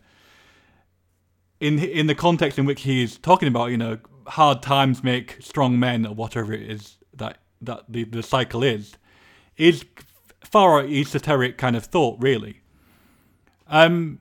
in 1.60 1.80
in 1.80 2.08
the 2.08 2.16
context 2.16 2.60
in 2.60 2.66
which 2.66 2.82
he 2.82 3.04
is 3.04 3.18
talking 3.18 3.47
about, 3.47 3.72
you 3.72 3.78
know, 3.78 3.99
hard 4.28 4.62
times 4.62 5.04
make 5.04 5.38
strong 5.39 5.80
men 5.80 6.06
or 6.06 6.14
whatever 6.14 6.54
it 6.54 6.70
is 6.70 6.97
that 7.14 7.38
that 7.62 7.84
the, 7.88 8.04
the 8.04 8.24
cycle 8.24 8.64
is, 8.64 8.95
is 9.58 9.86
far 10.43 10.84
esoteric 10.86 11.58
kind 11.58 11.76
of 11.76 11.86
thought, 11.86 12.18
really. 12.20 12.62
Um, 13.68 14.20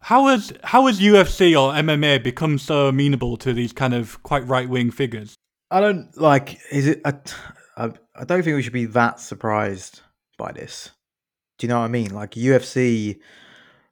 How 0.00 0.26
has 0.26 0.52
how 0.64 0.86
has 0.86 1.00
UFC 1.00 1.52
or 1.52 1.72
MMA 1.72 2.22
become 2.22 2.58
so 2.58 2.88
amenable 2.88 3.36
to 3.38 3.52
these 3.54 3.72
kind 3.72 3.94
of 3.94 4.22
quite 4.22 4.46
right 4.46 4.68
wing 4.68 4.90
figures? 4.90 5.34
I 5.70 5.80
don't 5.80 6.14
like. 6.16 6.58
Is 6.70 6.86
it? 6.86 7.00
I, 7.04 7.14
I, 7.76 7.90
I 8.14 8.24
don't 8.24 8.42
think 8.42 8.56
we 8.56 8.62
should 8.62 8.72
be 8.72 8.84
that 8.86 9.20
surprised 9.20 10.00
by 10.36 10.52
this. 10.52 10.90
Do 11.58 11.66
you 11.66 11.68
know 11.68 11.80
what 11.80 11.86
I 11.86 11.88
mean? 11.88 12.14
Like 12.14 12.32
UFC 12.32 13.18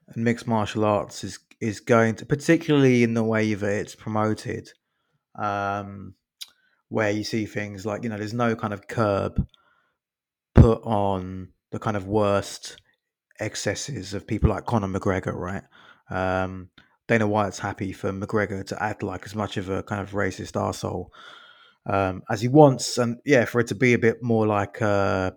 and 0.08 0.24
mixed 0.24 0.46
martial 0.46 0.84
arts 0.84 1.24
is 1.24 1.38
is 1.60 1.80
going 1.80 2.16
to, 2.16 2.26
particularly 2.26 3.04
in 3.04 3.14
the 3.14 3.22
way 3.22 3.54
that 3.54 3.72
it's 3.72 3.94
promoted, 3.94 4.68
um, 5.38 6.14
where 6.88 7.10
you 7.10 7.22
see 7.22 7.46
things 7.46 7.86
like 7.86 8.02
you 8.02 8.08
know, 8.08 8.18
there's 8.18 8.34
no 8.34 8.56
kind 8.56 8.72
of 8.72 8.88
curb 8.88 9.46
put 10.54 10.82
on 10.82 11.48
the 11.70 11.78
kind 11.78 11.96
of 11.96 12.06
worst 12.06 12.80
excesses 13.40 14.14
of 14.14 14.26
people 14.26 14.50
like 14.50 14.66
Conor 14.66 14.88
McGregor, 14.88 15.34
right? 15.34 15.62
Um, 16.10 16.68
Dana 17.08 17.26
White's 17.26 17.58
happy 17.58 17.92
for 17.92 18.12
McGregor 18.12 18.64
to 18.66 18.82
act 18.82 19.02
like 19.02 19.24
as 19.24 19.34
much 19.34 19.56
of 19.56 19.68
a 19.68 19.82
kind 19.82 20.00
of 20.00 20.12
racist 20.12 20.52
arsehole 20.52 21.08
um, 21.86 22.22
as 22.30 22.40
he 22.40 22.48
wants, 22.48 22.98
and 22.98 23.18
yeah, 23.24 23.44
for 23.44 23.60
it 23.60 23.68
to 23.68 23.74
be 23.74 23.92
a 23.92 23.98
bit 23.98 24.22
more 24.22 24.46
like 24.46 24.80
uh, 24.82 25.32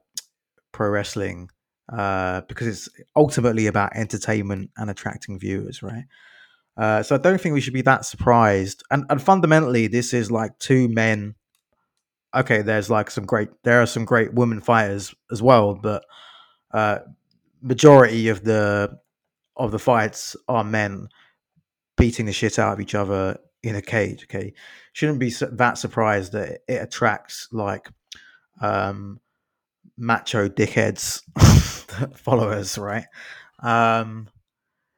pro 0.71 0.89
wrestling 0.89 1.49
uh, 1.91 2.41
because 2.41 2.67
it's 2.67 2.89
ultimately 3.15 3.67
about 3.67 3.95
entertainment 3.95 4.71
and 4.77 4.89
attracting 4.89 5.39
viewers, 5.39 5.83
right? 5.83 6.05
Uh, 6.77 7.03
so 7.03 7.15
I 7.15 7.19
don't 7.19 7.39
think 7.39 7.53
we 7.53 7.61
should 7.61 7.73
be 7.73 7.83
that 7.83 8.05
surprised. 8.05 8.83
And 8.91 9.05
and 9.09 9.21
fundamentally, 9.21 9.87
this 9.87 10.13
is 10.13 10.31
like 10.31 10.57
two 10.59 10.87
men. 10.89 11.35
Okay, 12.35 12.61
there's 12.61 12.89
like 12.89 13.09
some 13.09 13.25
great. 13.25 13.49
There 13.63 13.81
are 13.81 13.85
some 13.85 14.05
great 14.05 14.33
women 14.33 14.61
fighters 14.61 15.15
as 15.31 15.41
well, 15.41 15.75
but 15.75 16.03
uh, 16.73 16.99
majority 17.61 18.27
of 18.27 18.43
the 18.43 18.99
of 19.55 19.71
the 19.71 19.79
fights 19.79 20.35
are 20.49 20.63
men 20.63 21.07
beating 21.97 22.25
the 22.25 22.33
shit 22.33 22.59
out 22.59 22.73
of 22.73 22.81
each 22.81 22.95
other 22.95 23.37
in 23.63 23.75
a 23.75 23.81
cage. 23.81 24.23
Okay, 24.25 24.53
shouldn't 24.91 25.19
be 25.19 25.29
that 25.29 25.77
surprised 25.77 26.33
that 26.33 26.59
it 26.67 26.81
attracts 26.81 27.47
like 27.53 27.87
um, 28.59 29.21
macho 29.97 30.49
dickheads 30.49 31.21
followers, 32.15 32.77
right? 32.77 33.05
Um, 33.61 34.29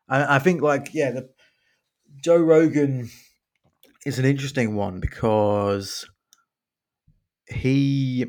I, 0.09 0.35
I 0.35 0.39
think 0.39 0.61
like 0.61 0.89
yeah, 0.93 1.11
the 1.11 1.29
Joe 2.23 2.37
Rogan 2.37 3.09
is 4.05 4.19
an 4.19 4.25
interesting 4.25 4.75
one 4.75 4.99
because 4.99 6.05
he 7.49 8.25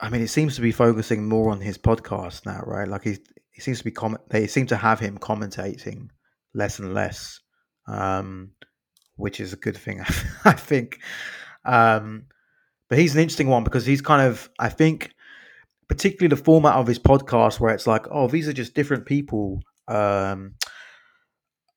I 0.00 0.10
mean, 0.10 0.20
it 0.20 0.28
seems 0.28 0.56
to 0.56 0.60
be 0.60 0.72
focusing 0.72 1.28
more 1.28 1.50
on 1.50 1.60
his 1.60 1.78
podcast 1.78 2.44
now, 2.44 2.60
right? 2.66 2.86
Like 2.86 3.04
he 3.04 3.16
he 3.52 3.60
seems 3.60 3.78
to 3.78 3.84
be 3.84 3.90
comment. 3.90 4.22
They 4.28 4.46
seem 4.46 4.66
to 4.66 4.76
have 4.76 5.00
him 5.00 5.16
commentating 5.18 6.08
less 6.52 6.78
and 6.78 6.92
less, 6.92 7.40
um, 7.86 8.50
which 9.16 9.40
is 9.40 9.52
a 9.52 9.56
good 9.56 9.76
thing, 9.76 10.00
I 10.44 10.52
think. 10.52 11.00
Um, 11.64 12.26
but 12.90 12.98
he's 12.98 13.14
an 13.14 13.22
interesting 13.22 13.48
one 13.48 13.64
because 13.64 13.86
he's 13.86 14.02
kind 14.02 14.20
of, 14.20 14.50
I 14.58 14.68
think, 14.68 15.13
particularly 15.88 16.34
the 16.34 16.42
format 16.42 16.76
of 16.76 16.86
his 16.86 16.98
podcast, 16.98 17.60
where 17.60 17.74
it's 17.74 17.86
like, 17.86 18.06
oh, 18.10 18.28
these 18.28 18.48
are 18.48 18.52
just 18.52 18.74
different 18.74 19.06
people 19.06 19.62
um, 19.88 20.54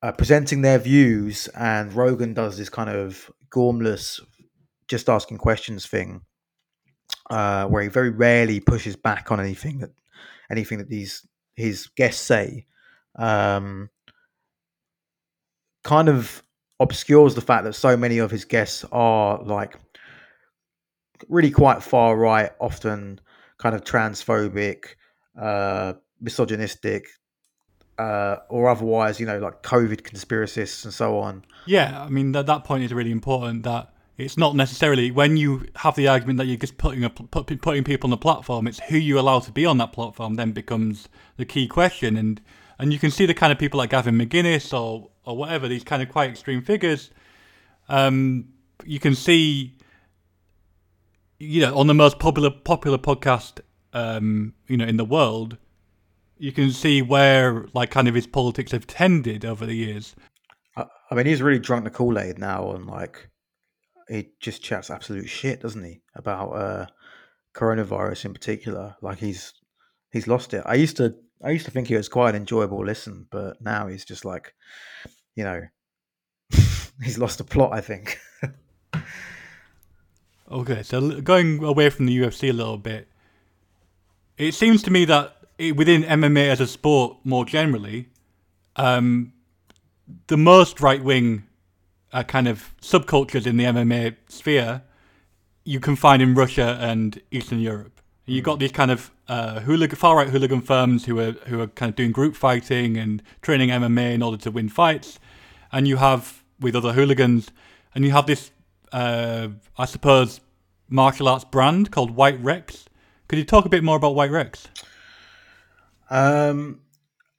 uh, 0.02 0.12
presenting 0.12 0.62
their 0.62 0.78
views, 0.78 1.48
and 1.48 1.92
Rogan 1.92 2.34
does 2.34 2.56
this 2.56 2.68
kind 2.68 2.90
of 2.90 3.30
gormless, 3.50 4.20
just 4.88 5.08
asking 5.08 5.38
questions 5.38 5.86
thing 5.86 6.22
uh, 7.30 7.66
where 7.66 7.82
he 7.82 7.88
very 7.88 8.10
rarely 8.10 8.60
pushes 8.60 8.96
back 8.96 9.30
on 9.30 9.40
anything 9.40 9.78
that 9.78 9.90
anything 10.50 10.78
that 10.78 10.88
these 10.88 11.26
his 11.54 11.88
guests 11.88 12.22
say. 12.22 12.66
Um, 13.16 13.90
kind 15.84 16.08
of 16.08 16.42
obscures 16.80 17.34
the 17.34 17.40
fact 17.40 17.64
that 17.64 17.74
so 17.74 17.96
many 17.96 18.18
of 18.18 18.30
his 18.30 18.44
guests 18.44 18.84
are 18.92 19.42
like 19.42 19.76
really 21.28 21.50
quite 21.50 21.82
far 21.82 22.16
right, 22.16 22.52
often 22.60 23.20
kind 23.58 23.74
of 23.74 23.82
transphobic, 23.82 24.84
uh, 25.40 25.94
misogynistic, 26.20 27.08
uh, 27.98 28.36
or 28.48 28.68
otherwise, 28.68 29.18
you 29.18 29.26
know, 29.26 29.38
like 29.38 29.62
COVID 29.62 30.02
conspiracists 30.02 30.84
and 30.84 30.94
so 30.94 31.18
on. 31.18 31.44
Yeah, 31.66 32.02
I 32.02 32.08
mean 32.08 32.32
that 32.32 32.46
that 32.46 32.64
point 32.64 32.84
is 32.84 32.92
really 32.92 33.10
important. 33.10 33.64
That 33.64 33.92
it's 34.16 34.36
not 34.36 34.54
necessarily 34.54 35.10
when 35.10 35.36
you 35.36 35.66
have 35.76 35.96
the 35.96 36.08
argument 36.08 36.38
that 36.38 36.46
you're 36.46 36.56
just 36.56 36.78
putting 36.78 37.04
a, 37.04 37.10
put, 37.10 37.60
putting 37.60 37.84
people 37.84 38.08
on 38.08 38.10
the 38.10 38.16
platform. 38.16 38.66
It's 38.66 38.80
who 38.80 38.96
you 38.96 39.18
allow 39.18 39.40
to 39.40 39.52
be 39.52 39.66
on 39.66 39.78
that 39.78 39.92
platform 39.92 40.34
then 40.34 40.52
becomes 40.52 41.08
the 41.36 41.44
key 41.44 41.66
question, 41.66 42.16
and 42.16 42.40
and 42.78 42.92
you 42.92 42.98
can 42.98 43.10
see 43.10 43.26
the 43.26 43.34
kind 43.34 43.52
of 43.52 43.58
people 43.58 43.78
like 43.78 43.90
Gavin 43.90 44.16
McInnes 44.16 44.72
or 44.72 45.10
or 45.24 45.36
whatever 45.36 45.68
these 45.68 45.84
kind 45.84 46.02
of 46.02 46.08
quite 46.08 46.30
extreme 46.30 46.62
figures. 46.62 47.10
Um, 47.88 48.48
you 48.84 49.00
can 49.00 49.14
see, 49.14 49.76
you 51.38 51.60
know, 51.60 51.76
on 51.76 51.86
the 51.86 51.94
most 51.94 52.18
popular 52.18 52.50
popular 52.50 52.98
podcast, 52.98 53.60
um, 53.92 54.54
you 54.66 54.76
know, 54.76 54.86
in 54.86 54.96
the 54.96 55.04
world, 55.04 55.56
you 56.36 56.52
can 56.52 56.70
see 56.70 57.02
where 57.02 57.66
like 57.74 57.90
kind 57.90 58.08
of 58.08 58.14
his 58.14 58.26
politics 58.26 58.72
have 58.72 58.86
tended 58.86 59.44
over 59.44 59.66
the 59.66 59.74
years. 59.74 60.14
I 60.76 61.14
mean, 61.14 61.26
he's 61.26 61.42
really 61.42 61.58
drunk 61.58 61.84
the 61.84 61.90
Kool 61.90 62.18
Aid 62.18 62.38
now, 62.38 62.72
and 62.72 62.86
like 62.86 63.30
he 64.08 64.28
just 64.40 64.62
chats 64.62 64.90
absolute 64.90 65.28
shit, 65.28 65.60
doesn't 65.60 65.82
he, 65.82 66.02
about 66.14 66.50
uh, 66.50 66.86
coronavirus 67.54 68.26
in 68.26 68.32
particular? 68.34 68.96
Like 69.00 69.18
he's 69.18 69.54
he's 70.12 70.26
lost 70.26 70.54
it. 70.54 70.62
I 70.66 70.74
used 70.74 70.96
to 70.98 71.14
I 71.42 71.50
used 71.50 71.64
to 71.66 71.70
think 71.70 71.88
he 71.88 71.96
was 71.96 72.08
quite 72.08 72.30
an 72.30 72.42
enjoyable 72.42 72.84
listen, 72.84 73.26
but 73.30 73.60
now 73.60 73.86
he's 73.86 74.04
just 74.04 74.24
like, 74.24 74.54
you 75.34 75.44
know, 75.44 75.62
he's 77.02 77.18
lost 77.18 77.38
the 77.38 77.44
plot. 77.44 77.72
I 77.72 77.80
think. 77.80 78.18
okay, 80.50 80.82
so 80.82 81.20
going 81.20 81.62
away 81.62 81.90
from 81.90 82.06
the 82.06 82.18
UFC 82.18 82.50
a 82.50 82.52
little 82.52 82.78
bit, 82.78 83.08
it 84.36 84.54
seems 84.54 84.82
to 84.84 84.90
me 84.90 85.04
that 85.06 85.36
within 85.58 86.02
MMA 86.04 86.48
as 86.48 86.60
a 86.60 86.66
sport 86.66 87.16
more 87.24 87.44
generally, 87.44 88.08
um, 88.76 89.32
the 90.28 90.36
most 90.36 90.80
right 90.80 91.02
wing 91.02 91.44
uh, 92.12 92.22
kind 92.22 92.48
of 92.48 92.74
subcultures 92.80 93.46
in 93.46 93.56
the 93.56 93.64
MMA 93.64 94.16
sphere 94.28 94.82
you 95.68 95.80
can 95.80 95.96
find 95.96 96.22
in 96.22 96.34
Russia 96.34 96.78
and 96.80 97.20
Eastern 97.30 97.60
Europe. 97.60 98.00
You've 98.24 98.44
got 98.44 98.58
these 98.58 98.72
kind 98.72 98.90
of 98.90 99.10
uh, 99.28 99.60
hooligan, 99.60 99.96
far 99.96 100.16
right 100.16 100.30
hooligan 100.30 100.62
firms 100.62 101.04
who 101.04 101.18
are 101.18 101.32
who 101.48 101.60
are 101.60 101.66
kind 101.66 101.90
of 101.90 101.96
doing 101.96 102.10
group 102.10 102.34
fighting 102.34 102.96
and 102.96 103.22
training 103.42 103.68
MMA 103.68 104.14
in 104.14 104.22
order 104.22 104.38
to 104.38 104.50
win 104.50 104.70
fights, 104.70 105.18
and 105.70 105.86
you 105.86 105.98
have 105.98 106.42
with 106.58 106.74
other 106.74 106.94
hooligans, 106.94 107.50
and 107.94 108.02
you 108.02 108.12
have 108.12 108.26
this, 108.26 108.50
uh, 108.92 109.48
I 109.76 109.84
suppose, 109.84 110.40
martial 110.88 111.28
arts 111.28 111.44
brand 111.44 111.90
called 111.90 112.10
White 112.12 112.40
Rex. 112.40 112.86
Could 113.28 113.38
you 113.38 113.44
talk 113.44 113.66
a 113.66 113.68
bit 113.68 113.84
more 113.84 113.96
about 113.96 114.14
White 114.14 114.30
Rex? 114.30 114.68
Um, 116.10 116.80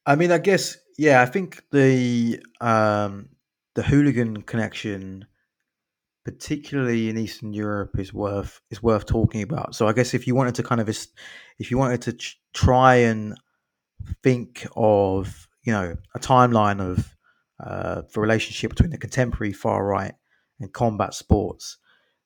I 0.05 0.15
mean, 0.15 0.31
I 0.31 0.37
guess 0.37 0.77
yeah. 0.97 1.21
I 1.21 1.25
think 1.25 1.63
the 1.71 2.41
um, 2.61 3.29
the 3.75 3.83
hooligan 3.83 4.43
connection, 4.43 5.25
particularly 6.25 7.09
in 7.09 7.17
Eastern 7.17 7.53
Europe, 7.53 7.97
is 7.97 8.13
worth 8.13 8.61
is 8.69 8.83
worth 8.83 9.05
talking 9.05 9.41
about. 9.41 9.75
So 9.75 9.87
I 9.87 9.93
guess 9.93 10.13
if 10.13 10.27
you 10.27 10.35
wanted 10.35 10.55
to 10.55 10.63
kind 10.63 10.81
of 10.81 10.89
if 10.89 11.71
you 11.71 11.77
wanted 11.77 12.01
to 12.03 12.13
ch- 12.13 12.39
try 12.53 12.95
and 12.95 13.37
think 14.23 14.67
of 14.75 15.47
you 15.63 15.73
know 15.73 15.95
a 16.15 16.19
timeline 16.19 16.79
of 16.79 17.15
uh, 17.59 18.03
the 18.13 18.21
relationship 18.21 18.69
between 18.69 18.91
the 18.91 18.97
contemporary 18.97 19.53
far 19.53 19.85
right 19.85 20.13
and 20.59 20.71
combat 20.73 21.13
sports. 21.13 21.77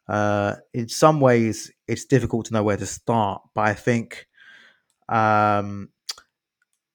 Uh, 0.08 0.56
in 0.74 0.90
some 0.90 1.20
ways, 1.20 1.72
it's 1.88 2.06
difficult 2.06 2.46
to 2.48 2.54
know 2.54 2.64
where 2.64 2.78
to 2.78 2.86
start, 2.86 3.42
but 3.54 3.62
I 3.62 3.74
think, 3.74 4.28
um, 5.08 5.90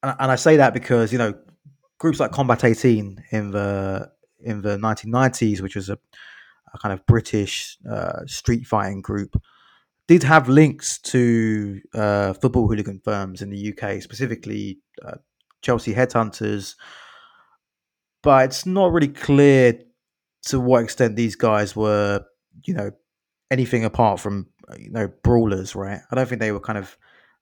and, 0.02 0.14
and 0.18 0.30
I 0.30 0.36
say 0.36 0.56
that 0.56 0.74
because 0.74 1.12
you 1.12 1.18
know 1.18 1.34
groups 1.98 2.20
like 2.20 2.32
Combat 2.32 2.64
18 2.64 3.24
in 3.30 3.50
the 3.50 4.10
in 4.40 4.62
the 4.62 4.76
1990s, 4.76 5.60
which 5.60 5.74
was 5.74 5.88
a, 5.88 5.98
a 6.72 6.78
kind 6.78 6.92
of 6.92 7.04
British 7.06 7.76
uh, 7.90 8.24
street 8.26 8.66
fighting 8.66 9.00
group, 9.00 9.40
did 10.06 10.22
have 10.22 10.48
links 10.48 10.98
to 10.98 11.80
uh, 11.94 12.32
football 12.34 12.68
hooligan 12.68 13.00
firms 13.04 13.42
in 13.42 13.50
the 13.50 13.72
UK, 13.72 14.00
specifically 14.02 14.78
uh, 15.04 15.16
Chelsea 15.62 15.94
Headhunters. 15.94 16.76
But 18.22 18.46
it's 18.46 18.66
not 18.66 18.92
really 18.92 19.08
clear 19.08 19.80
to 20.48 20.60
what 20.60 20.84
extent 20.84 21.16
these 21.16 21.36
guys 21.36 21.74
were, 21.74 22.24
you 22.64 22.74
know, 22.74 22.90
anything 23.50 23.84
apart 23.84 24.20
from 24.20 24.46
you 24.78 24.90
know 24.90 25.08
brawlers, 25.22 25.74
right? 25.74 26.00
I 26.10 26.14
don't 26.14 26.28
think 26.28 26.40
they 26.40 26.52
were 26.52 26.60
kind 26.60 26.78
of 26.78 26.96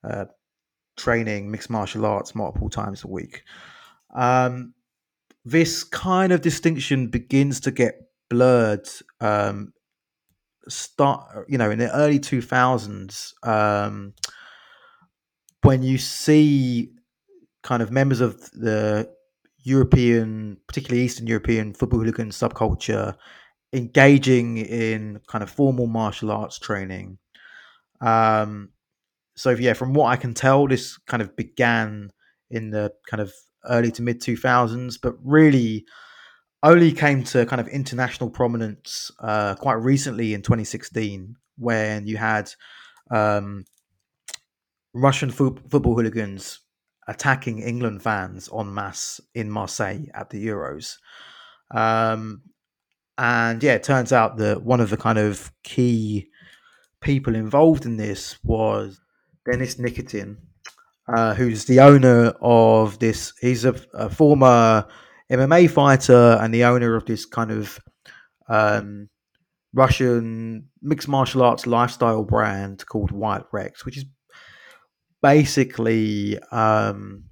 uh, 0.04 0.24
training 0.96 1.50
mixed 1.50 1.70
martial 1.70 2.06
arts 2.06 2.34
multiple 2.34 2.70
times 2.70 3.04
a 3.04 3.08
week. 3.08 3.42
Um, 4.14 4.74
this 5.44 5.84
kind 5.84 6.32
of 6.32 6.40
distinction 6.40 7.08
begins 7.08 7.60
to 7.60 7.70
get 7.70 7.94
blurred 8.28 8.88
um, 9.20 9.72
start 10.68 11.46
you 11.48 11.58
know 11.58 11.70
in 11.70 11.78
the 11.78 11.94
early 11.94 12.18
2000s 12.18 13.32
um, 13.46 14.14
when 15.62 15.82
you 15.82 15.98
see 15.98 16.90
kind 17.62 17.82
of 17.82 17.90
members 17.90 18.20
of 18.20 18.50
the 18.52 19.08
European, 19.66 20.58
particularly 20.68 21.04
Eastern 21.04 21.26
European 21.26 21.74
football 21.74 21.98
hooligan 21.98 22.30
subculture, 22.30 23.16
engaging 23.72 24.58
in 24.58 25.20
kind 25.26 25.42
of 25.42 25.50
formal 25.50 25.88
martial 25.88 26.30
arts 26.30 26.56
training. 26.56 27.18
Um, 28.00 28.68
so 29.34 29.50
yeah, 29.50 29.72
from 29.72 29.92
what 29.92 30.06
I 30.06 30.16
can 30.16 30.34
tell, 30.34 30.68
this 30.68 30.96
kind 31.08 31.20
of 31.20 31.34
began 31.34 32.12
in 32.48 32.70
the 32.70 32.92
kind 33.10 33.20
of 33.20 33.32
early 33.68 33.90
to 33.90 34.02
mid 34.02 34.20
2000s, 34.20 35.00
but 35.02 35.16
really 35.24 35.84
only 36.62 36.92
came 36.92 37.24
to 37.24 37.44
kind 37.46 37.60
of 37.60 37.66
international 37.66 38.30
prominence 38.30 39.10
uh, 39.18 39.56
quite 39.56 39.74
recently 39.74 40.32
in 40.32 40.42
2016 40.42 41.34
when 41.58 42.06
you 42.06 42.18
had 42.18 42.52
um, 43.10 43.64
Russian 44.94 45.32
fo- 45.32 45.58
football 45.68 45.96
hooligans 45.96 46.60
attacking 47.08 47.60
England 47.60 48.02
fans 48.02 48.48
en 48.52 48.72
masse 48.72 49.20
in 49.34 49.50
Marseille 49.50 50.06
at 50.14 50.30
the 50.30 50.46
Euros. 50.46 50.96
Um, 51.70 52.42
and 53.18 53.62
yeah, 53.62 53.74
it 53.74 53.82
turns 53.82 54.12
out 54.12 54.36
that 54.38 54.62
one 54.62 54.80
of 54.80 54.90
the 54.90 54.96
kind 54.96 55.18
of 55.18 55.52
key 55.62 56.28
people 57.00 57.34
involved 57.34 57.86
in 57.86 57.96
this 57.96 58.38
was 58.42 59.00
Denis 59.44 59.76
Nikitin, 59.76 60.36
uh, 61.14 61.34
who's 61.34 61.64
the 61.64 61.80
owner 61.80 62.34
of 62.40 62.98
this. 62.98 63.32
He's 63.40 63.64
a, 63.64 63.74
a, 63.94 64.10
former 64.10 64.86
MMA 65.30 65.70
fighter 65.70 66.38
and 66.40 66.52
the 66.52 66.64
owner 66.64 66.94
of 66.96 67.06
this 67.06 67.24
kind 67.24 67.50
of 67.50 67.78
um, 68.48 69.08
Russian 69.72 70.68
mixed 70.82 71.08
martial 71.08 71.42
arts 71.42 71.66
lifestyle 71.66 72.24
brand 72.24 72.84
called 72.86 73.12
White 73.12 73.44
Rex, 73.52 73.84
which 73.84 73.96
is 73.96 74.04
basically 75.26 76.38
um, 76.52 77.24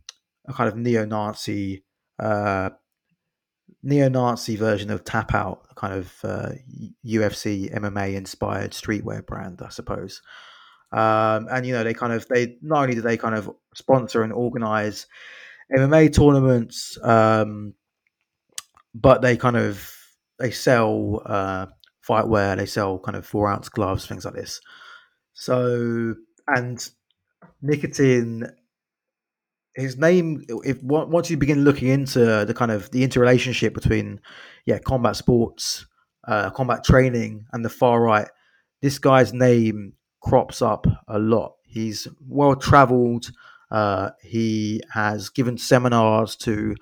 a 0.49 0.53
kind 0.53 0.69
of 0.69 0.77
neo-Nazi 0.77 1.85
uh, 2.19 2.71
neo-Nazi 3.85 4.57
version 4.57 4.91
of 4.91 5.05
Tap 5.05 5.33
Out, 5.33 5.65
a 5.71 5.75
kind 5.75 5.95
of 5.95 6.13
uh, 6.25 6.49
UFC 7.07 7.73
MMA 7.73 8.17
inspired 8.17 8.73
streetwear 8.73 9.25
brand, 9.25 9.63
I 9.65 9.69
suppose. 9.69 10.23
Um, 10.91 11.47
and 11.53 11.65
you 11.65 11.73
know, 11.73 11.85
they 11.85 11.95
kind 11.95 12.13
of 12.13 12.27
they 12.27 12.57
not 12.63 12.83
only 12.83 12.97
do 12.97 13.01
they 13.01 13.17
kind 13.17 13.37
of 13.37 13.49
sponsor 13.77 14.25
and 14.25 14.33
organize 14.33 15.07
MMA 15.77 16.13
tournaments, 16.13 16.99
um, 17.01 17.75
but 18.93 19.23
they 19.23 19.37
kind 19.37 19.57
of 19.57 19.89
they 20.41 20.51
sell 20.51 21.23
uh, 21.27 21.67
fight 22.01 22.27
wear, 22.27 22.57
they 22.57 22.67
sell 22.67 22.99
kind 22.99 23.17
of 23.17 23.25
four 23.25 23.49
ounce 23.49 23.69
gloves, 23.69 24.07
things 24.07 24.25
like 24.25 24.35
this. 24.35 24.61
So 25.35 26.17
and 26.49 26.91
Nikitin 27.65 28.51
his 29.75 29.97
name 29.97 30.45
if 30.65 30.81
once 30.83 31.31
you 31.31 31.37
begin 31.37 31.65
looking 31.65 31.89
into 31.89 32.45
the 32.45 32.55
kind 32.55 32.71
of 32.71 32.91
the 32.93 33.03
interrelationship 33.03 33.75
between 33.75 34.21
yeah 34.67 34.79
combat 34.79 35.17
sports 35.17 35.87
uh, 36.29 36.49
combat 36.51 36.85
training 36.85 37.45
and 37.53 37.65
the 37.65 37.69
far 37.69 38.01
right 38.01 38.29
this 38.81 38.99
guy's 38.99 39.33
name 39.33 39.95
crops 40.21 40.63
up 40.63 40.87
a 41.09 41.19
lot. 41.19 41.55
He's 41.65 42.07
well 42.29 42.55
traveled 42.55 43.31
uh, 43.71 44.11
he 44.23 44.83
has 44.93 45.29
given 45.31 45.59
seminars 45.59 46.37
to 46.37 46.75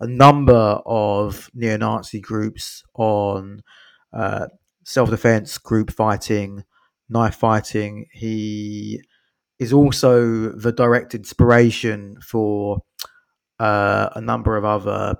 a 0.00 0.06
number 0.06 0.80
of 0.86 1.50
neo-nazi 1.54 2.20
groups 2.20 2.84
on 2.94 3.62
uh, 4.12 4.46
self-defense 4.84 5.58
group 5.58 5.90
fighting 5.90 6.64
knife 7.08 7.34
fighting. 7.34 8.06
He 8.12 9.02
is 9.58 9.72
also 9.72 10.50
the 10.50 10.72
direct 10.72 11.14
inspiration 11.14 12.18
for 12.20 12.82
uh, 13.58 14.10
a 14.14 14.20
number 14.20 14.56
of 14.56 14.64
other 14.64 15.16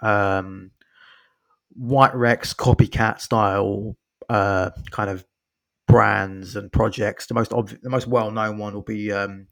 um, 0.00 0.70
White 1.74 2.14
Rex 2.14 2.54
copycat 2.54 3.20
style 3.20 3.96
uh, 4.28 4.70
kind 4.90 5.10
of 5.10 5.24
brands 5.86 6.56
and 6.56 6.72
projects. 6.72 7.26
The 7.26 7.34
most 7.34 7.50
obvi- 7.52 7.80
the 7.80 7.90
most 7.90 8.06
well 8.06 8.30
known 8.30 8.58
one 8.58 8.74
will 8.74 8.82
be 8.82 9.12
um, 9.12 9.46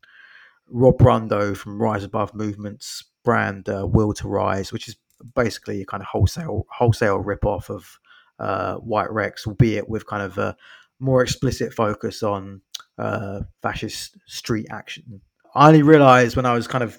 Rob 0.69 0.99
Rundo 0.99 1.57
from 1.57 1.81
Rise 1.81 2.05
Above 2.05 2.35
Movements 2.35 3.05
brand 3.25 3.69
uh, 3.69 3.87
Will 3.87 4.13
to 4.15 4.29
Rise, 4.29 4.73
which 4.73 4.89
is 4.89 4.97
basically 5.35 5.81
a 5.81 5.87
kind 5.87 6.03
of 6.03 6.09
wholesale 6.09 6.67
wholesale 6.71 7.19
rip 7.19 7.47
off 7.47 7.71
of 7.71 7.99
uh, 8.39 8.75
White 8.77 9.11
Rex, 9.13 9.47
albeit 9.47 9.89
with 9.89 10.07
kind 10.07 10.23
of 10.23 10.39
a 10.39 10.57
more 10.99 11.23
explicit 11.23 11.73
focus 11.73 12.23
on 12.23 12.61
uh, 12.99 13.41
fascist 13.63 14.17
street 14.27 14.67
action. 14.71 15.21
I 15.55 15.69
only 15.69 15.83
realized 15.83 16.37
when 16.37 16.47
I 16.47 16.55
was 16.55 16.67
kind 16.67 16.83
of 16.83 16.99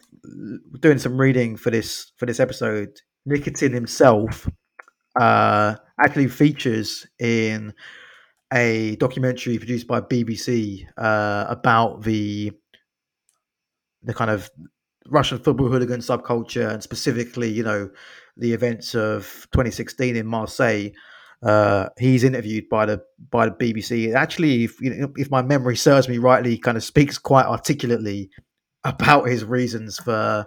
doing 0.80 0.98
some 0.98 1.18
reading 1.20 1.58
for 1.58 1.72
this 1.72 2.12
for 2.18 2.26
this 2.26 2.40
episode, 2.40 2.90
Nikitin 3.28 3.74
himself 3.74 4.48
uh, 5.20 5.76
actually 6.00 6.28
features 6.28 7.06
in 7.20 7.74
a 8.54 8.96
documentary 8.98 9.58
produced 9.58 9.88
by 9.88 10.02
BBC 10.02 10.86
uh, 10.98 11.46
about 11.50 12.04
the 12.04 12.52
the 14.04 14.14
kind 14.14 14.30
of 14.30 14.50
Russian 15.08 15.38
football 15.40 15.68
hooligan 15.68 16.00
subculture 16.00 16.72
and 16.72 16.82
specifically, 16.82 17.50
you 17.50 17.64
know, 17.64 17.90
the 18.38 18.54
events 18.54 18.96
of 18.96 19.48
2016 19.52 20.16
in 20.16 20.26
Marseille, 20.26 20.90
uh, 21.44 21.90
he's 21.98 22.24
interviewed 22.24 22.70
by 22.70 22.86
the 22.86 23.02
by 23.30 23.48
the 23.48 23.52
BBC. 23.52 24.14
Actually, 24.14 24.64
if 24.64 24.80
you 24.82 24.90
know, 24.94 25.14
if 25.16 25.30
my 25.30 25.42
memory 25.42 25.76
serves 25.76 26.10
me 26.10 26.18
rightly, 26.18 26.52
he 26.52 26.58
kind 26.58 26.78
of 26.78 26.84
speaks 26.84 27.18
quite 27.18 27.46
articulately 27.46 28.30
about 28.84 29.28
his 29.28 29.44
reasons 29.44 29.98
for 29.98 30.46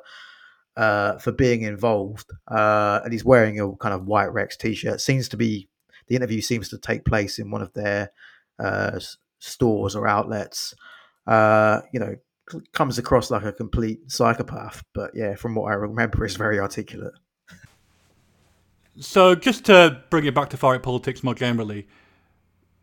uh, 0.76 1.18
for 1.18 1.32
being 1.32 1.62
involved. 1.62 2.30
Uh, 2.50 3.00
and 3.04 3.12
he's 3.12 3.24
wearing 3.24 3.60
a 3.60 3.76
kind 3.76 3.94
of 3.94 4.06
white 4.06 4.32
Rex 4.32 4.56
t-shirt. 4.56 5.00
Seems 5.00 5.28
to 5.30 5.36
be 5.36 5.68
the 6.06 6.16
interview 6.16 6.40
seems 6.40 6.68
to 6.70 6.78
take 6.78 7.04
place 7.04 7.38
in 7.38 7.50
one 7.50 7.62
of 7.62 7.72
their 7.74 8.10
uh, 8.58 8.98
stores 9.38 9.94
or 9.94 10.08
outlets. 10.08 10.74
Uh, 11.26 11.82
you 11.92 12.00
know, 12.00 12.16
comes 12.72 12.98
across 12.98 13.30
like 13.30 13.44
a 13.44 13.52
complete 13.52 14.10
psychopath, 14.10 14.82
but 14.94 15.10
yeah, 15.14 15.34
from 15.34 15.54
what 15.54 15.70
I 15.70 15.74
remember, 15.74 16.24
is 16.24 16.36
very 16.36 16.58
articulate. 16.58 17.12
So, 19.00 19.36
just 19.36 19.64
to 19.66 20.02
bring 20.10 20.24
it 20.24 20.34
back 20.34 20.50
to 20.50 20.56
far 20.56 20.72
right 20.72 20.82
politics 20.82 21.22
more 21.22 21.34
generally, 21.34 21.86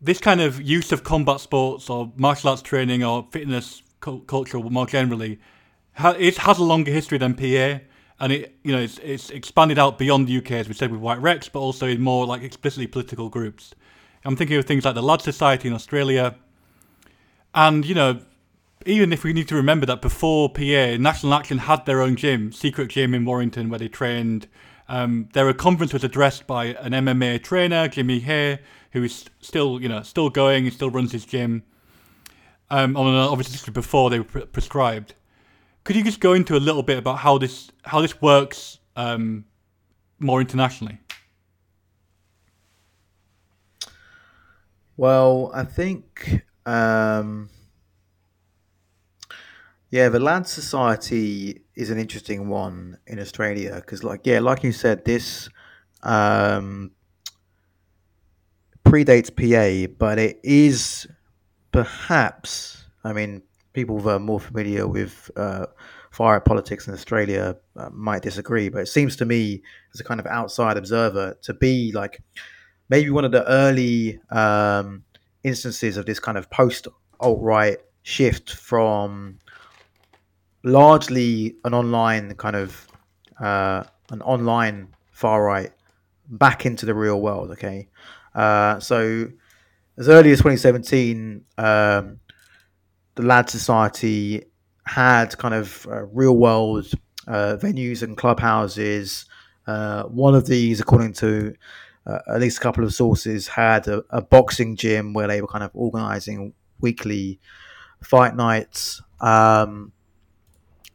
this 0.00 0.18
kind 0.18 0.40
of 0.40 0.62
use 0.62 0.90
of 0.92 1.04
combat 1.04 1.40
sports 1.40 1.90
or 1.90 2.12
martial 2.16 2.50
arts 2.50 2.62
training 2.62 3.04
or 3.04 3.26
fitness 3.30 3.82
culture 4.00 4.58
more 4.58 4.86
generally, 4.86 5.38
it 5.98 6.38
has 6.38 6.58
a 6.58 6.64
longer 6.64 6.90
history 6.90 7.18
than 7.18 7.34
PA, 7.34 7.82
and 8.20 8.32
it 8.32 8.56
you 8.62 8.72
know 8.72 8.80
it's, 8.80 8.98
it's 8.98 9.28
expanded 9.30 9.78
out 9.78 9.98
beyond 9.98 10.26
the 10.26 10.38
UK 10.38 10.52
as 10.52 10.68
we 10.68 10.74
said 10.74 10.90
with 10.90 11.00
White 11.00 11.20
Rex, 11.20 11.50
but 11.50 11.60
also 11.60 11.86
in 11.86 12.00
more 12.00 12.24
like 12.24 12.42
explicitly 12.42 12.86
political 12.86 13.28
groups. 13.28 13.74
I'm 14.24 14.36
thinking 14.36 14.56
of 14.56 14.64
things 14.64 14.84
like 14.84 14.94
the 14.94 15.02
Lad 15.02 15.20
Society 15.20 15.68
in 15.68 15.74
Australia, 15.74 16.34
and 17.54 17.84
you 17.84 17.94
know 17.94 18.20
even 18.86 19.12
if 19.12 19.24
we 19.24 19.32
need 19.32 19.48
to 19.48 19.56
remember 19.56 19.84
that 19.84 20.00
before 20.00 20.48
PA, 20.48 20.96
National 20.96 21.34
Action 21.34 21.58
had 21.58 21.84
their 21.86 22.00
own 22.00 22.14
gym, 22.14 22.52
secret 22.52 22.88
gym 22.88 23.14
in 23.14 23.24
Warrington, 23.24 23.68
where 23.68 23.80
they 23.80 23.88
trained 23.88 24.46
um, 24.88 25.28
their 25.32 25.52
conference 25.52 25.92
was 25.92 26.04
addressed 26.04 26.46
by 26.46 26.66
an 26.66 26.92
MMA 26.92 27.42
trainer, 27.42 27.88
Jimmy 27.88 28.20
Hay, 28.20 28.60
who 28.92 29.02
is 29.02 29.26
still, 29.40 29.80
you 29.80 29.88
know, 29.88 30.02
still 30.02 30.30
going 30.30 30.64
and 30.64 30.72
still 30.72 30.90
runs 30.90 31.12
his 31.12 31.24
gym. 31.24 31.62
Um, 32.70 32.96
obviously 32.96 33.72
before 33.72 34.10
they 34.10 34.18
were 34.18 34.24
pre- 34.24 34.46
prescribed. 34.46 35.14
Could 35.84 35.94
you 35.94 36.02
just 36.02 36.18
go 36.18 36.32
into 36.32 36.56
a 36.56 36.58
little 36.58 36.82
bit 36.82 36.98
about 36.98 37.18
how 37.18 37.38
this 37.38 37.70
how 37.84 38.00
this 38.00 38.20
works 38.20 38.80
um, 38.96 39.44
more 40.18 40.40
internationally? 40.40 40.98
Well, 44.96 45.52
I 45.54 45.62
think 45.62 46.42
um, 46.64 47.50
yeah, 49.96 50.10
the 50.10 50.20
Lad 50.20 50.46
Society 50.46 51.62
is 51.74 51.88
an 51.88 51.98
interesting 51.98 52.50
one 52.50 52.98
in 53.06 53.18
Australia 53.18 53.76
because, 53.76 54.04
like, 54.04 54.20
yeah, 54.24 54.40
like 54.40 54.62
you 54.62 54.70
said, 54.70 55.06
this 55.06 55.48
um, 56.02 56.90
predates 58.84 59.30
PA, 59.34 59.90
but 59.98 60.18
it 60.18 60.38
is 60.42 61.06
perhaps. 61.72 62.84
I 63.04 63.14
mean, 63.14 63.42
people 63.72 63.98
who 63.98 64.10
are 64.10 64.18
more 64.18 64.38
familiar 64.38 64.86
with 64.86 65.30
uh, 65.34 65.64
right 66.20 66.44
politics 66.44 66.86
in 66.86 66.92
Australia 66.92 67.56
uh, 67.76 67.88
might 67.90 68.20
disagree, 68.20 68.68
but 68.68 68.82
it 68.82 68.88
seems 68.88 69.16
to 69.16 69.24
me, 69.24 69.62
as 69.94 70.00
a 70.00 70.04
kind 70.04 70.20
of 70.20 70.26
outside 70.26 70.76
observer, 70.76 71.38
to 71.40 71.54
be 71.54 71.90
like 71.92 72.22
maybe 72.90 73.08
one 73.08 73.24
of 73.24 73.32
the 73.32 73.48
early 73.48 74.20
um, 74.28 75.04
instances 75.42 75.96
of 75.96 76.04
this 76.04 76.20
kind 76.20 76.36
of 76.36 76.50
post 76.50 76.86
alt 77.18 77.40
right 77.40 77.78
shift 78.02 78.52
from 78.52 79.38
largely 80.66 81.54
an 81.64 81.72
online 81.72 82.34
kind 82.34 82.56
of 82.56 82.86
uh, 83.40 83.84
an 84.10 84.20
online 84.22 84.88
far 85.12 85.44
right 85.44 85.72
back 86.28 86.66
into 86.66 86.84
the 86.84 86.94
real 86.94 87.20
world. 87.20 87.50
Okay, 87.52 87.88
uh, 88.34 88.80
so 88.80 89.28
as 89.96 90.08
early 90.08 90.32
as 90.32 90.38
2017, 90.38 91.44
um, 91.56 92.20
the 93.14 93.22
Lad 93.22 93.48
Society 93.48 94.44
had 94.84 95.38
kind 95.38 95.54
of 95.54 95.86
uh, 95.90 96.04
real 96.06 96.36
world 96.36 96.90
uh, 97.26 97.56
venues 97.60 98.02
and 98.02 98.16
clubhouses. 98.16 99.26
Uh, 99.66 100.04
one 100.04 100.34
of 100.34 100.46
these, 100.46 100.80
according 100.80 101.12
to 101.12 101.54
uh, 102.06 102.18
at 102.28 102.40
least 102.40 102.58
a 102.58 102.60
couple 102.60 102.84
of 102.84 102.94
sources, 102.94 103.48
had 103.48 103.88
a, 103.88 104.02
a, 104.10 104.22
boxing 104.22 104.76
gym 104.76 105.12
where 105.12 105.26
they 105.26 105.40
were 105.40 105.48
kind 105.48 105.64
of 105.64 105.72
organizing 105.74 106.52
weekly 106.80 107.40
fight 108.00 108.36
nights. 108.36 109.02
Um, 109.20 109.92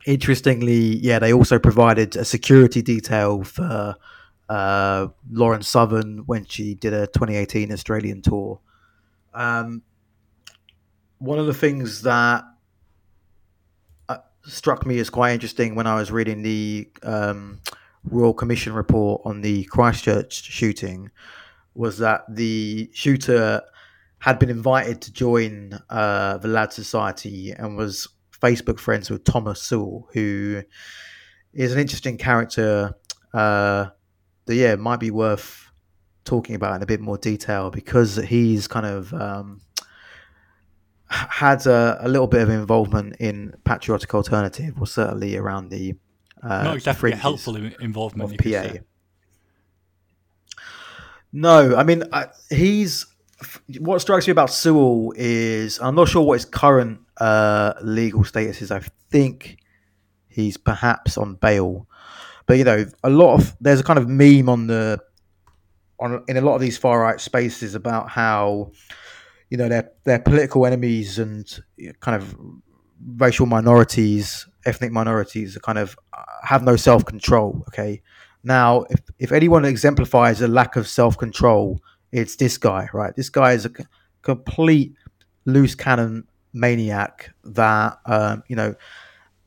interestingly, 0.06 0.98
yeah, 0.98 1.20
they 1.20 1.34
also 1.34 1.60
provided 1.60 2.16
a 2.16 2.26
security 2.26 2.82
detail 2.82 3.44
for 3.44 3.96
uh, 4.50 5.08
Lauren 5.32 5.62
Southern 5.62 6.20
when 6.26 6.46
she 6.46 6.74
did 6.76 6.94
a 6.94 7.08
2018 7.08 7.72
Australian 7.72 8.22
tour. 8.22 8.60
Um, 9.34 9.82
one 11.20 11.40
of 11.40 11.46
the 11.46 11.54
things 11.54 12.02
that 12.02 12.44
uh, 14.10 14.18
struck 14.44 14.86
me 14.86 15.00
as 15.00 15.10
quite 15.10 15.34
interesting 15.34 15.76
when 15.76 15.88
I 15.88 15.96
was 15.96 16.12
reading 16.12 16.42
the 16.42 16.90
um, 17.04 17.62
Royal 18.04 18.34
Commission 18.34 18.74
report 18.74 19.22
on 19.24 19.42
the 19.42 19.64
Christchurch 19.66 20.34
shooting 20.44 21.12
was 21.76 22.00
that 22.00 22.24
the 22.28 22.90
shooter 22.94 23.62
had 24.20 24.38
been 24.38 24.50
invited 24.50 25.02
to 25.02 25.14
join 25.14 25.80
uh, 25.90 26.38
the 26.38 26.48
Lad 26.48 26.74
Society 26.74 27.52
and 27.52 27.78
was 27.78 28.08
Facebook 28.42 28.80
friends 28.80 29.10
with 29.10 29.24
Thomas 29.24 29.62
Sewell, 29.62 30.10
who 30.14 30.64
is 31.54 31.74
an 31.74 31.80
interesting 31.80 32.18
character 32.18 32.96
uh, 33.34 33.88
that, 34.46 34.56
yeah, 34.56 34.76
might 34.76 35.00
be 35.00 35.12
worth 35.12 35.70
talking 36.24 36.56
about 36.56 36.76
in 36.76 36.84
a 36.84 36.86
bit 36.86 37.02
more 37.02 37.18
detail 37.18 37.70
because 37.70 38.16
he's 38.16 38.68
kind 38.68 38.86
of 38.86 39.14
um, 39.14 39.62
had 41.08 41.66
a, 41.66 42.00
a, 42.02 42.08
little 42.08 42.28
bit 42.28 42.42
of 42.42 42.50
involvement 42.50 43.16
in 43.20 43.54
Patriotic 43.64 44.14
Alternative, 44.14 44.74
or 44.80 44.88
certainly 44.88 45.36
around 45.36 45.70
the 45.70 45.96
uh, 46.44 46.64
not 46.64 46.76
exactly 46.76 47.12
helpful 47.12 47.56
involvement 47.56 48.32
of 48.32 48.38
PA. 48.38 48.80
No, 51.34 51.76
I 51.76 51.84
mean 51.84 52.04
I, 52.12 52.28
he's 52.50 53.06
what 53.80 54.00
strikes 54.02 54.28
me 54.28 54.32
about 54.32 54.50
Sewell 54.50 55.14
is 55.16 55.80
I'm 55.80 55.96
not 55.96 56.08
sure 56.08 56.22
what 56.22 56.34
his 56.34 56.46
current 56.46 57.00
uh, 57.18 57.74
legal 57.82 58.24
status 58.24 58.62
is. 58.62 58.72
I 58.72 58.82
think 59.10 59.58
he's 60.28 60.58
perhaps 60.58 61.18
on 61.18 61.36
bail, 61.36 61.88
but 62.46 62.58
you 62.58 62.64
know, 62.64 62.86
a 63.04 63.10
lot 63.10 63.36
of 63.36 63.56
there's 63.62 63.80
a 63.80 63.84
kind 63.84 64.00
of 64.00 64.08
meme 64.08 64.50
on 64.50 64.68
the 64.68 65.00
on 66.00 66.24
in 66.28 66.38
a 66.38 66.42
lot 66.42 66.56
of 66.56 66.62
these 66.62 66.78
far 66.78 67.00
right 67.00 67.20
spaces 67.20 67.76
about 67.76 68.10
how 68.10 68.72
you 69.50 69.58
know 69.58 69.70
their 69.70 69.92
their 70.04 70.20
political 70.20 70.66
enemies 70.66 71.20
and 71.20 71.60
kind 72.00 72.22
of 72.22 72.36
racial 73.18 73.46
minorities, 73.46 74.48
ethnic 74.66 74.92
minorities, 74.92 75.58
kind 75.60 75.78
of 75.78 75.98
uh, 76.14 76.24
have 76.44 76.64
no 76.64 76.76
self 76.76 77.06
control. 77.06 77.64
Okay, 77.70 78.02
now 78.44 78.82
if 78.90 79.00
if 79.20 79.32
anyone 79.32 79.66
exemplifies 79.66 80.42
a 80.42 80.48
lack 80.48 80.76
of 80.76 80.88
self 80.88 81.18
control, 81.18 81.80
it's 82.12 82.36
this 82.36 82.58
guy, 82.58 82.90
right? 82.94 83.16
This 83.16 83.30
guy 83.30 83.54
is 83.54 83.66
a 83.66 83.70
c- 83.70 83.86
complete 84.22 84.96
loose 85.46 85.76
cannon 85.76 86.28
maniac 86.54 87.34
that 87.44 88.00
um, 88.06 88.44
you 88.48 88.56
know. 88.56 88.76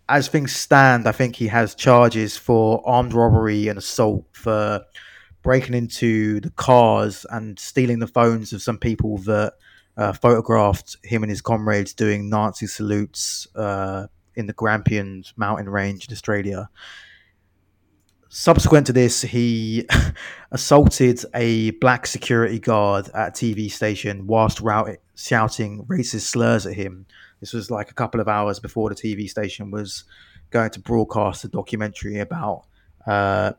As 0.06 0.28
things 0.28 0.54
stand, 0.54 1.08
I 1.08 1.12
think 1.12 1.34
he 1.34 1.46
has 1.46 1.74
charges 1.74 2.36
for 2.36 2.82
armed 2.86 3.14
robbery 3.14 3.68
and 3.68 3.78
assault 3.78 4.26
for 4.32 4.84
breaking 5.42 5.74
into 5.74 6.40
the 6.40 6.50
cars 6.50 7.24
and 7.30 7.58
stealing 7.58 8.00
the 8.00 8.06
phones 8.06 8.52
of 8.52 8.62
some 8.62 8.78
people 8.78 9.18
that 9.18 9.54
uh, 9.96 10.12
photographed 10.12 10.96
him 11.04 11.22
and 11.22 11.30
his 11.30 11.40
comrades 11.40 11.94
doing 11.94 12.28
Nazi 12.28 12.66
salutes 12.66 13.46
uh, 13.54 14.06
in 14.34 14.46
the 14.46 14.52
Grampians 14.52 15.32
mountain 15.36 15.68
range 15.68 16.08
in 16.08 16.12
Australia. 16.12 16.68
Subsequent 18.36 18.84
to 18.88 18.92
this, 18.92 19.22
he 19.22 19.86
assaulted 20.50 21.24
a 21.34 21.70
black 21.70 22.04
security 22.04 22.58
guard 22.58 23.08
at 23.14 23.28
a 23.28 23.30
TV 23.30 23.70
station 23.70 24.26
whilst 24.26 24.60
shouting 25.14 25.84
racist 25.84 26.22
slurs 26.22 26.66
at 26.66 26.74
him. 26.74 27.06
This 27.38 27.52
was 27.52 27.70
like 27.70 27.92
a 27.92 27.94
couple 27.94 28.20
of 28.20 28.26
hours 28.26 28.58
before 28.58 28.88
the 28.88 28.96
TV 28.96 29.30
station 29.30 29.70
was 29.70 30.02
going 30.50 30.70
to 30.70 30.80
broadcast 30.80 31.44
a 31.44 31.48
documentary 31.48 32.18
about 32.18 32.64
uh, 33.06 33.52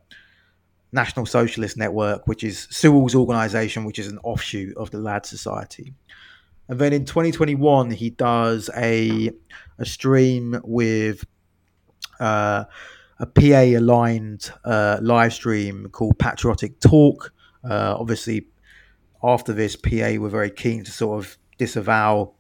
National 0.91 1.26
Socialist 1.26 1.78
Network, 1.78 2.28
which 2.28 2.43
is 2.43 2.67
Sewell's 2.69 3.15
organization, 3.15 3.86
which 3.86 3.97
is 3.97 4.09
an 4.09 4.19
offshoot 4.23 4.76
of 4.76 4.91
the 4.91 4.97
Lad 4.97 5.26
Society. 5.26 5.93
And 6.67 6.78
then 6.80 6.91
in 6.91 7.05
2021, 7.05 7.91
he 7.91 8.09
does 8.09 8.69
a 8.76 9.32
a 9.80 9.86
stream 9.86 10.59
with 10.65 11.26
uh, 12.19 12.65
a 13.20 13.26
PA 13.26 13.78
aligned 13.78 14.51
uh, 14.63 14.99
live 15.01 15.34
stream 15.34 15.88
called 15.89 16.18
Patriotic 16.20 16.80
Talk. 16.80 17.34
Uh, 17.63 17.95
obviously, 17.97 18.47
after 19.24 19.53
this, 19.53 19.76
PA 19.76 20.16
were 20.20 20.30
very 20.30 20.51
keen 20.51 20.84
to 20.84 20.91
sort 20.91 21.24
of 21.24 21.38
disavow 21.57 22.34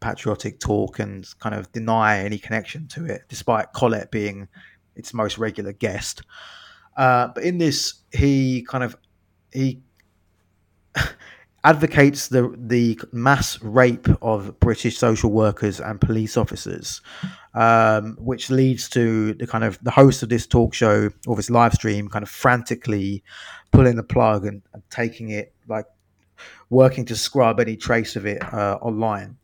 patriotic 0.00 0.58
talk 0.58 0.98
and 0.98 1.26
kind 1.38 1.54
of 1.54 1.70
deny 1.72 2.18
any 2.18 2.38
connection 2.38 2.88
to 2.88 3.04
it, 3.04 3.22
despite 3.28 3.72
Collett 3.72 4.10
being 4.10 4.48
its 4.96 5.12
most 5.12 5.38
regular 5.38 5.72
guest. 5.72 6.22
Uh, 6.96 7.28
but 7.34 7.44
in 7.44 7.58
this, 7.58 7.94
he 8.12 8.62
kind 8.68 8.82
of 8.82 8.96
he 9.52 9.82
advocates 11.64 12.28
the 12.28 12.54
the 12.56 12.98
mass 13.12 13.60
rape 13.62 14.08
of 14.22 14.58
British 14.60 14.96
social 14.98 15.30
workers 15.30 15.80
and 15.80 16.00
police 16.00 16.36
officers, 16.36 17.02
um, 17.54 18.16
which 18.18 18.50
leads 18.50 18.88
to 18.90 19.34
the 19.34 19.46
kind 19.46 19.64
of 19.64 19.78
the 19.82 19.90
host 19.90 20.22
of 20.22 20.28
this 20.28 20.46
talk 20.46 20.72
show 20.74 21.10
or 21.26 21.36
this 21.36 21.50
live 21.50 21.74
stream 21.74 22.08
kind 22.08 22.22
of 22.22 22.30
frantically 22.30 23.22
pulling 23.72 23.96
the 23.96 24.02
plug 24.02 24.46
and, 24.46 24.62
and 24.72 24.82
taking 24.90 25.30
it 25.30 25.52
like 25.68 25.86
working 26.70 27.04
to 27.04 27.16
scrub 27.16 27.60
any 27.60 27.76
trace 27.76 28.16
of 28.16 28.26
it 28.26 28.42
uh, 28.54 28.78
online. 28.80 29.36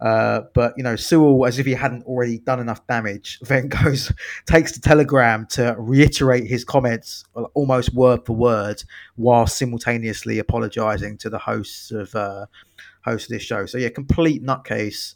Uh, 0.00 0.42
but 0.54 0.74
you 0.76 0.82
know, 0.82 0.96
Sewell, 0.96 1.46
as 1.46 1.58
if 1.58 1.66
he 1.66 1.72
hadn't 1.72 2.04
already 2.04 2.38
done 2.38 2.60
enough 2.60 2.86
damage, 2.86 3.38
then 3.42 3.68
goes 3.68 4.12
takes 4.46 4.72
the 4.72 4.80
telegram 4.80 5.46
to 5.50 5.74
reiterate 5.78 6.46
his 6.46 6.64
comments 6.64 7.24
almost 7.54 7.94
word 7.94 8.20
for 8.26 8.34
word, 8.34 8.82
while 9.16 9.46
simultaneously 9.46 10.38
apologising 10.38 11.16
to 11.18 11.30
the 11.30 11.38
hosts 11.38 11.90
of 11.90 12.14
uh, 12.14 12.46
host 13.04 13.26
of 13.26 13.30
this 13.30 13.42
show. 13.42 13.66
So 13.66 13.78
yeah, 13.78 13.88
complete 13.88 14.44
nutcase. 14.44 15.14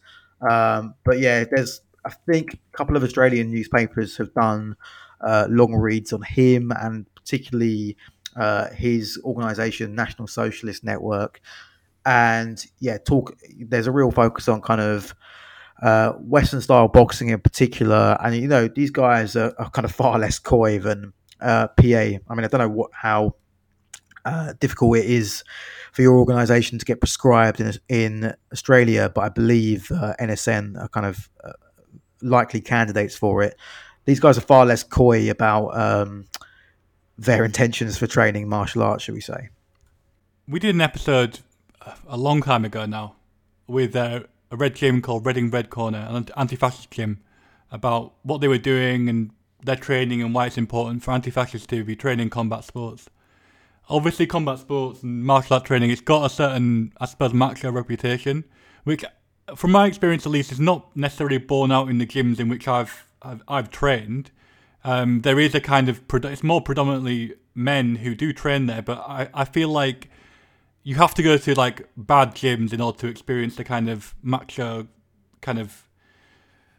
Um, 0.49 0.95
but 1.05 1.19
yeah, 1.19 1.45
there's 1.45 1.83
I 2.05 2.11
think 2.11 2.55
a 2.55 2.77
couple 2.77 2.97
of 2.97 3.03
Australian 3.03 3.51
newspapers 3.51 4.17
have 4.17 4.33
done 4.33 4.77
uh, 5.21 5.47
long 5.51 5.75
reads 5.75 6.13
on 6.13 6.23
him 6.23 6.73
and 6.81 7.05
particularly 7.15 7.97
uh, 8.37 8.71
his 8.71 9.21
organisation, 9.25 9.95
National 9.95 10.27
Socialist 10.27 10.83
Network 10.83 11.41
and 12.05 12.65
yeah, 12.79 12.99
talk. 12.99 13.37
There's 13.59 13.87
a 13.87 13.93
real 13.93 14.11
focus 14.11 14.49
on 14.49 14.61
kind 14.61 14.81
of 14.81 15.15
uh, 15.83 16.13
Western 16.13 16.61
style 16.61 16.89
boxing 16.89 17.29
in 17.29 17.41
particular, 17.41 18.17
and 18.23 18.35
you 18.35 18.49
know 18.49 18.69
these 18.69 18.91
guys 18.91 19.37
are, 19.37 19.55
are 19.59 19.71
kind 19.71 19.85
of 19.85 19.93
far 19.93 20.19
less 20.19 20.39
coy 20.39 20.79
than 20.79 21.13
uh, 21.41 21.69
PA. 21.69 21.83
I 21.83 22.35
mean, 22.35 22.45
I 22.45 22.49
don't 22.49 22.61
know 22.61 22.69
what 22.69 22.91
how 22.93 23.35
uh, 24.25 24.55
difficult 24.61 24.99
it 24.99 25.07
is 25.07 25.45
for 25.93 26.03
your 26.03 26.17
organisation 26.17 26.79
to 26.79 26.85
get 26.85 27.01
prescribed 27.01 27.61
in, 27.61 27.73
in 27.89 28.35
Australia, 28.53 29.11
but 29.15 29.23
I 29.23 29.29
believe 29.29 29.91
uh, 29.91 30.15
NSN 30.21 30.81
are 30.81 30.89
kind 30.89 31.07
of 31.07 31.29
uh, 31.43 31.53
likely 32.23 32.61
candidates 32.61 33.17
for 33.17 33.43
it. 33.43 33.57
These 34.05 34.21
guys 34.21 34.39
are 34.39 34.43
far 34.43 34.67
less 34.67 34.83
coy 34.83 35.31
about 35.31 35.69
um, 35.77 36.27
their 37.19 37.45
intentions 37.45 37.99
for 37.99 38.07
training 38.07 38.49
martial 38.49 38.83
arts, 38.83 39.05
should 39.05 39.15
we 39.15 39.21
say? 39.21 39.49
We 40.49 40.59
did 40.59 40.75
an 40.75 40.81
episode 40.81 41.41
a 42.09 42.17
long 42.17 42.43
time 42.43 42.65
ago 42.65 42.87
now 42.87 43.17
with 43.67 43.95
uh, 43.97 44.21
a 44.51 44.57
red 44.57 44.75
gym 44.75 45.01
called 45.01 45.25
Reading 45.25 45.51
Red 45.51 45.71
Corner, 45.71 46.07
an 46.09 46.29
anti-fascist 46.37 46.91
gym, 46.91 47.21
about 47.71 48.15
what 48.23 48.41
they 48.41 48.49
were 48.49 48.59
doing 48.59 49.09
and 49.09 49.31
their 49.63 49.77
training 49.77 50.23
and 50.23 50.35
why 50.35 50.47
it's 50.47 50.59
important 50.59 51.03
for 51.03 51.13
anti-fascists 51.13 51.67
to 51.69 51.85
be 51.85 51.95
training 51.95 52.31
combat 52.31 52.65
sports. 52.65 53.09
Obviously, 53.89 54.27
combat 54.27 54.59
sports 54.59 55.03
and 55.03 55.25
martial 55.25 55.55
art 55.55 55.65
training, 55.65 55.91
it's 55.91 56.01
got 56.01 56.25
a 56.25 56.35
certain, 56.35 56.93
I 57.01 57.07
suppose, 57.07 57.33
macho 57.33 57.71
reputation, 57.71 58.45
which, 58.85 59.05
from 59.57 59.73
my 59.73 59.87
experience 59.87 60.27
at 60.27 60.33
least, 60.33 60.53
is 60.53 60.61
not 60.61 60.95
necessarily 60.97 61.39
borne 61.39 61.73
out 61.73 61.89
in 61.89 61.99
the 61.99 62.07
gyms 62.07 62.39
in 62.39 62.49
which 62.49 62.69
I've 62.69 63.07
I've, 63.23 63.43
I've 63.49 63.71
trained. 63.71 64.31
Um, 64.83 65.21
there 65.21 65.39
is 65.39 65.55
a 65.55 65.61
kind 65.61 65.89
of 65.89 66.01
it's 66.13 66.43
more 66.43 66.61
predominantly 66.61 67.35
men 67.55 67.97
who 67.97 68.15
do 68.15 68.33
train 68.33 68.67
there, 68.67 68.83
but 68.83 68.99
I, 68.99 69.29
I 69.35 69.45
feel 69.45 69.69
like 69.69 70.09
you 70.83 70.95
have 70.97 71.15
to 71.15 71.23
go 71.23 71.37
to 71.37 71.55
like 71.55 71.89
bad 71.97 72.35
gyms 72.35 72.73
in 72.73 72.81
order 72.81 72.99
to 72.99 73.07
experience 73.07 73.57
the 73.57 73.65
kind 73.65 73.89
of 73.89 74.15
macho 74.23 74.87
kind 75.41 75.59
of 75.59 75.87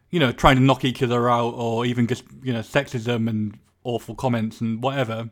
you 0.10 0.20
know 0.20 0.32
trying 0.32 0.56
to 0.56 0.62
knock 0.62 0.84
each 0.84 1.02
other 1.04 1.30
out 1.30 1.54
or 1.56 1.86
even 1.86 2.08
just 2.08 2.24
you 2.44 2.54
know 2.54 2.62
sexism 2.62 3.30
and 3.30 3.60
awful 3.84 4.16
comments 4.16 4.62
and 4.62 4.84
whatever. 4.84 5.30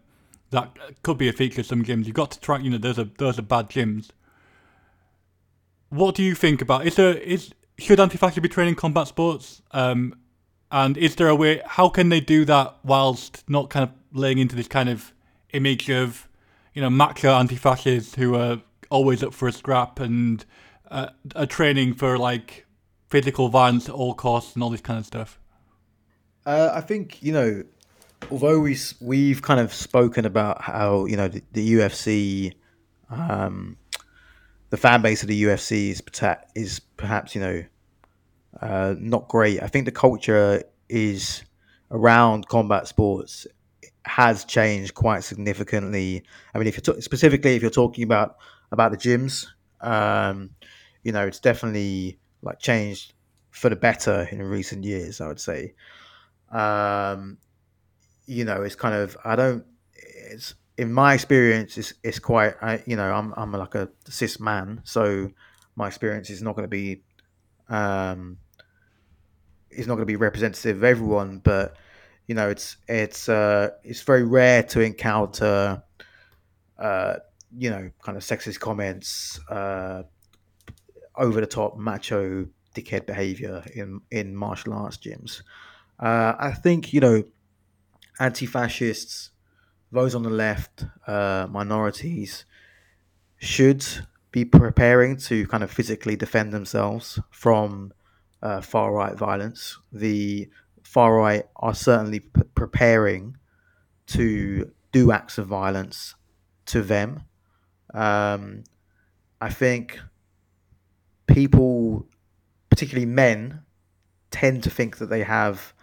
That 0.52 0.76
could 1.04 1.18
be 1.18 1.30
a 1.30 1.34
feature 1.34 1.62
of 1.62 1.68
some 1.68 1.84
gyms. 1.84 2.06
You've 2.06 2.16
got 2.16 2.32
to 2.32 2.40
try 2.40 2.60
you 2.60 2.70
know 2.70 2.78
those 2.78 3.00
are 3.00 3.10
those 3.18 3.38
are 3.40 3.44
bad 3.44 3.70
gyms. 3.70 4.10
What 5.90 6.16
do 6.16 6.24
you 6.24 6.36
think 6.36 6.62
about 6.62 6.86
is 6.86 6.96
there 6.96 7.18
is 7.18 7.54
should 7.78 8.00
anti-fascists 8.00 8.42
be 8.42 8.50
training 8.50 8.76
combat 8.76 9.08
sports? 9.08 9.62
Um 9.72 10.16
And 10.72 10.98
is 10.98 11.16
there 11.16 11.28
a 11.30 11.36
way? 11.36 11.62
How 11.66 11.90
can 11.90 12.10
they 12.10 12.22
do 12.22 12.46
that 12.46 12.78
whilst 12.84 13.44
not 13.48 13.70
kind 13.70 13.84
of 13.84 13.92
laying 14.14 14.38
into 14.38 14.56
this 14.56 14.68
kind 14.68 14.88
of 14.90 15.14
image 15.52 15.90
of, 15.90 16.29
you 16.74 16.82
know, 16.82 16.90
macho 16.90 17.34
anti-fascists 17.34 18.16
who 18.16 18.36
are 18.36 18.62
always 18.90 19.24
up 19.24 19.34
for 19.34 19.48
a 19.48 19.52
scrap 19.52 20.00
and 20.00 20.46
uh, 20.90 21.10
are 21.36 21.46
training 21.46 21.94
for 21.94 22.18
like 22.18 22.66
physical 23.10 23.50
violence 23.50 23.90
at 23.90 23.96
all 23.96 24.14
costs 24.14 24.54
and 24.54 24.64
all 24.64 24.70
this 24.70 24.82
kind 24.82 25.00
of 25.00 25.06
stuff? 25.06 25.40
Uh, 26.46 26.72
I 26.74 26.82
think 26.82 27.22
you 27.22 27.34
know, 27.34 27.64
although 28.32 28.60
we 28.60 28.78
we've 29.02 29.42
kind 29.42 29.60
of 29.60 29.74
spoken 29.74 30.26
about 30.26 30.62
how 30.62 31.06
you 31.06 31.18
know 31.18 31.28
the, 31.28 31.44
the 31.52 31.74
UFC, 31.74 32.54
um, 33.10 33.78
the 34.70 34.78
fan 34.78 35.02
base 35.02 35.22
of 35.22 35.28
the 35.28 35.44
UFC 35.44 35.92
is 35.92 36.02
is 36.56 36.80
perhaps 36.80 37.36
you 37.36 37.42
know 37.42 37.64
uh, 38.62 38.96
not 38.98 39.28
great. 39.28 39.62
I 39.62 39.68
think 39.68 39.86
the 39.86 39.92
culture 39.92 40.64
is 40.88 41.44
around 41.92 42.48
combat 42.48 42.88
sports 42.88 43.48
has 44.06 44.46
changed 44.46 44.94
quite 44.94 45.24
significantly. 45.24 46.24
I 46.54 46.58
mean, 46.58 46.68
if 46.68 46.76
you're 46.76 46.96
t- 46.96 47.02
specifically 47.02 47.56
if 47.56 47.62
you're 47.62 47.72
talking 47.72 48.04
about 48.04 48.38
about 48.72 48.92
the 48.92 48.98
gyms, 48.98 49.48
um, 49.82 50.52
you 51.04 51.12
know, 51.12 51.26
it's 51.26 51.40
definitely 51.40 52.20
like 52.42 52.60
changed 52.60 53.14
for 53.52 53.70
the 53.70 53.76
better 53.76 54.28
in 54.32 54.42
recent 54.44 54.84
years. 54.84 55.22
I 55.22 55.28
would 55.28 55.40
say. 55.40 55.74
Um, 56.52 57.38
you 58.26 58.46
know, 58.46 58.62
it's 58.62 58.76
kind 58.76 58.96
of 58.96 59.18
I 59.26 59.36
don't. 59.36 59.66
It's 59.94 60.56
in 60.78 60.94
my 60.94 61.14
experience, 61.14 61.78
it's 61.78 61.94
it's 62.04 62.20
quite. 62.20 62.56
I, 62.62 62.82
you 62.86 62.96
know, 62.96 63.12
I'm 63.12 63.34
I'm 63.36 63.52
like 63.52 63.76
a 63.76 63.90
cis 64.08 64.40
man, 64.40 64.82
so 64.86 65.32
my 65.76 65.88
experience 65.88 66.30
is 66.30 66.42
not 66.42 66.56
going 66.56 66.64
to 66.64 66.70
be. 66.70 67.04
Um, 67.68 68.38
is 69.70 69.88
not 69.88 69.96
going 69.96 70.04
to 70.04 70.12
be 70.12 70.16
representative 70.16 70.78
of 70.78 70.84
everyone, 70.84 71.40
but 71.40 71.76
you 72.30 72.36
know, 72.36 72.48
it's 72.48 72.78
it's 72.88 73.28
uh, 73.28 73.72
it's 73.84 74.04
very 74.04 74.24
rare 74.24 74.62
to 74.62 74.82
encounter, 74.82 75.82
uh, 76.78 77.16
you 77.58 77.72
know, 77.72 77.90
kind 78.04 78.16
of 78.20 78.24
sexist 78.24 78.60
comments, 78.60 79.40
uh, 79.50 80.04
over 81.16 81.42
the 81.42 81.48
top 81.48 81.76
macho 81.76 82.46
dickhead 82.76 83.08
behavior 83.08 83.64
in 83.74 84.02
in 84.12 84.36
martial 84.36 84.74
arts 84.74 84.98
gyms. 84.98 85.42
Uh, 86.00 86.36
I 86.38 86.52
think 86.52 86.94
you 86.94 87.00
know, 87.00 87.24
anti-fascists, 88.20 89.32
those 89.92 90.14
on 90.14 90.22
the 90.22 90.30
left, 90.30 90.86
uh, 91.08 91.48
minorities, 91.50 92.46
should 93.40 93.84
be 94.30 94.46
preparing 94.46 95.18
to 95.18 95.48
kind 95.48 95.64
of 95.64 95.72
physically 95.72 96.16
defend 96.16 96.54
themselves 96.54 97.20
from 97.32 97.92
uh, 98.44 98.62
far 98.62 98.94
right 98.94 99.16
violence. 99.16 99.80
The 99.92 100.48
far 100.90 101.14
right 101.14 101.46
are 101.56 101.76
certainly 101.76 102.20
p- 102.20 102.42
preparing 102.56 103.38
to 104.08 104.72
do 104.92 105.12
acts 105.12 105.38
of 105.38 105.46
violence 105.46 106.16
to 106.66 106.82
them. 106.82 107.22
Um, 107.94 108.64
I 109.40 109.52
think 109.52 110.00
people, 111.28 112.08
particularly 112.72 113.06
men, 113.06 113.62
tend 114.32 114.64
to 114.64 114.72
think 114.72 114.98
that 114.98 115.12
they 115.12 115.22
have 115.22 115.76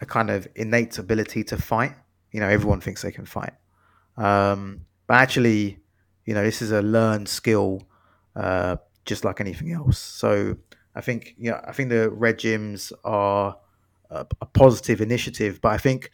a 0.00 0.06
kind 0.06 0.30
of 0.30 0.46
innate 0.54 0.96
ability 0.96 1.42
to 1.42 1.56
fight. 1.56 1.96
You 2.30 2.38
know, 2.38 2.48
everyone 2.48 2.80
thinks 2.80 3.02
they 3.02 3.10
can 3.10 3.26
fight, 3.26 3.54
um, 4.16 4.82
but 5.08 5.14
actually, 5.14 5.80
you 6.24 6.34
know, 6.34 6.44
this 6.44 6.62
is 6.62 6.70
a 6.70 6.82
learned 6.82 7.28
skill, 7.28 7.82
uh, 8.36 8.76
just 9.04 9.24
like 9.24 9.40
anything 9.40 9.72
else. 9.72 9.98
So 9.98 10.56
I 10.94 11.00
think, 11.00 11.34
you 11.36 11.50
know, 11.50 11.60
I 11.66 11.72
think 11.72 11.88
the 11.88 12.10
red 12.10 12.38
gyms 12.38 12.92
are 13.02 13.56
a, 14.10 14.26
a 14.40 14.46
positive 14.46 15.00
initiative, 15.00 15.60
but 15.60 15.72
I 15.72 15.78
think 15.78 16.10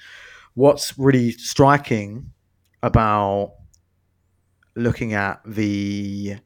what's 0.54 0.98
really 0.98 1.32
striking 1.32 2.32
about 2.82 3.54
looking 4.74 5.14
at 5.14 5.40
the 5.46 6.36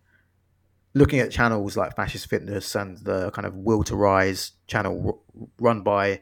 looking 0.94 1.20
at 1.20 1.30
channels 1.30 1.76
like 1.76 1.94
fascist 1.94 2.28
fitness 2.28 2.74
and 2.74 2.96
the 3.04 3.30
kind 3.32 3.46
of 3.46 3.54
will 3.54 3.84
to 3.84 3.94
rise 3.94 4.52
channel 4.66 5.22
run 5.60 5.82
by 5.82 6.20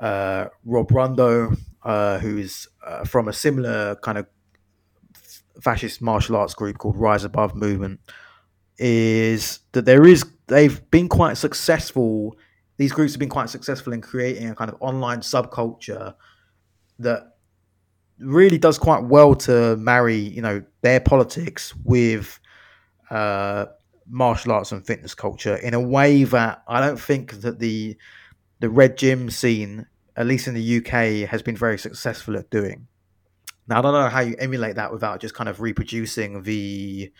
uh, 0.00 0.46
Rob 0.64 0.88
Rundo, 0.88 1.56
uh, 1.82 2.18
who's 2.18 2.68
uh, 2.86 3.04
from 3.04 3.28
a 3.28 3.32
similar 3.32 3.96
kind 3.96 4.18
of 4.18 4.26
fascist 5.62 6.02
martial 6.02 6.36
arts 6.36 6.54
group 6.54 6.76
called 6.78 6.96
Rise 6.96 7.24
Above 7.24 7.54
Movement, 7.54 8.00
is 8.78 9.60
that 9.72 9.86
there 9.86 10.06
is 10.06 10.24
they've 10.46 10.88
been 10.90 11.08
quite 11.08 11.36
successful. 11.36 12.36
These 12.76 12.92
groups 12.92 13.12
have 13.12 13.20
been 13.20 13.28
quite 13.28 13.48
successful 13.48 13.92
in 13.92 14.00
creating 14.00 14.48
a 14.48 14.54
kind 14.54 14.70
of 14.70 14.76
online 14.80 15.20
subculture 15.20 16.14
that 16.98 17.36
really 18.18 18.58
does 18.58 18.78
quite 18.78 19.04
well 19.04 19.34
to 19.34 19.76
marry, 19.76 20.16
you 20.16 20.42
know, 20.42 20.62
their 20.82 21.00
politics 21.00 21.74
with 21.84 22.38
uh, 23.10 23.66
martial 24.08 24.52
arts 24.52 24.72
and 24.72 24.86
fitness 24.86 25.14
culture 25.14 25.56
in 25.56 25.74
a 25.74 25.80
way 25.80 26.24
that 26.24 26.62
I 26.68 26.80
don't 26.80 27.00
think 27.00 27.40
that 27.40 27.58
the 27.58 27.96
the 28.58 28.70
red 28.70 28.96
gym 28.96 29.28
scene, 29.28 29.86
at 30.16 30.26
least 30.26 30.48
in 30.48 30.54
the 30.54 30.78
UK, 30.78 31.28
has 31.28 31.42
been 31.42 31.56
very 31.56 31.78
successful 31.78 32.36
at 32.36 32.48
doing. 32.50 32.86
Now 33.68 33.78
I 33.78 33.82
don't 33.82 33.92
know 33.92 34.08
how 34.08 34.20
you 34.20 34.36
emulate 34.38 34.76
that 34.76 34.92
without 34.92 35.20
just 35.20 35.34
kind 35.34 35.48
of 35.48 35.60
reproducing 35.60 36.42
the 36.42 37.12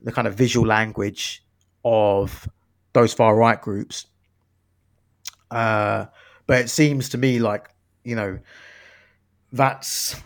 the 0.00 0.12
kind 0.12 0.26
of 0.26 0.34
visual 0.34 0.66
language 0.66 1.44
of 1.84 2.48
those 2.92 3.12
far 3.12 3.36
right 3.36 3.60
groups. 3.60 4.06
Uh, 5.50 6.06
but 6.46 6.60
it 6.60 6.70
seems 6.70 7.08
to 7.10 7.18
me 7.18 7.38
like 7.38 7.68
you 8.04 8.16
know 8.16 8.38
that's 9.52 10.20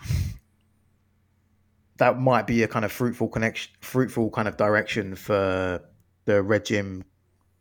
that 1.96 2.18
might 2.18 2.46
be 2.46 2.62
a 2.62 2.68
kind 2.68 2.84
of 2.84 2.92
fruitful 2.92 3.28
connection, 3.28 3.72
fruitful 3.80 4.30
kind 4.30 4.48
of 4.48 4.56
direction 4.56 5.14
for 5.14 5.80
the 6.24 6.42
red 6.42 6.64
gym 6.64 7.04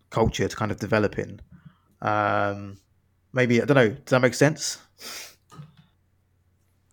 culture 0.10 0.48
to 0.48 0.56
kind 0.56 0.72
of 0.72 0.80
develop 0.80 1.20
in. 1.20 1.40
Um, 2.02 2.78
maybe 3.32 3.62
I 3.62 3.66
don't 3.66 3.76
know. 3.76 3.90
Does 3.90 4.12
that 4.12 4.22
make 4.22 4.34
sense? 4.34 4.80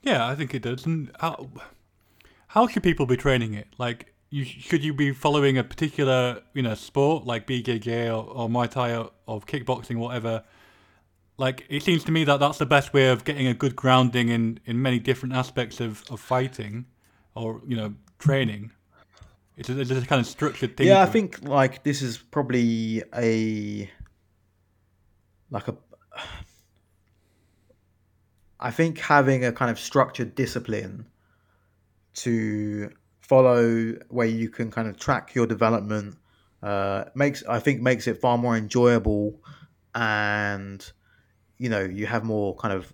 Yeah, 0.03 0.27
I 0.27 0.35
think 0.35 0.55
it 0.55 0.63
does. 0.63 0.87
And 0.87 1.11
how 1.21 1.51
how 2.49 2.67
should 2.67 2.83
people 2.83 3.07
be 3.07 3.17
training 3.17 3.55
it? 3.55 3.69
Like, 3.79 4.15
you 4.31 4.45
should 4.45 4.85
you 4.85 4.95
be 4.95 5.13
following 5.13 5.59
a 5.59 5.65
particular 5.65 6.43
you 6.55 6.63
know 6.63 6.75
sport 6.75 7.27
like 7.27 7.47
BJJ 7.47 8.07
or, 8.09 8.25
or 8.25 8.49
Muay 8.49 8.71
Thai 8.71 8.97
or, 8.97 9.11
or 9.27 9.41
kickboxing, 9.41 9.97
whatever? 9.97 10.45
Like, 11.41 11.65
it 11.71 11.83
seems 11.83 12.05
to 12.05 12.13
me 12.13 12.25
that 12.25 12.39
that's 12.39 12.59
the 12.59 12.67
best 12.67 12.93
way 12.93 13.09
of 13.09 13.25
getting 13.25 13.47
a 13.47 13.55
good 13.55 13.75
grounding 13.75 14.29
in 14.29 14.61
in 14.67 14.83
many 14.83 14.99
different 14.99 15.35
aspects 15.35 15.81
of 15.81 16.05
of 16.11 16.21
fighting, 16.21 16.85
or 17.35 17.63
you 17.67 17.77
know, 17.77 17.95
training. 18.19 18.73
It's 19.57 19.71
a, 19.71 19.81
it's 19.81 19.91
a 19.91 20.03
kind 20.03 20.21
of 20.21 20.27
structured 20.27 20.77
thing. 20.77 20.89
Yeah, 20.89 21.01
I 21.01 21.07
think 21.07 21.43
like 21.43 21.83
this 21.83 22.03
is 22.03 22.19
probably 22.19 23.03
a 23.17 23.91
like 25.51 25.69
a 25.69 25.77
I 28.61 28.71
think 28.71 28.99
having 28.99 29.43
a 29.47 29.53
kind 29.53 29.71
of 29.71 29.81
structured 29.81 30.35
discipline 30.35 31.07
to 32.17 32.91
follow 33.21 33.95
where 34.11 34.27
you 34.27 34.51
can 34.51 34.71
kind 34.71 34.89
of 34.89 34.99
track 34.99 35.35
your 35.35 35.47
development 35.47 36.19
uh, 36.63 37.05
makes 37.15 37.43
I 37.49 37.61
think 37.61 37.81
makes 37.81 38.07
it 38.07 38.21
far 38.21 38.37
more 38.37 38.59
enjoyable 38.59 39.41
and 39.95 40.93
you 41.61 41.69
know 41.69 41.83
you 41.83 42.07
have 42.07 42.25
more 42.25 42.57
kind 42.57 42.75
of 42.75 42.93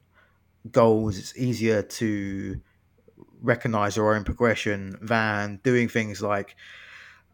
goals. 0.70 1.18
It's 1.18 1.36
easier 1.38 1.82
to 1.82 2.60
recognize 3.40 3.96
your 3.96 4.14
own 4.14 4.24
progression 4.24 4.98
than 5.00 5.60
doing 5.62 5.88
things 5.88 6.20
like 6.20 6.56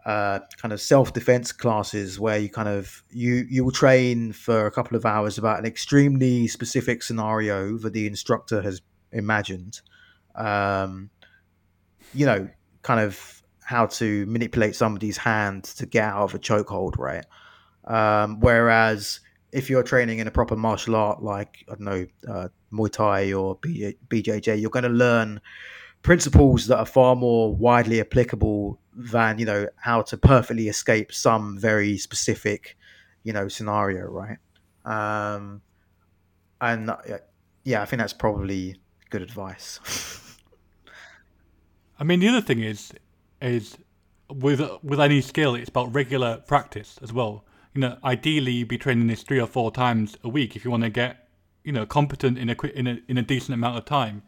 uh, 0.05 0.41
kind 0.61 0.73
of 0.73 0.81
self-defense 0.81 1.53
classes 1.53 2.21
where 2.21 2.37
you 2.37 2.51
kind 2.51 2.69
of 2.69 3.03
you 3.11 3.47
you 3.49 3.65
will 3.65 3.73
train 3.73 4.33
for 4.33 4.67
a 4.67 4.71
couple 4.71 4.97
of 4.97 5.07
hours 5.07 5.39
about 5.39 5.59
an 5.59 5.65
extremely 5.65 6.47
specific 6.49 7.03
scenario 7.03 7.79
that 7.79 7.95
the 7.95 8.07
instructor 8.07 8.61
has 8.61 8.83
imagined. 9.11 9.81
Um, 10.35 11.11
you 12.15 12.27
know 12.27 12.49
kind 12.83 13.01
of 13.01 13.43
how 13.65 13.87
to 13.87 14.27
manipulate 14.27 14.75
somebody's 14.75 15.17
hand 15.17 15.65
to 15.65 15.87
get 15.87 16.05
out 16.05 16.25
of 16.25 16.35
a 16.35 16.39
chokehold 16.39 16.99
right? 16.99 17.25
Um, 17.85 18.41
whereas 18.41 19.21
if 19.53 19.69
you're 19.69 19.83
training 19.83 20.19
in 20.19 20.27
a 20.27 20.31
proper 20.31 20.57
martial 20.57 20.97
art 20.97 21.23
like 21.23 21.65
i 21.69 21.75
don't 21.75 21.81
know 21.81 22.07
uh, 22.29 22.49
muay 22.73 22.91
thai 22.91 23.33
or 23.33 23.57
bjj 23.57 24.61
you're 24.61 24.71
going 24.71 24.83
to 24.83 24.89
learn 24.89 25.41
principles 26.03 26.67
that 26.67 26.79
are 26.79 26.87
far 26.87 27.15
more 27.15 27.55
widely 27.55 28.01
applicable 28.01 28.79
than 28.95 29.39
you 29.39 29.47
know 29.47 29.67
how 29.77 30.03
to 30.03 30.17
perfectly 30.17 30.69
escape 30.69 31.13
some 31.13 31.57
very 31.59 31.97
specific 31.97 32.77
you 33.23 33.33
know 33.33 33.49
scenario 33.49 34.05
right? 34.07 34.39
Um 34.85 35.63
and 36.61 36.91
uh, 36.91 36.97
yeah 37.65 37.83
i 37.83 37.85
think 37.85 38.01
that's 38.01 38.13
probably 38.13 38.77
good 39.11 39.23
advice. 39.23 39.79
I 41.99 42.05
mean 42.05 42.21
the 42.21 42.29
other 42.29 42.41
thing 42.41 42.61
is 42.61 42.93
is 43.41 43.77
with 44.29 44.61
with 44.83 45.01
any 45.01 45.21
skill 45.21 45.55
it's 45.55 45.69
about 45.69 45.95
regular 45.95 46.39
practice 46.39 46.99
as 47.03 47.13
well 47.13 47.45
you 47.75 47.81
know 47.81 47.97
ideally 48.05 48.53
you'd 48.53 48.69
be 48.69 48.79
training 48.79 49.07
this 49.07 49.23
three 49.23 49.41
or 49.41 49.47
four 49.47 49.71
times 49.71 50.17
a 50.23 50.29
week 50.29 50.57
if 50.57 50.65
you 50.65 50.71
want 50.71 50.83
to 50.83 50.91
get 50.91 51.29
you 51.65 51.73
know 51.73 51.87
competent 51.87 52.39
in 52.39 52.51
a 52.51 52.57
in 52.75 52.87
a 52.87 52.99
in 53.09 53.19
a 53.19 53.23
decent 53.23 53.55
amount 53.55 53.79
of 53.79 53.85
time, 53.85 54.23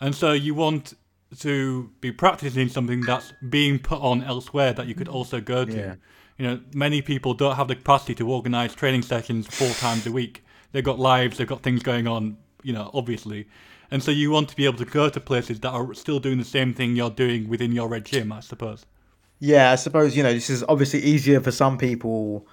and 0.00 0.14
so 0.14 0.32
you 0.32 0.54
want 0.54 0.94
to 1.38 1.90
be 2.00 2.10
practicing 2.10 2.68
something 2.68 3.02
that's 3.02 3.32
being 3.48 3.78
put 3.78 4.00
on 4.00 4.22
elsewhere 4.24 4.72
that 4.72 4.86
you 4.86 4.94
could 4.94 5.08
also 5.08 5.40
go 5.40 5.64
to. 5.64 5.76
Yeah. 5.76 5.94
You 6.38 6.46
know, 6.46 6.60
many 6.74 7.02
people 7.02 7.34
don't 7.34 7.56
have 7.56 7.68
the 7.68 7.76
capacity 7.76 8.14
to 8.16 8.28
organize 8.28 8.74
training 8.74 9.02
sessions 9.02 9.46
four 9.46 9.68
times 9.74 10.06
a 10.06 10.12
week. 10.12 10.42
They've 10.72 10.82
got 10.82 10.98
lives, 10.98 11.36
they've 11.36 11.46
got 11.46 11.62
things 11.62 11.82
going 11.82 12.08
on, 12.08 12.38
you 12.62 12.72
know, 12.72 12.90
obviously. 12.94 13.46
And 13.90 14.02
so 14.02 14.10
you 14.10 14.30
want 14.30 14.48
to 14.48 14.56
be 14.56 14.64
able 14.64 14.78
to 14.78 14.84
go 14.84 15.08
to 15.08 15.20
places 15.20 15.60
that 15.60 15.70
are 15.70 15.92
still 15.94 16.18
doing 16.18 16.38
the 16.38 16.44
same 16.44 16.72
thing 16.72 16.96
you're 16.96 17.10
doing 17.10 17.48
within 17.48 17.72
your 17.72 17.88
red 17.88 18.06
gym, 18.06 18.32
I 18.32 18.40
suppose. 18.40 18.86
Yeah, 19.40 19.72
I 19.72 19.74
suppose 19.76 20.16
you 20.16 20.22
know 20.22 20.32
this 20.32 20.50
is 20.50 20.64
obviously 20.68 21.00
easier 21.00 21.40
for 21.40 21.50
some 21.50 21.78
people 21.78 22.46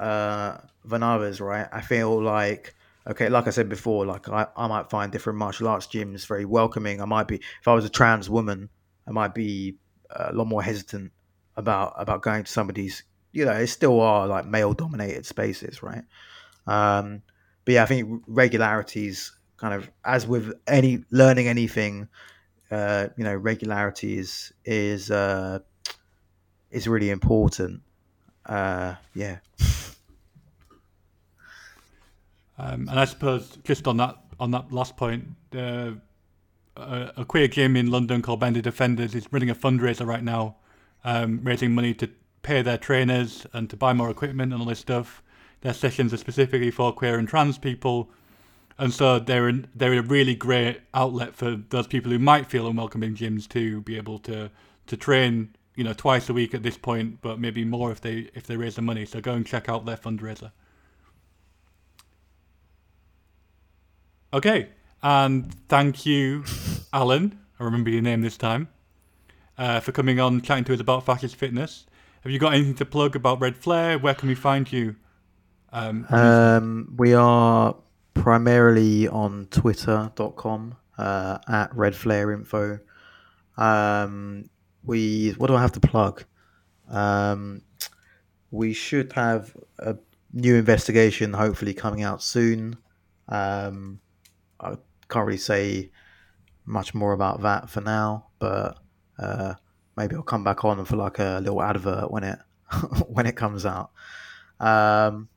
uh, 0.00 0.58
than 0.84 1.02
others, 1.02 1.40
right? 1.40 1.68
I 1.72 1.80
feel 1.80 2.22
like 2.22 2.74
okay, 3.06 3.28
like 3.28 3.46
I 3.46 3.50
said 3.50 3.68
before, 3.68 4.06
like 4.06 4.28
I, 4.28 4.46
I 4.56 4.66
might 4.66 4.90
find 4.90 5.12
different 5.12 5.38
martial 5.38 5.68
arts 5.68 5.86
gyms 5.86 6.26
very 6.26 6.44
welcoming. 6.44 7.00
I 7.00 7.04
might 7.04 7.28
be 7.28 7.36
if 7.36 7.68
I 7.68 7.74
was 7.74 7.84
a 7.84 7.90
trans 7.90 8.30
woman, 8.30 8.68
I 9.06 9.12
might 9.12 9.34
be 9.34 9.76
a 10.10 10.32
lot 10.32 10.46
more 10.46 10.62
hesitant 10.62 11.12
about 11.56 11.94
about 11.96 12.22
going 12.22 12.44
to 12.44 12.50
some 12.50 12.68
of 12.68 12.74
these. 12.74 13.02
You 13.32 13.44
know, 13.44 13.52
it 13.52 13.66
still 13.66 14.00
are 14.00 14.26
like 14.28 14.46
male 14.46 14.72
dominated 14.74 15.26
spaces, 15.26 15.82
right? 15.82 16.04
Um, 16.66 17.22
but 17.64 17.74
yeah, 17.74 17.82
I 17.82 17.86
think 17.86 18.22
regularities 18.26 19.32
kind 19.56 19.74
of 19.74 19.90
as 20.04 20.26
with 20.26 20.52
any 20.66 21.04
learning 21.10 21.48
anything, 21.48 22.08
uh, 22.70 23.08
you 23.16 23.24
know, 23.24 23.34
regularity 23.34 24.18
is 24.18 24.52
is 24.64 25.10
uh, 25.10 25.58
is 26.70 26.86
really 26.88 27.10
important. 27.10 27.82
Uh, 28.46 28.94
yeah. 29.14 29.38
Um, 32.58 32.88
and 32.88 33.00
I 33.00 33.04
suppose 33.04 33.58
just 33.64 33.86
on 33.86 33.96
that 33.98 34.16
on 34.40 34.50
that 34.52 34.72
last 34.72 34.96
point, 34.96 35.24
uh, 35.56 35.92
a, 36.76 37.12
a 37.18 37.24
queer 37.24 37.48
gym 37.48 37.76
in 37.76 37.90
London 37.90 38.22
called 38.22 38.40
Bender 38.40 38.60
Defenders 38.60 39.14
is 39.14 39.26
running 39.32 39.50
a 39.50 39.54
fundraiser 39.54 40.06
right 40.06 40.22
now, 40.22 40.56
um, 41.04 41.40
raising 41.42 41.72
money 41.72 41.94
to 41.94 42.08
pay 42.42 42.62
their 42.62 42.78
trainers 42.78 43.46
and 43.52 43.70
to 43.70 43.76
buy 43.76 43.92
more 43.92 44.10
equipment 44.10 44.52
and 44.52 44.60
all 44.60 44.68
this 44.68 44.78
stuff. 44.78 45.22
Their 45.62 45.72
sessions 45.72 46.12
are 46.12 46.18
specifically 46.18 46.70
for 46.70 46.92
queer 46.92 47.18
and 47.18 47.28
trans 47.28 47.58
people, 47.58 48.10
and 48.78 48.92
so 48.92 49.18
they're 49.18 49.52
they're 49.74 49.94
a 49.94 50.02
really 50.02 50.34
great 50.34 50.80
outlet 50.92 51.34
for 51.34 51.56
those 51.70 51.86
people 51.86 52.12
who 52.12 52.18
might 52.18 52.46
feel 52.46 52.66
unwelcome 52.66 53.02
in 53.02 53.14
gyms 53.14 53.48
to 53.50 53.80
be 53.82 53.96
able 53.96 54.18
to 54.20 54.50
to 54.86 54.96
train, 54.96 55.54
you 55.74 55.84
know, 55.84 55.94
twice 55.94 56.28
a 56.28 56.34
week 56.34 56.54
at 56.54 56.62
this 56.62 56.76
point, 56.76 57.20
but 57.22 57.40
maybe 57.40 57.64
more 57.64 57.90
if 57.90 58.00
they 58.00 58.30
if 58.34 58.46
they 58.46 58.56
raise 58.56 58.76
the 58.76 58.82
money. 58.82 59.06
So 59.06 59.20
go 59.20 59.32
and 59.32 59.46
check 59.46 59.68
out 59.68 59.86
their 59.86 59.96
fundraiser. 59.96 60.52
Okay, 64.34 64.70
and 65.00 65.54
thank 65.68 66.04
you, 66.04 66.42
Alan. 66.92 67.38
I 67.60 67.62
remember 67.62 67.88
your 67.88 68.02
name 68.02 68.20
this 68.20 68.36
time. 68.36 68.66
Uh, 69.56 69.78
for 69.78 69.92
coming 69.92 70.18
on 70.18 70.40
chatting 70.40 70.64
to 70.64 70.74
us 70.74 70.80
about 70.80 71.06
fascist 71.06 71.36
fitness. 71.36 71.86
Have 72.22 72.32
you 72.32 72.40
got 72.40 72.52
anything 72.52 72.74
to 72.74 72.84
plug 72.84 73.14
about 73.14 73.40
Red 73.40 73.56
Flare? 73.56 73.96
Where 73.96 74.14
can 74.14 74.28
we 74.28 74.34
find 74.34 74.70
you? 74.72 74.96
Um, 75.72 76.04
Um, 76.10 76.94
we 76.96 77.14
are 77.14 77.76
primarily 78.14 79.06
on 79.06 79.46
twitter.com 79.52 80.76
uh, 80.98 81.38
at 81.46 81.72
Red 81.76 81.94
Flare 81.94 82.32
Info. 82.32 82.80
Um, 83.56 84.50
we 84.82 85.30
what 85.38 85.46
do 85.46 85.54
I 85.54 85.60
have 85.60 85.72
to 85.72 85.80
plug? 85.80 86.24
Um, 86.90 87.62
we 88.50 88.72
should 88.72 89.12
have 89.12 89.56
a 89.78 89.96
new 90.32 90.56
investigation 90.56 91.34
hopefully 91.34 91.72
coming 91.72 92.02
out 92.02 92.20
soon. 92.20 92.76
Um, 93.28 94.00
can't 95.08 95.26
really 95.26 95.38
say 95.38 95.90
much 96.66 96.94
more 96.94 97.12
about 97.12 97.42
that 97.42 97.70
for 97.70 97.80
now, 97.80 98.26
but 98.38 98.78
uh, 99.18 99.54
maybe 99.96 100.16
I'll 100.16 100.22
come 100.22 100.44
back 100.44 100.64
on 100.64 100.84
for 100.84 100.96
like 100.96 101.18
a 101.18 101.40
little 101.42 101.62
advert 101.62 102.10
when 102.10 102.24
it 102.24 102.38
when 103.08 103.26
it 103.26 103.36
comes 103.36 103.66
out. 103.66 103.90
Um, 104.60 105.28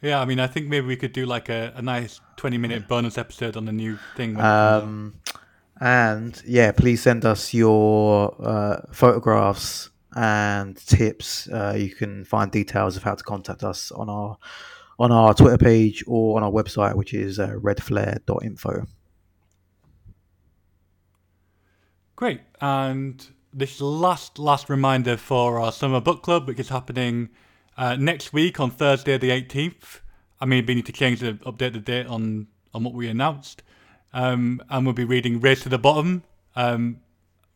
yeah, 0.00 0.20
I 0.20 0.24
mean, 0.24 0.40
I 0.40 0.46
think 0.46 0.68
maybe 0.68 0.86
we 0.86 0.96
could 0.96 1.12
do 1.12 1.26
like 1.26 1.48
a, 1.48 1.72
a 1.76 1.82
nice 1.82 2.20
20 2.36 2.58
minute 2.58 2.88
bonus 2.88 3.18
episode 3.18 3.56
on 3.56 3.64
the 3.66 3.72
new 3.72 3.98
thing. 4.16 4.34
When 4.34 4.44
it 4.44 4.48
comes 4.48 4.48
out. 4.48 4.82
Um, 4.82 5.14
and 5.80 6.42
yeah, 6.46 6.72
please 6.72 7.02
send 7.02 7.24
us 7.24 7.52
your 7.52 8.34
uh, 8.40 8.82
photographs 8.92 9.90
and 10.14 10.76
tips. 10.76 11.48
Uh, 11.48 11.74
you 11.76 11.90
can 11.90 12.24
find 12.24 12.50
details 12.50 12.96
of 12.96 13.02
how 13.02 13.14
to 13.14 13.24
contact 13.24 13.64
us 13.64 13.90
on 13.92 14.08
our 14.08 14.36
on 14.98 15.10
our 15.10 15.34
Twitter 15.34 15.58
page 15.58 16.04
or 16.06 16.36
on 16.36 16.44
our 16.44 16.50
website, 16.50 16.94
which 16.94 17.14
is 17.14 17.38
uh, 17.38 17.48
redflare.info. 17.48 18.86
Great. 22.22 22.42
And 22.60 23.26
this 23.52 23.80
last 23.80 24.38
last 24.38 24.70
reminder 24.70 25.16
for 25.16 25.58
our 25.58 25.72
summer 25.72 26.00
book 26.00 26.22
club, 26.22 26.46
which 26.46 26.60
is 26.60 26.68
happening 26.68 27.30
uh, 27.76 27.96
next 27.96 28.32
week 28.32 28.60
on 28.60 28.70
Thursday 28.70 29.18
the 29.18 29.30
18th. 29.30 29.98
I 30.40 30.46
mean, 30.46 30.64
we 30.64 30.76
need 30.76 30.86
to 30.86 30.92
change 30.92 31.18
the 31.18 31.32
update 31.44 31.72
the 31.72 31.80
date 31.80 32.06
on 32.06 32.46
on 32.72 32.84
what 32.84 32.94
we 32.94 33.08
announced. 33.08 33.64
Um, 34.12 34.62
and 34.70 34.86
we'll 34.86 34.94
be 34.94 35.04
reading 35.04 35.40
Race 35.40 35.64
to 35.64 35.68
the 35.68 35.78
Bottom, 35.78 36.22
um, 36.54 37.00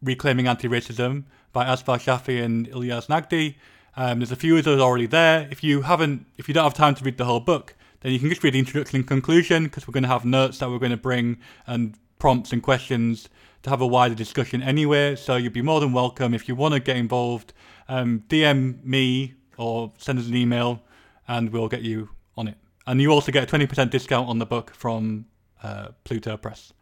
Reclaiming 0.02 0.48
Anti-Racism 0.48 1.26
by 1.52 1.64
Azfar 1.64 2.00
Shafi 2.00 2.42
and 2.42 2.68
Ilyas 2.68 3.06
Nagdi. 3.06 3.54
Um, 3.96 4.18
there's 4.18 4.32
a 4.32 4.34
few 4.34 4.56
of 4.56 4.64
those 4.64 4.80
already 4.80 5.06
there. 5.06 5.46
If 5.48 5.62
you 5.62 5.82
haven't, 5.82 6.26
if 6.38 6.48
you 6.48 6.54
don't 6.54 6.64
have 6.64 6.74
time 6.74 6.96
to 6.96 7.04
read 7.04 7.18
the 7.18 7.24
whole 7.24 7.38
book, 7.38 7.76
then 8.00 8.10
you 8.10 8.18
can 8.18 8.30
just 8.30 8.42
read 8.42 8.54
the 8.54 8.58
introduction 8.58 8.96
and 8.96 9.06
conclusion 9.06 9.62
because 9.62 9.86
we're 9.86 9.92
going 9.92 10.02
to 10.02 10.08
have 10.08 10.24
notes 10.24 10.58
that 10.58 10.68
we're 10.68 10.80
going 10.80 10.90
to 10.90 10.96
bring 10.96 11.38
and 11.68 11.94
prompts 12.18 12.52
and 12.52 12.64
questions 12.64 13.28
to 13.66 13.70
have 13.70 13.80
a 13.80 13.86
wider 13.86 14.14
discussion 14.14 14.62
anyway. 14.62 15.16
So 15.16 15.34
you'd 15.34 15.52
be 15.52 15.60
more 15.60 15.80
than 15.80 15.92
welcome 15.92 16.34
if 16.34 16.48
you 16.48 16.54
want 16.54 16.74
to 16.74 16.78
get 16.78 16.96
involved. 16.96 17.52
Um, 17.88 18.22
DM 18.28 18.82
me 18.84 19.34
or 19.58 19.92
send 19.98 20.20
us 20.20 20.28
an 20.28 20.36
email, 20.36 20.82
and 21.26 21.50
we'll 21.50 21.68
get 21.68 21.82
you 21.82 22.10
on 22.36 22.46
it. 22.46 22.56
And 22.86 23.02
you 23.02 23.10
also 23.10 23.32
get 23.32 23.42
a 23.42 23.56
20% 23.56 23.90
discount 23.90 24.28
on 24.28 24.38
the 24.38 24.46
book 24.46 24.72
from 24.72 25.26
uh, 25.64 25.88
Pluto 26.04 26.36
Press. 26.36 26.72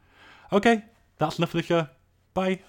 Okay, 0.52 0.84
that's 1.16 1.38
enough 1.38 1.50
for 1.50 1.56
the 1.56 1.62
show. 1.62 1.88
Bye. 2.34 2.60